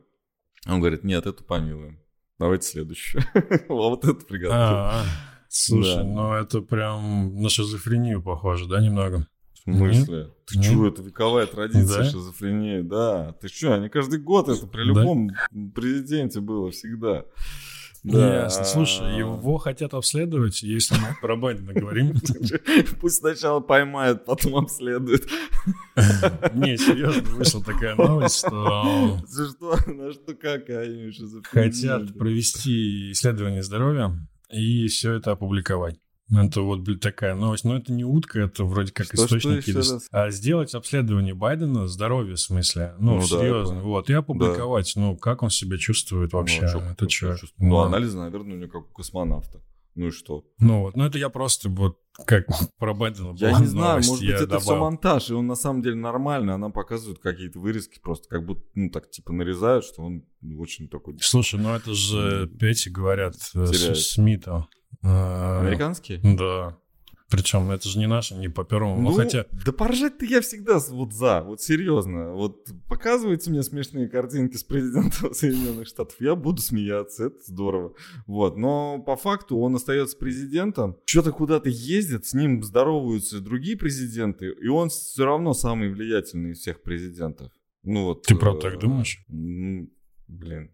Он 0.66 0.80
говорит, 0.80 1.04
нет, 1.04 1.26
эту 1.26 1.44
помилуем. 1.44 2.00
Давайте 2.38 2.66
следующую. 2.68 3.22
Вот 3.68 4.04
эту 4.04 4.24
приготовим. 4.26 4.60
А, 4.60 5.04
Слушай, 5.48 5.96
Да. 5.96 6.04
ну 6.04 6.32
это 6.34 6.60
прям 6.60 7.40
на 7.40 7.48
шизофрению 7.48 8.22
похоже, 8.22 8.66
да, 8.68 8.80
немного? 8.82 9.26
В 9.54 9.58
смысле? 9.72 10.30
Ты 10.46 10.58
Нет. 10.58 10.66
чё, 10.66 10.86
это 10.86 11.02
вековая 11.02 11.46
традиция 11.46 12.04
Да? 12.04 12.10
шизофрении, 12.10 12.82
да. 12.82 13.32
Ты 13.40 13.48
что, 13.48 13.74
они 13.74 13.88
каждый 13.88 14.20
год, 14.20 14.48
это 14.48 14.66
при 14.66 14.78
Да? 14.92 15.00
любом 15.00 15.30
президенте 15.74 16.40
было 16.40 16.70
всегда. 16.70 17.24
Да. 18.06 18.42
Ясно. 18.44 18.64
Слушай, 18.64 19.18
его 19.18 19.58
хотят 19.58 19.92
обследовать, 19.92 20.62
если 20.62 20.94
мы 20.94 21.16
про 21.20 21.34
Байдена 21.36 21.72
говорим. 21.72 22.14
Пусть 23.00 23.16
сначала 23.16 23.58
поймают, 23.58 24.24
потом 24.24 24.56
обследуют. 24.56 25.24
Не, 26.54 26.76
серьезно, 26.78 27.22
вышла 27.30 27.64
такая 27.64 27.96
новость, 27.96 28.38
что 28.38 29.18
За 29.26 29.48
что, 29.50 29.76
на 29.90 30.12
что, 30.12 30.34
как 30.34 30.70
они 30.70 31.10
шизофрения. 31.10 31.42
хотят 31.72 32.16
провести 32.16 33.10
исследование 33.10 33.64
здоровья 33.64 34.16
и 34.50 34.86
все 34.86 35.14
это 35.14 35.32
опубликовать. 35.32 35.98
Это 36.30 36.60
вот 36.62 36.80
блин, 36.80 36.98
такая 36.98 37.34
новость. 37.34 37.64
Но 37.64 37.76
это 37.76 37.92
не 37.92 38.04
утка, 38.04 38.40
это 38.40 38.64
вроде 38.64 38.92
как 38.92 39.06
Что, 39.06 39.16
что 39.16 39.38
источники. 39.38 39.70
еще 39.70 39.78
лист-? 39.78 40.08
А 40.10 40.30
сделать 40.30 40.74
обследование 40.74 41.34
Байдена, 41.34 41.86
здоровья 41.86 42.34
в 42.34 42.40
смысле. 42.40 42.94
Ну, 42.98 43.14
Ну 43.16 43.20
да, 43.20 43.26
серьезно. 43.26 43.74
понял. 43.76 43.86
вот. 43.86 44.10
И 44.10 44.12
опубликовать. 44.12 44.92
Ну, 44.96 45.16
как 45.16 45.42
он 45.42 45.50
себя 45.50 45.78
чувствует 45.78 46.32
вообще. 46.32 46.62
Ну, 46.62 46.66
а 46.66 46.72
чё, 46.72 46.78
это 46.80 46.96
как 46.96 47.10
что? 47.12 47.26
я 47.28 47.36
чувствую? 47.36 47.68
Ну, 47.68 47.78
анализы, 47.78 48.18
наверное, 48.18 48.56
у 48.56 48.58
него 48.58 48.70
как 48.70 48.90
у 48.90 48.92
космонавта. 48.92 49.60
Ну 49.94 50.08
и 50.08 50.10
что? 50.10 50.44
Ну 50.58 50.82
вот, 50.82 50.94
ну 50.94 51.04
это 51.04 51.16
я 51.16 51.30
просто 51.30 51.70
вот 51.70 51.98
как 52.26 52.46
про 52.78 52.92
Байдена 52.92 53.34
Я 53.38 53.58
не 53.58 53.64
знаю, 53.64 54.02
может 54.06 54.20
быть, 54.20 54.28
это 54.28 54.58
все 54.58 54.66
добавил. 54.66 54.80
монтаж, 54.82 55.30
и 55.30 55.32
он 55.32 55.46
на 55.46 55.54
самом 55.54 55.80
деле 55.80 55.96
нормальный, 55.96 56.52
она 56.52 56.68
показывает 56.68 57.18
какие-то 57.18 57.60
вырезки, 57.60 57.98
просто 57.98 58.28
как 58.28 58.44
будто, 58.44 58.62
ну, 58.74 58.90
так, 58.90 59.10
типа, 59.10 59.32
нарезают, 59.32 59.86
что 59.86 60.02
он 60.02 60.24
очень 60.58 60.88
такой... 60.90 61.16
Слушай, 61.20 61.60
ну 61.60 61.74
это 61.74 61.94
же 61.94 62.46
Пети 62.60 62.90
говорят 62.90 63.36
э, 63.54 63.66
Теряет. 63.66 63.96
Э, 65.02 65.60
Американский? 65.60 66.20
Да. 66.22 66.76
Причем 67.28 67.72
это 67.72 67.88
же 67.88 67.98
не 67.98 68.06
наше, 68.06 68.36
не 68.36 68.48
по 68.48 68.64
первому. 68.64 69.00
Ну, 69.00 69.12
хотя, 69.12 69.46
да 69.50 69.72
поржать-то 69.72 70.24
я 70.24 70.40
всегда 70.40 70.78
вот 70.78 71.12
за, 71.12 71.42
вот 71.42 71.60
серьезно. 71.60 72.32
Вот 72.32 72.68
показывайте 72.88 73.50
мне 73.50 73.64
смешные 73.64 74.08
картинки 74.08 74.56
с 74.56 74.62
президентом 74.62 75.34
Соединенных 75.34 75.88
Штатов, 75.88 76.14
я 76.20 76.36
буду 76.36 76.62
смеяться, 76.62 77.26
это 77.26 77.38
здорово. 77.44 77.94
Вот, 78.28 78.56
но 78.56 79.00
по 79.00 79.16
факту 79.16 79.58
он 79.58 79.74
остается 79.74 80.16
президентом, 80.16 80.98
что-то 81.04 81.32
куда-то 81.32 81.68
ездит, 81.68 82.26
с 82.26 82.34
ним 82.34 82.62
здороваются 82.62 83.40
другие 83.40 83.76
президенты, 83.76 84.50
и 84.50 84.68
он 84.68 84.88
все 84.88 85.24
равно 85.24 85.52
самый 85.52 85.90
влиятельный 85.90 86.52
из 86.52 86.60
всех 86.60 86.80
президентов. 86.82 87.50
Ну 87.82 88.04
вот. 88.04 88.22
Ты 88.22 88.36
правда 88.36 88.68
э, 88.68 88.70
так 88.70 88.80
думаешь? 88.80 89.24
Блин, 89.26 90.70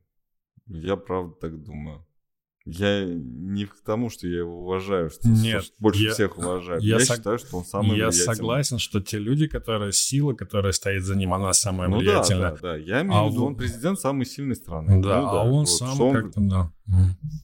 я 0.67 0.97
правда 0.97 1.35
так 1.41 1.63
думаю. 1.63 2.07
Я 2.65 3.05
не 3.05 3.65
к 3.67 3.75
тому, 3.85 4.09
что 4.09 4.29
я 4.29 4.39
его 4.39 4.61
уважаю, 4.63 5.11
что 5.11 5.29
Нет, 5.29 5.65
больше 5.81 6.05
я- 6.05 6.13
всех 6.13 6.39
уважаю. 6.39 6.81
я 6.81 6.99
Я, 6.99 7.05
сог- 7.05 7.17
считаю, 7.17 7.39
что 7.39 7.57
он 7.57 7.65
самый 7.65 7.99
я 7.99 8.07
влиятельный. 8.09 8.25
согласен, 8.37 8.79
что 8.79 9.01
те 9.01 9.19
люди, 9.19 9.49
которые 9.49 9.91
сила, 9.93 10.33
которая 10.35 10.71
стоит 10.73 11.03
за 11.03 11.17
ним, 11.17 11.35
она 11.35 11.53
самая 11.55 11.89
Ну 11.89 11.97
да, 11.97 12.01
влиятельная. 12.01 12.51
да, 12.53 12.57
да. 12.63 12.77
Я 12.77 13.01
имею 13.03 13.17
А 13.17 13.25
в 13.27 13.31
виду, 13.33 13.41
он- 13.43 13.49
он 13.49 13.57
президент 13.57 13.99
самой 13.99 14.25
сильной 14.27 14.55
страны. 14.55 15.03
Да, 15.03 15.23
Ну 15.23 15.27
а 15.29 15.43
он 15.45 15.51
вот, 15.65 15.69
сам 15.71 16.01
он- 16.01 16.15
как-то, 16.15 16.41
да. 16.41 16.71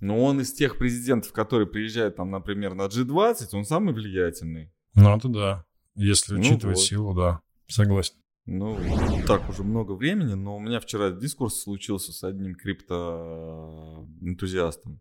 Но 0.01 0.23
он 0.25 0.41
из 0.41 0.53
тех 0.53 0.79
президентов, 0.79 1.33
которые 1.33 1.67
приезжают 1.67 2.15
там, 2.17 2.31
например, 2.31 2.75
на 2.75 2.87
G20, 2.87 3.49
он 3.55 3.65
самый 3.65 3.93
влиятельный. 3.95 4.71
Ну 4.95 5.17
это 5.17 5.27
да. 5.29 5.65
Если 5.97 6.35
Ну 6.35 6.41
учитывать 6.41 6.77
вот. 6.77 6.85
силу, 6.85 7.13
да. 7.15 7.41
Согласен. 7.67 8.15
Ну, 8.47 8.79
так 9.27 9.49
уже 9.51 9.63
много 9.65 9.93
времени, 9.93 10.35
но 10.35 10.57
у 10.57 10.61
меня 10.61 10.79
вчера 10.81 11.11
дискурс 11.11 11.61
случился 11.61 12.13
с 12.13 12.23
одним 12.25 12.55
криптоэнтузиастом. 12.55 15.01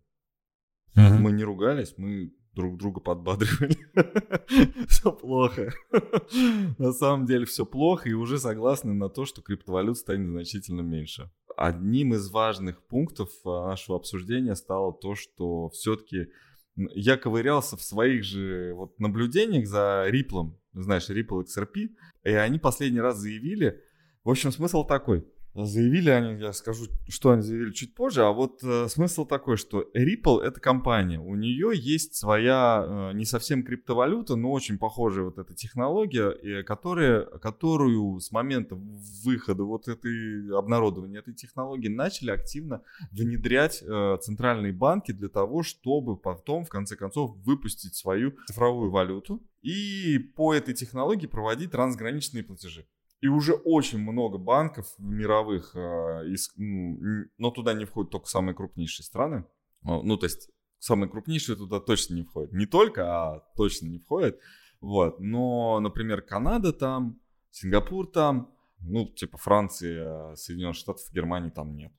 Мгм. 0.94 1.22
Мы 1.22 1.32
не 1.32 1.44
ругались, 1.44 1.94
мы 1.96 2.32
друг 2.58 2.76
друга 2.76 3.00
подбадривали. 3.00 3.76
Все 4.88 5.12
плохо. 5.12 5.72
На 6.78 6.92
самом 6.92 7.26
деле 7.26 7.46
все 7.46 7.64
плохо, 7.64 8.08
и 8.08 8.14
уже 8.14 8.38
согласны 8.38 8.94
на 8.94 9.08
то, 9.08 9.24
что 9.26 9.42
криптовалют 9.42 9.96
станет 9.96 10.28
значительно 10.28 10.80
меньше. 10.80 11.30
Одним 11.56 12.14
из 12.14 12.30
важных 12.30 12.84
пунктов 12.86 13.30
а, 13.44 13.68
нашего 13.68 13.96
обсуждения 13.96 14.56
стало 14.56 14.92
то, 14.92 15.14
что 15.14 15.68
все-таки 15.70 16.28
я 16.76 17.16
ковырялся 17.16 17.76
в 17.76 17.82
своих 17.82 18.24
же 18.24 18.72
вот 18.74 18.98
наблюдениях 18.98 19.66
за 19.66 20.08
Ripple, 20.08 20.52
знаешь, 20.72 21.10
Ripple 21.10 21.44
XRP, 21.44 21.88
и 22.24 22.30
они 22.30 22.58
последний 22.58 23.00
раз 23.00 23.18
заявили, 23.18 23.80
в 24.24 24.30
общем, 24.30 24.52
смысл 24.52 24.84
такой. 24.84 25.26
Заявили 25.66 26.10
они, 26.10 26.40
я 26.40 26.52
скажу, 26.52 26.86
что 27.08 27.30
они 27.30 27.42
заявили 27.42 27.72
чуть 27.72 27.94
позже, 27.94 28.22
а 28.22 28.32
вот 28.32 28.62
э, 28.62 28.88
смысл 28.88 29.24
такой, 29.24 29.56
что 29.56 29.84
Ripple 29.94 30.40
это 30.42 30.60
компания, 30.60 31.18
у 31.18 31.34
нее 31.34 31.70
есть 31.74 32.14
своя 32.14 32.84
э, 32.86 33.16
не 33.16 33.24
совсем 33.24 33.64
криптовалюта, 33.64 34.36
но 34.36 34.50
очень 34.52 34.78
похожая 34.78 35.24
вот 35.24 35.38
эта 35.38 35.54
технология, 35.54 36.30
и 36.30 36.62
которая, 36.62 37.24
которую 37.24 38.20
с 38.20 38.30
момента 38.30 38.76
выхода 39.24 39.64
вот 39.64 39.88
этой 39.88 40.56
обнародования 40.56 41.20
этой 41.20 41.34
технологии 41.34 41.88
начали 41.88 42.30
активно 42.30 42.82
внедрять 43.10 43.82
э, 43.82 44.18
центральные 44.20 44.72
банки 44.72 45.12
для 45.12 45.28
того, 45.28 45.62
чтобы 45.62 46.16
потом 46.16 46.64
в 46.64 46.68
конце 46.68 46.96
концов 46.96 47.36
выпустить 47.44 47.94
свою 47.94 48.34
цифровую 48.46 48.90
валюту 48.90 49.42
и 49.62 50.18
по 50.36 50.54
этой 50.54 50.74
технологии 50.74 51.26
проводить 51.26 51.72
трансграничные 51.72 52.44
платежи. 52.44 52.86
И 53.20 53.26
уже 53.26 53.54
очень 53.54 53.98
много 53.98 54.38
банков 54.38 54.86
мировых, 54.98 55.74
м, 55.74 56.24
м, 56.56 57.30
но 57.36 57.50
туда 57.50 57.74
не 57.74 57.84
входят 57.84 58.12
только 58.12 58.26
самые 58.28 58.54
крупнейшие 58.54 59.04
страны. 59.04 59.44
О, 59.82 60.02
Ну, 60.02 60.16
то 60.16 60.26
есть 60.26 60.50
самые 60.78 61.10
крупнейшие 61.10 61.56
туда 61.56 61.80
точно 61.80 62.14
не 62.14 62.22
входят. 62.22 62.52
Не 62.52 62.66
только, 62.66 63.04
а 63.06 63.40
точно 63.56 63.86
не 63.88 63.98
входят. 63.98 64.38
Вот. 64.80 65.18
Но, 65.18 65.80
например, 65.80 66.22
Канада 66.22 66.72
там, 66.72 67.20
Сингапур 67.50 68.06
там, 68.06 68.54
ну, 68.80 69.06
типа 69.06 69.36
Франции, 69.38 70.34
Соединенных 70.36 70.76
Штатов, 70.76 71.02
Германии 71.12 71.50
там 71.50 71.74
нет. 71.74 71.92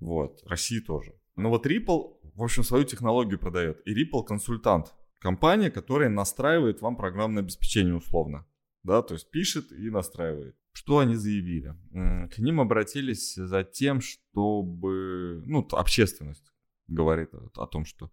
Вот. 0.00 0.42
России 0.46 0.80
тоже. 0.80 1.14
Но 1.36 1.50
вот 1.50 1.66
Ripple, 1.66 2.18
в 2.34 2.42
общем, 2.42 2.64
свою 2.64 2.84
технологию 2.84 3.38
продает. 3.38 3.80
И 3.86 3.94
Ripple 3.94 4.24
консультант. 4.24 4.94
Компания, 5.20 5.70
которая 5.70 6.08
настраивает 6.08 6.80
вам 6.80 6.96
программное 6.96 7.42
обеспечение 7.42 7.94
условно. 7.94 8.46
Да, 8.82 9.02
то 9.02 9.14
есть 9.14 9.30
пишет 9.30 9.72
и 9.72 9.90
настраивает. 9.90 10.56
Что 10.72 10.98
они 11.00 11.16
заявили? 11.16 11.74
К 11.92 12.38
ним 12.38 12.60
обратились 12.60 13.34
за 13.34 13.64
тем, 13.64 14.00
чтобы... 14.00 15.42
Ну, 15.46 15.66
общественность 15.72 16.50
говорит 16.86 17.30
о 17.56 17.66
том, 17.66 17.84
что 17.84 18.10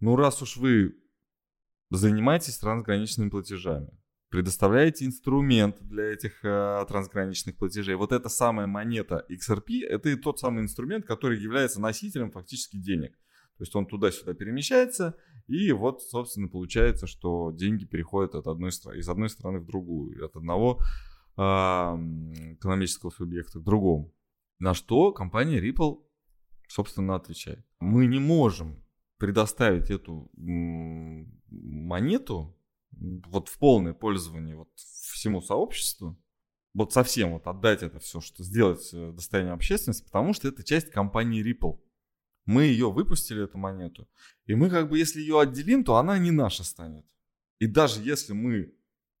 ну, 0.00 0.16
раз 0.16 0.40
уж 0.40 0.56
вы 0.56 0.96
занимаетесь 1.90 2.58
трансграничными 2.58 3.28
платежами, 3.28 3.90
предоставляете 4.30 5.04
инструмент 5.04 5.76
для 5.80 6.04
этих 6.04 6.42
э, 6.44 6.84
трансграничных 6.88 7.56
платежей. 7.56 7.96
Вот 7.96 8.12
эта 8.12 8.28
самая 8.28 8.66
монета 8.66 9.26
XRP, 9.28 9.84
это 9.86 10.08
и 10.08 10.14
тот 10.14 10.38
самый 10.38 10.62
инструмент, 10.62 11.04
который 11.04 11.38
является 11.38 11.80
носителем 11.80 12.30
фактически 12.30 12.76
денег. 12.76 13.12
То 13.58 13.64
есть 13.64 13.74
он 13.74 13.86
туда-сюда 13.86 14.32
перемещается, 14.32 15.16
и 15.46 15.72
вот, 15.72 16.02
собственно, 16.02 16.48
получается, 16.48 17.06
что 17.06 17.50
деньги 17.50 17.84
переходят 17.84 18.34
от 18.34 18.46
одной, 18.46 18.70
из 18.70 19.08
одной 19.08 19.28
страны 19.28 19.60
в 19.60 19.66
другую, 19.66 20.24
от 20.24 20.36
одного 20.36 20.80
э, 21.36 21.40
экономического 21.40 23.10
субъекта 23.10 23.58
к 23.58 23.64
другому. 23.64 24.12
На 24.58 24.74
что 24.74 25.12
компания 25.12 25.60
Ripple, 25.60 26.02
собственно, 26.68 27.14
отвечает. 27.16 27.64
Мы 27.78 28.06
не 28.06 28.18
можем 28.18 28.84
предоставить 29.18 29.90
эту 29.90 30.30
монету 31.50 32.56
вот 32.92 33.48
в 33.48 33.58
полное 33.58 33.94
пользование 33.94 34.56
вот 34.56 34.70
всему 34.76 35.40
сообществу, 35.40 36.18
вот 36.74 36.92
совсем 36.92 37.32
вот 37.32 37.46
отдать 37.46 37.82
это 37.82 37.98
все, 37.98 38.20
что 38.20 38.44
сделать 38.44 38.88
э, 38.92 39.12
достоянием 39.12 39.54
общественности, 39.54 40.04
потому 40.04 40.32
что 40.32 40.48
это 40.48 40.62
часть 40.62 40.90
компании 40.90 41.44
Ripple. 41.44 41.80
Мы 42.50 42.64
ее 42.64 42.90
выпустили, 42.90 43.44
эту 43.44 43.58
монету, 43.58 44.08
и 44.46 44.56
мы 44.56 44.70
как 44.70 44.88
бы, 44.88 44.98
если 44.98 45.20
ее 45.20 45.40
отделим, 45.40 45.84
то 45.84 45.94
она 45.94 46.18
не 46.18 46.32
наша 46.32 46.64
станет. 46.64 47.04
И 47.60 47.68
даже 47.68 48.02
если 48.02 48.32
мы 48.32 48.74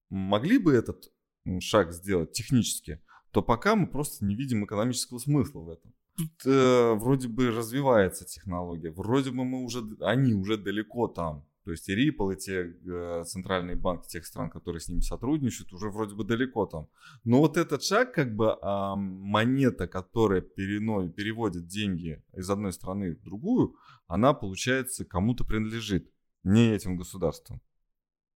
могли 0.08 0.58
бы 0.58 0.74
этот 0.74 1.12
шаг 1.60 1.92
сделать 1.92 2.32
технически, 2.32 3.00
то 3.30 3.40
пока 3.40 3.76
мы 3.76 3.86
просто 3.86 4.24
не 4.24 4.34
видим 4.34 4.64
экономического 4.64 5.18
смысла 5.18 5.60
в 5.60 5.70
этом. 5.70 5.94
Тут 6.16 6.32
э, 6.44 6.94
вроде 6.94 7.28
бы 7.28 7.52
развивается 7.52 8.24
технология, 8.24 8.90
вроде 8.90 9.30
бы 9.30 9.44
мы 9.44 9.62
уже, 9.62 9.78
они 10.00 10.34
уже 10.34 10.56
далеко 10.56 11.06
там. 11.06 11.46
То 11.70 11.74
есть 11.74 11.88
и 11.88 11.94
Ripple, 11.94 12.34
и 12.34 12.36
те 12.36 12.74
э, 12.84 13.22
центральные 13.24 13.76
банки 13.76 14.08
тех 14.08 14.26
стран, 14.26 14.50
которые 14.50 14.80
с 14.80 14.88
ними 14.88 15.02
сотрудничают, 15.02 15.72
уже 15.72 15.88
вроде 15.88 16.16
бы 16.16 16.24
далеко 16.24 16.66
там. 16.66 16.88
Но 17.22 17.38
вот 17.38 17.56
этот 17.56 17.84
шаг, 17.84 18.12
как 18.12 18.34
бы 18.34 18.58
э, 18.60 18.94
монета, 18.96 19.86
которая 19.86 20.40
перено, 20.40 21.08
переводит 21.10 21.68
деньги 21.68 22.24
из 22.32 22.50
одной 22.50 22.72
страны 22.72 23.14
в 23.14 23.22
другую, 23.22 23.76
она, 24.08 24.34
получается, 24.34 25.04
кому-то 25.04 25.44
принадлежит, 25.44 26.10
не 26.42 26.72
этим 26.72 26.96
государствам. 26.96 27.60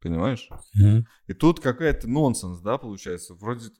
Понимаешь? 0.04 0.50
Mm-hmm. 0.78 1.04
И 1.28 1.32
тут 1.32 1.60
какая-то 1.60 2.06
нонсенс, 2.06 2.60
да, 2.60 2.76
получается. 2.76 3.32
Вроде 3.34 3.70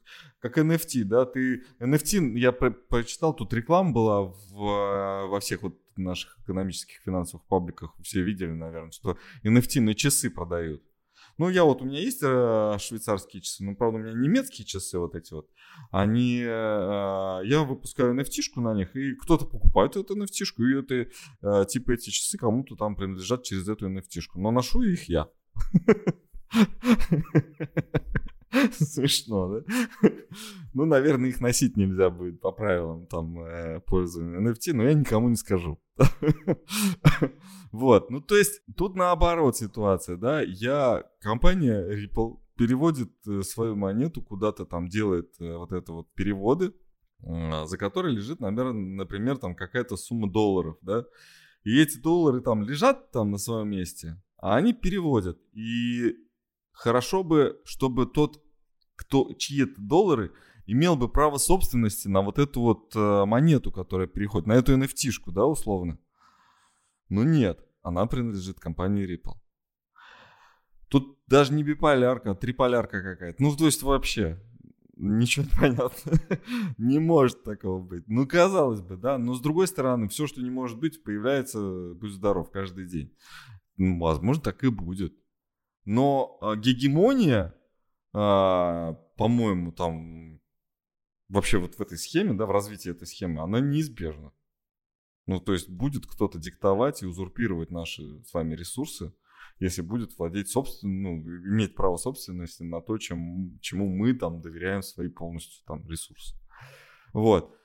как 0.40 0.56
NFT, 0.56 1.04
да, 1.04 1.26
ты... 1.26 1.64
NFT, 1.80 2.38
я 2.38 2.50
про- 2.50 2.70
прочитал, 2.70 3.36
тут 3.36 3.52
реклама 3.52 3.92
была 3.92 4.22
в, 4.22 5.28
во 5.28 5.40
всех 5.40 5.62
вот 5.62 5.78
наших 5.96 6.38
экономических 6.40 7.02
финансовых 7.04 7.44
пабликах. 7.46 7.94
Все 8.02 8.22
видели, 8.22 8.52
наверное, 8.52 8.90
что 8.90 9.18
NFT 9.44 9.82
на 9.82 9.94
часы 9.94 10.30
продают. 10.30 10.82
Ну, 11.36 11.50
я 11.50 11.64
вот, 11.64 11.82
у 11.82 11.84
меня 11.84 12.00
есть 12.00 12.22
э, 12.22 12.76
швейцарские 12.78 13.42
часы, 13.42 13.62
но, 13.62 13.74
правда, 13.74 13.98
у 13.98 14.00
меня 14.00 14.14
немецкие 14.14 14.64
часы 14.64 14.98
вот 14.98 15.14
эти 15.14 15.34
вот. 15.34 15.50
Они, 15.90 16.40
э, 16.40 16.46
я 16.46 17.64
выпускаю 17.68 18.14
nft 18.18 18.60
на 18.62 18.72
них, 18.72 18.96
и 18.96 19.14
кто-то 19.14 19.44
покупает 19.44 19.96
эту 19.96 20.16
nft 20.16 20.28
и 20.56 20.78
это, 20.78 20.94
э, 21.42 21.66
типа, 21.66 21.92
эти 21.92 22.08
часы 22.08 22.38
кому-то 22.38 22.76
там 22.76 22.96
принадлежат 22.96 23.42
через 23.42 23.68
эту 23.68 23.90
nft 23.90 24.22
Но 24.36 24.50
ношу 24.52 24.82
их 24.82 25.10
я. 25.10 25.28
Смешно, 28.72 29.48
да? 29.48 30.10
Ну, 30.74 30.84
наверное, 30.84 31.30
их 31.30 31.40
носить 31.40 31.76
нельзя 31.76 32.10
будет 32.10 32.40
по 32.40 32.52
правилам 32.52 33.06
там 33.06 33.40
э, 33.40 33.80
пользования 33.80 34.40
NFT, 34.40 34.72
но 34.72 34.84
я 34.84 34.94
никому 34.94 35.28
не 35.28 35.36
скажу. 35.36 35.80
Вот, 37.72 38.08
ну 38.08 38.20
то 38.20 38.36
есть 38.36 38.62
тут 38.76 38.94
наоборот 38.94 39.56
ситуация, 39.56 40.16
да, 40.16 40.40
я, 40.42 41.02
компания 41.20 41.84
Ripple 41.84 42.38
переводит 42.56 43.10
э, 43.26 43.42
свою 43.42 43.74
монету 43.74 44.22
куда-то 44.22 44.64
там, 44.64 44.86
делает 44.86 45.34
э, 45.40 45.56
вот 45.56 45.72
это 45.72 45.92
вот 45.92 46.12
переводы, 46.14 46.72
за 47.20 47.76
которые 47.76 48.14
лежит, 48.14 48.38
например, 48.38 49.38
там 49.38 49.56
какая-то 49.56 49.96
сумма 49.96 50.30
долларов, 50.30 50.76
да, 50.82 51.04
и 51.64 51.80
эти 51.80 51.98
доллары 51.98 52.42
там 52.42 52.62
лежат 52.62 53.10
там 53.10 53.32
на 53.32 53.38
своем 53.38 53.70
месте, 53.70 54.22
а 54.44 54.56
они 54.56 54.74
переводят. 54.74 55.40
И 55.54 56.18
хорошо 56.72 57.24
бы, 57.24 57.62
чтобы 57.64 58.04
тот, 58.04 58.44
кто, 58.94 59.32
чьи 59.38 59.62
это 59.62 59.80
доллары, 59.80 60.34
имел 60.66 60.96
бы 60.96 61.08
право 61.08 61.38
собственности 61.38 62.08
на 62.08 62.20
вот 62.20 62.38
эту 62.38 62.60
вот 62.60 62.94
э, 62.94 63.24
монету, 63.24 63.72
которая 63.72 64.06
переходит, 64.06 64.46
на 64.46 64.52
эту 64.52 64.76
NFT-шку, 64.78 65.32
да, 65.32 65.46
условно. 65.46 65.98
Но 67.08 67.24
нет, 67.24 67.66
она 67.80 68.04
принадлежит 68.04 68.60
компании 68.60 69.08
Ripple. 69.08 69.38
Тут 70.88 71.18
даже 71.26 71.54
не 71.54 71.62
биполярка, 71.62 72.32
а 72.32 72.34
триполярка 72.34 73.02
какая-то. 73.02 73.42
Ну, 73.42 73.56
то 73.56 73.64
есть 73.64 73.82
вообще, 73.82 74.38
ничего 74.94 75.46
не 75.46 75.58
понятно. 75.58 76.12
не 76.76 76.98
может 76.98 77.44
такого 77.44 77.82
быть. 77.82 78.04
Ну, 78.08 78.26
казалось 78.26 78.82
бы, 78.82 78.98
да. 78.98 79.16
Но 79.16 79.32
с 79.32 79.40
другой 79.40 79.68
стороны, 79.68 80.06
все, 80.08 80.26
что 80.26 80.42
не 80.42 80.50
может 80.50 80.78
быть, 80.78 81.02
появляется, 81.02 81.94
будь 81.94 82.12
здоров, 82.12 82.50
каждый 82.50 82.86
день. 82.86 83.16
Ну, 83.76 83.98
возможно, 83.98 84.42
так 84.42 84.64
и 84.64 84.68
будет. 84.68 85.14
Но 85.84 86.38
а, 86.40 86.56
гегемония, 86.56 87.54
а, 88.12 88.94
по-моему, 89.16 89.72
там 89.72 90.40
вообще 91.28 91.58
вот 91.58 91.74
в 91.74 91.80
этой 91.80 91.98
схеме, 91.98 92.34
да, 92.34 92.46
в 92.46 92.50
развитии 92.50 92.90
этой 92.90 93.06
схемы, 93.06 93.42
она 93.42 93.60
неизбежна. 93.60 94.32
Ну, 95.26 95.40
то 95.40 95.52
есть 95.52 95.68
будет 95.68 96.06
кто-то 96.06 96.38
диктовать 96.38 97.02
и 97.02 97.06
узурпировать 97.06 97.70
наши 97.70 98.22
с 98.24 98.32
вами 98.34 98.54
ресурсы, 98.54 99.14
если 99.58 99.82
будет 99.82 100.16
владеть 100.18 100.50
собственным, 100.50 101.02
ну, 101.02 101.36
иметь 101.48 101.74
право 101.74 101.96
собственности 101.96 102.62
на 102.62 102.80
то, 102.80 102.98
чем, 102.98 103.58
чему 103.60 103.88
мы 103.88 104.14
там 104.14 104.40
доверяем 104.40 104.82
свои 104.82 105.08
полностью 105.08 105.64
там 105.66 105.88
ресурсы. 105.88 106.36
Вот. 107.12 107.56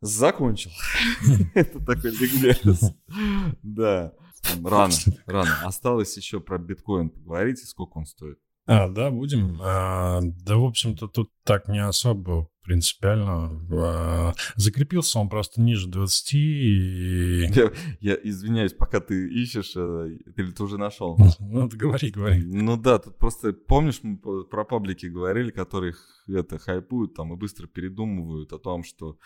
Закончил. 0.00 0.70
Это 1.54 1.84
такой 1.84 2.10
ликбез. 2.10 2.94
Да. 3.62 4.14
Рано, 4.64 4.94
рано. 5.26 5.58
Осталось 5.64 6.16
еще 6.16 6.40
про 6.40 6.58
биткоин 6.58 7.10
поговорить, 7.10 7.60
и 7.62 7.66
сколько 7.66 7.98
он 7.98 8.06
стоит. 8.06 8.38
А, 8.66 8.88
да, 8.88 9.10
будем. 9.10 9.58
А, 9.60 10.20
да, 10.22 10.56
в 10.56 10.64
общем-то, 10.64 11.08
тут 11.08 11.30
так 11.44 11.66
не 11.68 11.84
особо 11.84 12.48
принципиально. 12.62 13.66
А, 13.72 14.34
закрепился 14.54 15.18
он 15.18 15.28
просто 15.28 15.60
ниже 15.60 15.88
20 15.88 16.34
и... 16.34 17.46
Я, 17.52 17.72
я 18.00 18.14
извиняюсь, 18.22 18.72
пока 18.72 19.00
ты 19.00 19.28
ищешь, 19.28 19.72
э, 19.74 20.18
ты, 20.36 20.52
ты 20.52 20.62
уже 20.62 20.78
нашел? 20.78 21.18
Ну, 21.40 21.68
говори, 21.72 22.10
говори. 22.10 22.44
Ну 22.44 22.76
да, 22.76 23.00
тут 23.00 23.18
просто, 23.18 23.52
помнишь, 23.52 24.00
мы 24.02 24.18
про 24.44 24.64
паблики 24.64 25.06
говорили, 25.06 25.50
которые 25.50 25.94
это 26.28 26.60
хайпуют 26.60 27.14
там 27.14 27.32
и 27.32 27.36
быстро 27.36 27.66
передумывают 27.66 28.52
о 28.52 28.58
том, 28.58 28.84
что 28.84 29.18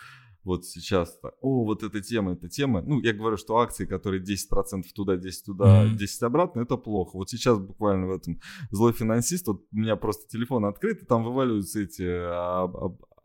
вот 0.45 0.65
сейчас, 0.65 1.19
о, 1.41 1.65
вот 1.65 1.83
эта 1.83 2.01
тема, 2.01 2.33
эта 2.33 2.47
тема. 2.47 2.81
Ну, 2.81 3.01
я 3.01 3.13
говорю, 3.13 3.35
что 3.37 3.57
акции, 3.57 3.85
которые 3.85 4.23
10% 4.23 4.83
туда, 4.93 5.17
10 5.17 5.45
туда, 5.45 5.85
mm-hmm. 5.85 5.95
10 5.95 6.23
обратно, 6.23 6.61
это 6.61 6.77
плохо. 6.77 7.17
Вот 7.17 7.29
сейчас 7.29 7.59
буквально 7.59 8.07
в 8.07 8.11
этом 8.11 8.39
злой 8.71 8.93
финансист, 8.93 9.47
вот 9.47 9.63
у 9.71 9.75
меня 9.75 9.95
просто 9.95 10.27
телефон 10.29 10.65
открыт, 10.65 11.01
и 11.01 11.05
там 11.05 11.23
вываливаются 11.23 11.81
эти 11.81 12.03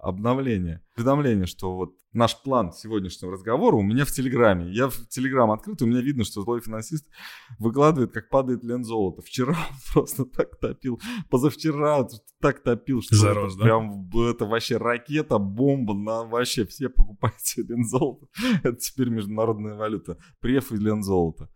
обновление, 0.02 0.82
уведомление, 0.96 1.46
что 1.46 1.74
вот 1.74 1.94
наш 2.12 2.40
план 2.42 2.72
сегодняшнего 2.72 3.32
разговора 3.32 3.76
у 3.76 3.82
меня 3.82 4.04
в 4.04 4.10
Телеграме. 4.10 4.70
Я 4.72 4.88
в 4.88 5.06
Телеграм 5.08 5.50
открыт, 5.50 5.80
у 5.82 5.86
меня 5.86 6.00
видно, 6.00 6.24
что 6.24 6.42
злой 6.42 6.60
финансист 6.60 7.06
выкладывает, 7.58 8.12
как 8.12 8.28
падает 8.28 8.64
лен 8.64 8.84
золота. 8.84 9.22
Вчера 9.22 9.52
он 9.52 9.76
просто 9.92 10.24
так 10.24 10.58
топил, 10.58 11.00
позавчера 11.30 12.06
так 12.40 12.62
топил, 12.62 13.02
что 13.02 13.16
Зарос, 13.16 13.54
это, 13.54 13.58
да? 13.58 13.64
прям 13.64 14.10
это 14.28 14.46
вообще 14.46 14.76
ракета, 14.76 15.38
бомба, 15.38 15.94
на 15.94 16.24
вообще 16.24 16.64
все 16.66 16.88
покупайте 16.88 17.62
лен 17.68 17.84
золото. 17.84 18.26
Это 18.62 18.76
теперь 18.76 19.10
международная 19.10 19.74
валюта. 19.74 20.18
Преф 20.40 20.72
и 20.72 20.76
лен 20.76 21.02
золото. 21.02 21.48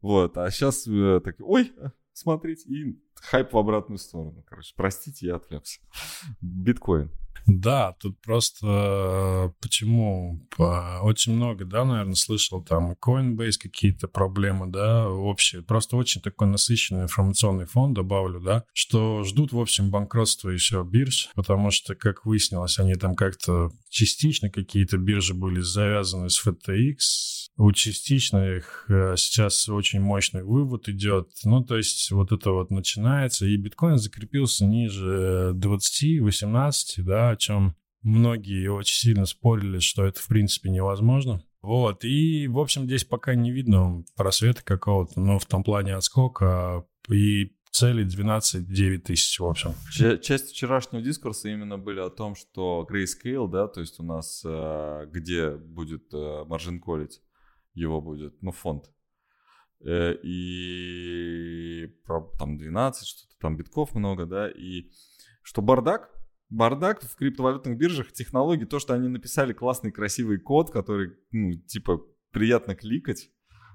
Вот, 0.00 0.38
а 0.38 0.50
сейчас 0.50 0.86
э, 0.86 1.20
так, 1.22 1.36
ой, 1.40 1.72
смотрите, 2.14 2.68
и 2.70 2.98
хайп 3.14 3.52
в 3.52 3.58
обратную 3.58 3.98
сторону. 3.98 4.42
Короче, 4.46 4.72
простите, 4.76 5.26
я 5.26 5.36
отвлекся. 5.36 5.80
Биткоин. 6.40 7.10
Да, 7.46 7.96
тут 8.00 8.20
просто 8.20 8.66
э, 8.66 9.50
почему 9.60 10.40
очень 10.58 11.34
много, 11.34 11.64
да, 11.64 11.84
наверное, 11.84 12.14
слышал 12.14 12.62
там 12.62 12.92
Coinbase 12.92 13.58
какие-то 13.60 14.08
проблемы, 14.08 14.66
да, 14.68 15.08
общие. 15.08 15.62
Просто 15.62 15.96
очень 15.96 16.20
такой 16.20 16.48
насыщенный 16.48 17.04
информационный 17.04 17.66
фон 17.66 17.94
добавлю, 17.94 18.40
да, 18.40 18.64
что 18.72 19.24
ждут, 19.24 19.52
в 19.52 19.60
общем, 19.60 19.90
банкротства 19.90 20.50
еще 20.50 20.84
бирж, 20.84 21.30
потому 21.34 21.70
что, 21.70 21.94
как 21.94 22.24
выяснилось, 22.24 22.78
они 22.78 22.94
там 22.94 23.14
как-то 23.14 23.70
частично 23.88 24.50
какие-то 24.50 24.98
биржи 24.98 25.34
были 25.34 25.60
завязаны 25.60 26.30
с 26.30 26.46
FTX, 26.46 26.96
у 27.56 27.72
частичных 27.72 28.86
э, 28.88 29.16
сейчас 29.16 29.68
очень 29.68 30.00
мощный 30.00 30.42
вывод 30.42 30.88
идет. 30.88 31.28
Ну, 31.44 31.62
то 31.62 31.76
есть 31.76 32.10
вот 32.10 32.32
это 32.32 32.52
вот 32.52 32.70
начинается, 32.70 33.44
и 33.44 33.56
биткоин 33.56 33.98
закрепился 33.98 34.64
ниже 34.64 35.52
20-18, 35.54 36.82
да, 36.98 37.29
о 37.30 37.36
чем 37.36 37.76
многие 38.02 38.68
очень 38.68 38.96
сильно 38.96 39.26
спорили, 39.26 39.78
что 39.78 40.04
это 40.04 40.20
в 40.20 40.28
принципе 40.28 40.70
невозможно. 40.70 41.42
Вот, 41.62 42.04
и, 42.04 42.48
в 42.48 42.58
общем, 42.58 42.84
здесь 42.84 43.04
пока 43.04 43.34
не 43.34 43.50
видно 43.50 44.02
просвета 44.16 44.62
какого-то, 44.64 45.20
но 45.20 45.38
в 45.38 45.44
том 45.44 45.62
плане 45.62 45.94
отскока 45.94 46.86
и 47.10 47.52
цели 47.70 48.06
12-9 48.06 48.98
тысяч, 48.98 49.38
в 49.38 49.44
общем. 49.44 49.74
Часть 50.20 50.50
вчерашнего 50.50 51.02
дискурса 51.02 51.48
именно 51.48 51.78
были 51.78 52.00
о 52.00 52.10
том, 52.10 52.34
что 52.34 52.86
Grayscale, 52.90 53.48
да, 53.48 53.68
то 53.68 53.80
есть 53.80 54.00
у 54.00 54.02
нас 54.02 54.42
э, 54.44 55.06
где 55.10 55.50
будет 55.50 56.12
маржин 56.12 56.76
э, 56.78 56.80
колить, 56.80 57.20
его 57.74 58.00
будет, 58.00 58.40
ну, 58.42 58.52
фонд. 58.52 58.90
Э, 59.84 60.14
и 60.22 61.94
там 62.38 62.58
12, 62.58 63.06
что-то 63.06 63.34
там 63.40 63.56
битков 63.56 63.94
много, 63.94 64.26
да, 64.26 64.48
и 64.50 64.90
что 65.42 65.62
бардак, 65.62 66.10
бардак 66.50 67.02
в 67.02 67.16
криптовалютных 67.16 67.76
биржах, 67.76 68.12
технологии, 68.12 68.64
то, 68.64 68.78
что 68.78 68.94
они 68.94 69.08
написали 69.08 69.52
классный 69.52 69.92
красивый 69.92 70.38
код, 70.38 70.70
который, 70.70 71.16
ну, 71.30 71.52
типа, 71.52 72.02
приятно 72.32 72.74
кликать, 72.74 73.30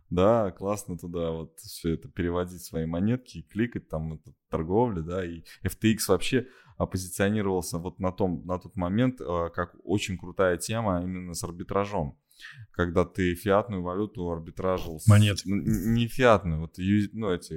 да, 0.09 0.51
классно 0.51 0.97
туда 0.97 1.32
вот 1.32 1.57
все 1.59 1.93
это 1.93 2.09
переводить 2.09 2.63
свои 2.63 2.86
монетки, 2.86 3.41
кликать 3.49 3.89
там 3.89 4.13
это, 4.13 4.34
торговля, 4.49 5.01
да, 5.01 5.26
и 5.26 5.43
FTX 5.63 5.97
вообще 6.09 6.47
оппозиционировался 6.78 7.80
вот 7.80 7.99
на 7.99 8.11
том, 8.11 8.45
на 8.45 8.59
тот 8.59 8.76
момент 8.76 9.21
э, 9.21 9.49
как 9.53 9.76
очень 9.84 10.17
крутая 10.17 10.57
тема 10.57 11.01
именно 11.01 11.34
с 11.34 11.43
арбитражом 11.43 12.19
когда 12.71 13.05
ты 13.05 13.36
фиатную 13.36 13.82
валюту 13.82 14.30
арбитражил. 14.30 14.99
Монет. 15.07 15.39
С, 15.39 15.45
не 15.45 16.07
фиатную, 16.07 16.61
вот 16.61 16.78
ну 16.78 17.32
эти... 17.32 17.53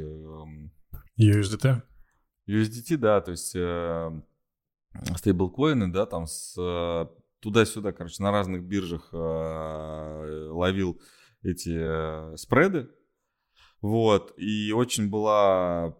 USDT? 1.20 1.82
USDT, 2.46 2.96
да, 2.96 3.20
то 3.20 3.32
есть 3.32 3.54
э, 3.54 4.22
стейблкоины, 5.16 5.92
да, 5.92 6.06
там 6.06 6.26
с 6.26 6.54
э, 6.58 7.06
туда-сюда, 7.40 7.92
короче, 7.92 8.22
на 8.22 8.30
разных 8.30 8.62
биржах 8.64 9.08
э, 9.12 10.48
ловил 10.50 11.00
эти 11.42 11.74
э, 11.74 12.36
спреды, 12.36 12.88
вот, 13.80 14.34
и 14.36 14.72
очень 14.72 15.08
была 15.08 15.96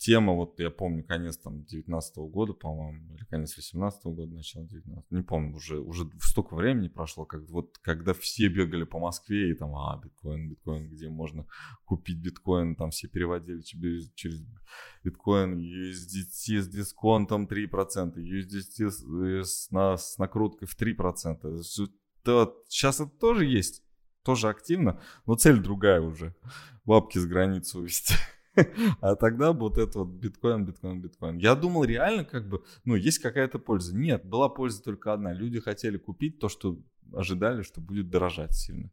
тема, 0.00 0.32
вот 0.32 0.58
я 0.58 0.70
помню, 0.70 1.04
конец 1.04 1.36
там 1.36 1.62
19 1.62 2.16
года, 2.30 2.54
по-моему, 2.54 3.14
или 3.14 3.24
конец 3.26 3.54
18 3.56 4.02
года, 4.04 4.34
начало 4.34 4.64
19 4.64 5.10
не 5.10 5.22
помню, 5.22 5.54
уже, 5.54 5.78
уже 5.78 6.08
столько 6.20 6.56
времени 6.56 6.88
прошло, 6.88 7.26
как 7.26 7.42
вот 7.50 7.76
когда 7.82 8.14
все 8.14 8.48
бегали 8.48 8.84
по 8.84 8.98
Москве 8.98 9.50
и 9.50 9.54
там, 9.54 9.76
а, 9.76 10.00
биткоин, 10.02 10.48
биткоин, 10.48 10.88
где 10.88 11.10
можно 11.10 11.46
купить 11.84 12.16
биткоин, 12.16 12.76
там 12.76 12.90
все 12.90 13.08
переводили 13.08 13.60
тебе 13.60 14.00
через 14.14 14.42
биткоин, 15.04 15.58
USDT 15.58 16.60
с 16.60 16.68
дисконтом 16.68 17.46
3%, 17.46 18.14
USDT 18.16 18.90
с, 18.90 19.04
э, 19.04 19.44
с, 19.44 19.70
на, 19.70 19.98
с 19.98 20.16
накруткой 20.16 20.66
в 20.66 20.80
3%. 20.80 21.60
Это, 22.22 22.54
сейчас 22.68 23.00
это 23.00 23.10
тоже 23.10 23.44
есть, 23.44 23.82
тоже 24.22 24.48
активно, 24.48 24.98
но 25.26 25.34
цель 25.34 25.60
другая 25.60 26.00
уже, 26.00 26.34
бабки 26.86 27.18
с 27.18 27.26
границы 27.26 27.78
увезти. 27.78 28.14
А 29.00 29.16
тогда 29.16 29.52
вот 29.52 29.78
это 29.78 30.00
вот 30.00 30.08
биткоин, 30.08 30.64
биткоин, 30.64 31.00
биткоин. 31.00 31.38
Я 31.38 31.54
думал 31.54 31.84
реально 31.84 32.24
как 32.24 32.48
бы, 32.48 32.62
ну, 32.84 32.94
есть 32.94 33.18
какая-то 33.18 33.58
польза. 33.58 33.96
Нет, 33.96 34.24
была 34.24 34.48
польза 34.48 34.82
только 34.82 35.12
одна. 35.12 35.32
Люди 35.32 35.60
хотели 35.60 35.96
купить 35.96 36.38
то, 36.38 36.48
что 36.48 36.78
ожидали, 37.12 37.62
что 37.62 37.80
будет 37.80 38.10
дорожать 38.10 38.54
сильно. 38.54 38.90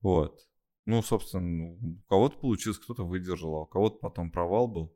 Вот. 0.00 0.40
Ну, 0.84 1.02
собственно, 1.02 1.46
ну, 1.46 1.78
у 1.80 2.08
кого-то 2.08 2.38
получилось, 2.38 2.78
кто-то 2.78 3.04
выдержал, 3.04 3.54
а 3.54 3.62
у 3.62 3.66
кого-то 3.66 3.98
потом 3.98 4.30
провал 4.30 4.66
был. 4.66 4.92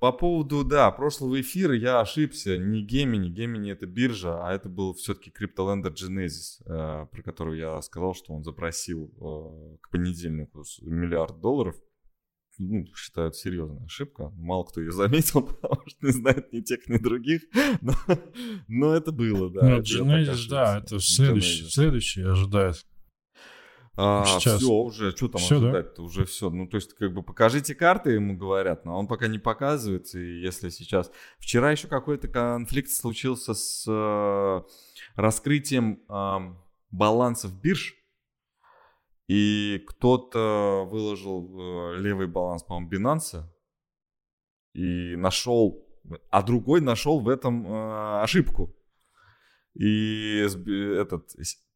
По 0.00 0.12
поводу, 0.12 0.64
да, 0.64 0.90
прошлого 0.90 1.40
эфира 1.40 1.74
я 1.74 2.00
ошибся. 2.00 2.58
Не 2.58 2.86
Gemini, 2.86 3.28
Gemini 3.28 3.72
это 3.72 3.86
биржа, 3.86 4.46
а 4.46 4.52
это 4.52 4.68
был 4.68 4.94
все-таки 4.94 5.30
CryptoLender 5.30 5.92
Genesis, 5.94 6.62
э, 6.66 7.06
про 7.06 7.22
которую 7.22 7.58
я 7.58 7.80
сказал, 7.82 8.14
что 8.14 8.32
он 8.32 8.42
запросил 8.42 9.12
э, 9.16 9.76
к 9.80 9.90
понедельнику 9.90 10.64
миллиард 10.82 11.40
долларов 11.40 11.76
ну, 12.58 12.86
считают 12.94 13.36
серьезная 13.36 13.84
ошибка. 13.84 14.30
Мало 14.36 14.64
кто 14.64 14.80
ее 14.80 14.92
заметил, 14.92 15.42
потому 15.60 15.82
что 15.86 16.06
не 16.06 16.12
знает 16.12 16.52
ни 16.52 16.60
тех, 16.60 16.86
ни 16.88 16.98
других. 16.98 17.42
Но, 17.80 17.94
но 18.68 18.94
это 18.94 19.12
было, 19.12 19.50
да. 19.50 19.62
Ну, 19.62 19.80
Genesis, 19.80 20.48
да, 20.48 20.78
это 20.78 21.00
следующий, 21.00 21.64
следующий 21.64 22.22
ожидает. 22.22 22.86
А, 23.94 24.24
Сейчас. 24.24 24.62
Все, 24.62 24.72
уже, 24.72 25.10
что 25.14 25.28
там 25.28 25.40
все, 25.40 25.56
ожидать-то, 25.56 25.96
да? 25.96 26.02
уже 26.02 26.24
все. 26.24 26.48
Ну, 26.48 26.66
то 26.66 26.76
есть, 26.76 26.94
как 26.94 27.12
бы, 27.12 27.22
покажите 27.22 27.74
карты, 27.74 28.12
ему 28.12 28.36
говорят, 28.36 28.86
но 28.86 28.98
он 28.98 29.06
пока 29.06 29.26
не 29.26 29.38
показывает, 29.38 30.14
и 30.14 30.40
если 30.40 30.70
сейчас... 30.70 31.10
Вчера 31.38 31.70
еще 31.70 31.88
какой-то 31.88 32.28
конфликт 32.28 32.90
случился 32.90 33.52
с 33.52 33.84
э, 33.86 34.62
раскрытием 35.14 36.00
э, 36.08 36.54
балансов 36.90 37.52
бирж, 37.60 37.94
и 39.28 39.78
кто-то 39.86 40.86
выложил 40.90 41.94
э, 41.94 42.00
левый 42.00 42.26
баланс, 42.26 42.62
по-моему, 42.62 42.90
Binance 42.90 43.44
и 44.74 45.16
нашел, 45.16 45.86
а 46.30 46.42
другой 46.42 46.80
нашел 46.80 47.20
в 47.20 47.28
этом 47.28 47.66
э, 47.66 48.22
ошибку. 48.22 48.74
И 49.74 50.44
этот 50.98 51.30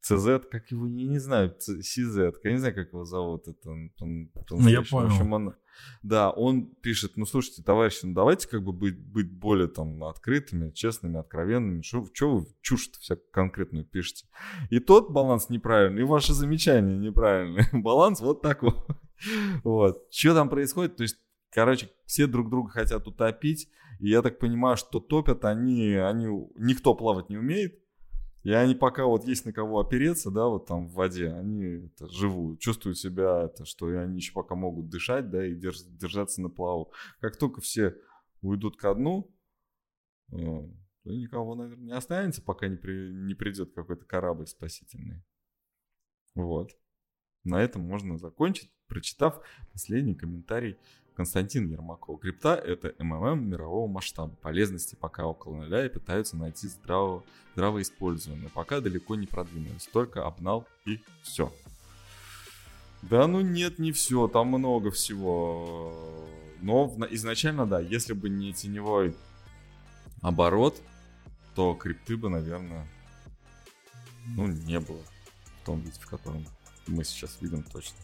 CZ, 0.05 0.49
как 0.51 0.70
его, 0.70 0.86
не, 0.86 1.07
не 1.09 1.18
знаю, 1.18 1.57
CZ, 1.59 2.34
я 2.44 2.53
не 2.53 2.59
знаю, 2.59 2.74
как 2.74 2.88
его 2.88 3.05
зовут. 3.05 3.49
Это, 3.49 3.70
он, 3.70 3.90
он, 4.01 4.30
ну, 4.51 4.68
я 4.68 4.82
понял. 4.82 5.09
В 5.09 5.12
общем, 5.12 5.32
он, 5.32 5.55
да, 6.03 6.31
он 6.31 6.66
пишет, 6.66 7.12
ну, 7.16 7.27
слушайте, 7.27 7.62
товарищи, 7.62 8.01
ну, 8.05 8.14
давайте 8.14 8.49
как 8.49 8.62
бы 8.62 8.72
быть, 8.72 8.99
быть 8.99 9.31
более 9.31 9.68
там 9.68 10.03
открытыми, 10.05 10.70
честными, 10.70 11.18
откровенными. 11.18 11.83
Что 11.83 12.37
вы 12.37 12.47
чушь-то 12.61 12.99
вся 13.01 13.16
конкретную 13.33 13.85
пишете? 13.85 14.27
И 14.70 14.79
тот 14.79 15.11
баланс 15.11 15.49
неправильный, 15.49 16.03
и 16.03 16.05
ваши 16.05 16.33
замечания 16.33 16.97
неправильные. 16.97 17.68
Баланс 17.72 18.20
вот 18.20 18.43
такой. 18.43 18.72
Вот. 19.64 20.05
Что 20.11 20.35
там 20.35 20.51
происходит? 20.51 20.97
То 20.97 21.03
есть, 21.03 21.16
короче, 21.51 21.89
все 22.05 22.27
друг 22.27 22.51
друга 22.51 22.70
хотят 22.70 23.07
утопить. 23.09 23.70
И 23.99 24.11
я 24.11 24.20
так 24.20 24.39
понимаю, 24.39 24.77
что 24.77 25.01
топят 25.01 25.47
они, 25.47 25.95
они, 25.95 26.27
никто 26.57 26.95
плавать 26.95 27.31
не 27.31 27.39
умеет. 27.39 27.79
И 28.47 28.53
они 28.53 28.76
пока 28.76 29.07
вот 29.07 29.24
есть 29.24 29.44
на 29.44 29.53
кого 29.53 29.80
опереться, 29.80 30.30
да, 30.30 30.47
вот 30.47 30.66
там 30.66 30.86
в 30.86 30.92
воде, 30.92 31.32
они 31.32 31.64
это, 31.64 32.09
живут, 32.09 32.61
чувствуют 32.61 32.97
себя, 32.97 33.47
это, 33.47 33.64
что 33.64 33.86
они 33.86 34.18
еще 34.18 34.32
пока 34.32 34.55
могут 34.55 34.88
дышать, 34.88 35.30
да, 35.30 35.44
и 35.44 35.57
держ, 35.57 35.82
держаться 35.82 36.40
на 36.40 36.49
плаву. 36.49 36.92
Как 37.18 37.36
только 37.36 37.61
все 37.61 37.97
уйдут 38.42 38.76
ко 38.76 38.94
дну, 38.94 39.34
э, 40.30 40.36
никого, 41.03 41.57
наверное, 41.57 41.86
не 41.86 41.90
останется, 41.90 42.40
пока 42.40 42.68
не, 42.68 42.76
при, 42.76 43.11
не 43.12 43.34
придет 43.34 43.74
какой-то 43.74 44.05
корабль 44.05 44.47
спасительный. 44.47 45.24
Вот. 46.36 46.70
На 47.42 47.61
этом 47.61 47.82
можно 47.82 48.16
закончить, 48.16 48.72
прочитав 48.86 49.44
последний 49.72 50.14
комментарий 50.14 50.78
Константин 51.17 51.69
Ермаков. 51.69 52.21
Крипта— 52.21 52.55
это 52.67 52.95
МММ 53.03 53.49
мирового 53.49 53.89
масштаба. 53.89 54.35
Полезности 54.43 54.97
пока 54.97 55.25
около 55.25 55.57
нуля 55.57 55.87
и 55.87 55.89
пытаются 55.89 56.37
найти 56.37 56.69
здраво, 56.69 57.25
здравое 57.55 57.83
использование. 57.83 58.43
Но 58.45 58.51
пока 58.51 58.81
далеко 58.81 59.14
не 59.14 59.27
продвинулись. 59.27 59.89
Только 59.93 60.27
обнал 60.27 60.67
и 60.85 61.01
все. 61.23 61.53
Да 63.03 63.27
ну 63.27 63.41
нет, 63.41 63.79
не 63.79 63.93
все. 63.93 64.29
Там 64.29 64.49
много 64.49 64.91
всего. 64.91 66.27
Но 66.61 66.95
изначально, 67.11 67.67
да, 67.67 67.81
если 67.81 68.12
бы 68.12 68.29
не 68.29 68.53
теневой 68.53 69.17
оборот, 70.21 70.81
то 71.55 71.75
крипты 71.75 72.17
бы, 72.17 72.29
наверное, 72.29 72.87
ну, 74.37 74.47
не 74.47 74.81
было 74.81 75.01
в 75.62 75.67
том 75.67 75.81
виде, 75.81 75.99
в 75.99 76.07
котором 76.07 76.45
мы 76.87 77.05
сейчас 77.05 77.39
видим 77.41 77.62
точно. 77.62 77.97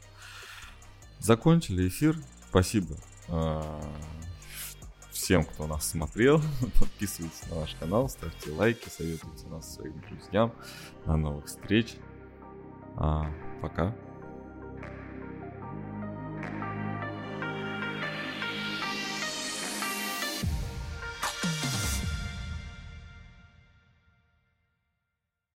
Закончили 1.18 1.88
эфир. 1.88 2.16
Спасибо 2.52 2.96
а, 3.28 3.80
всем, 5.10 5.42
кто 5.42 5.66
нас 5.66 5.88
смотрел. 5.88 6.38
Подписывайтесь 6.78 7.48
на 7.48 7.60
наш 7.60 7.74
канал, 7.76 8.10
ставьте 8.10 8.50
лайки, 8.50 8.90
советуйте 8.90 9.46
нас 9.46 9.74
своим 9.74 9.98
друзьям. 10.02 10.52
До 11.06 11.16
новых 11.16 11.46
встреч. 11.46 11.94
А, 12.98 13.32
пока. 13.62 13.96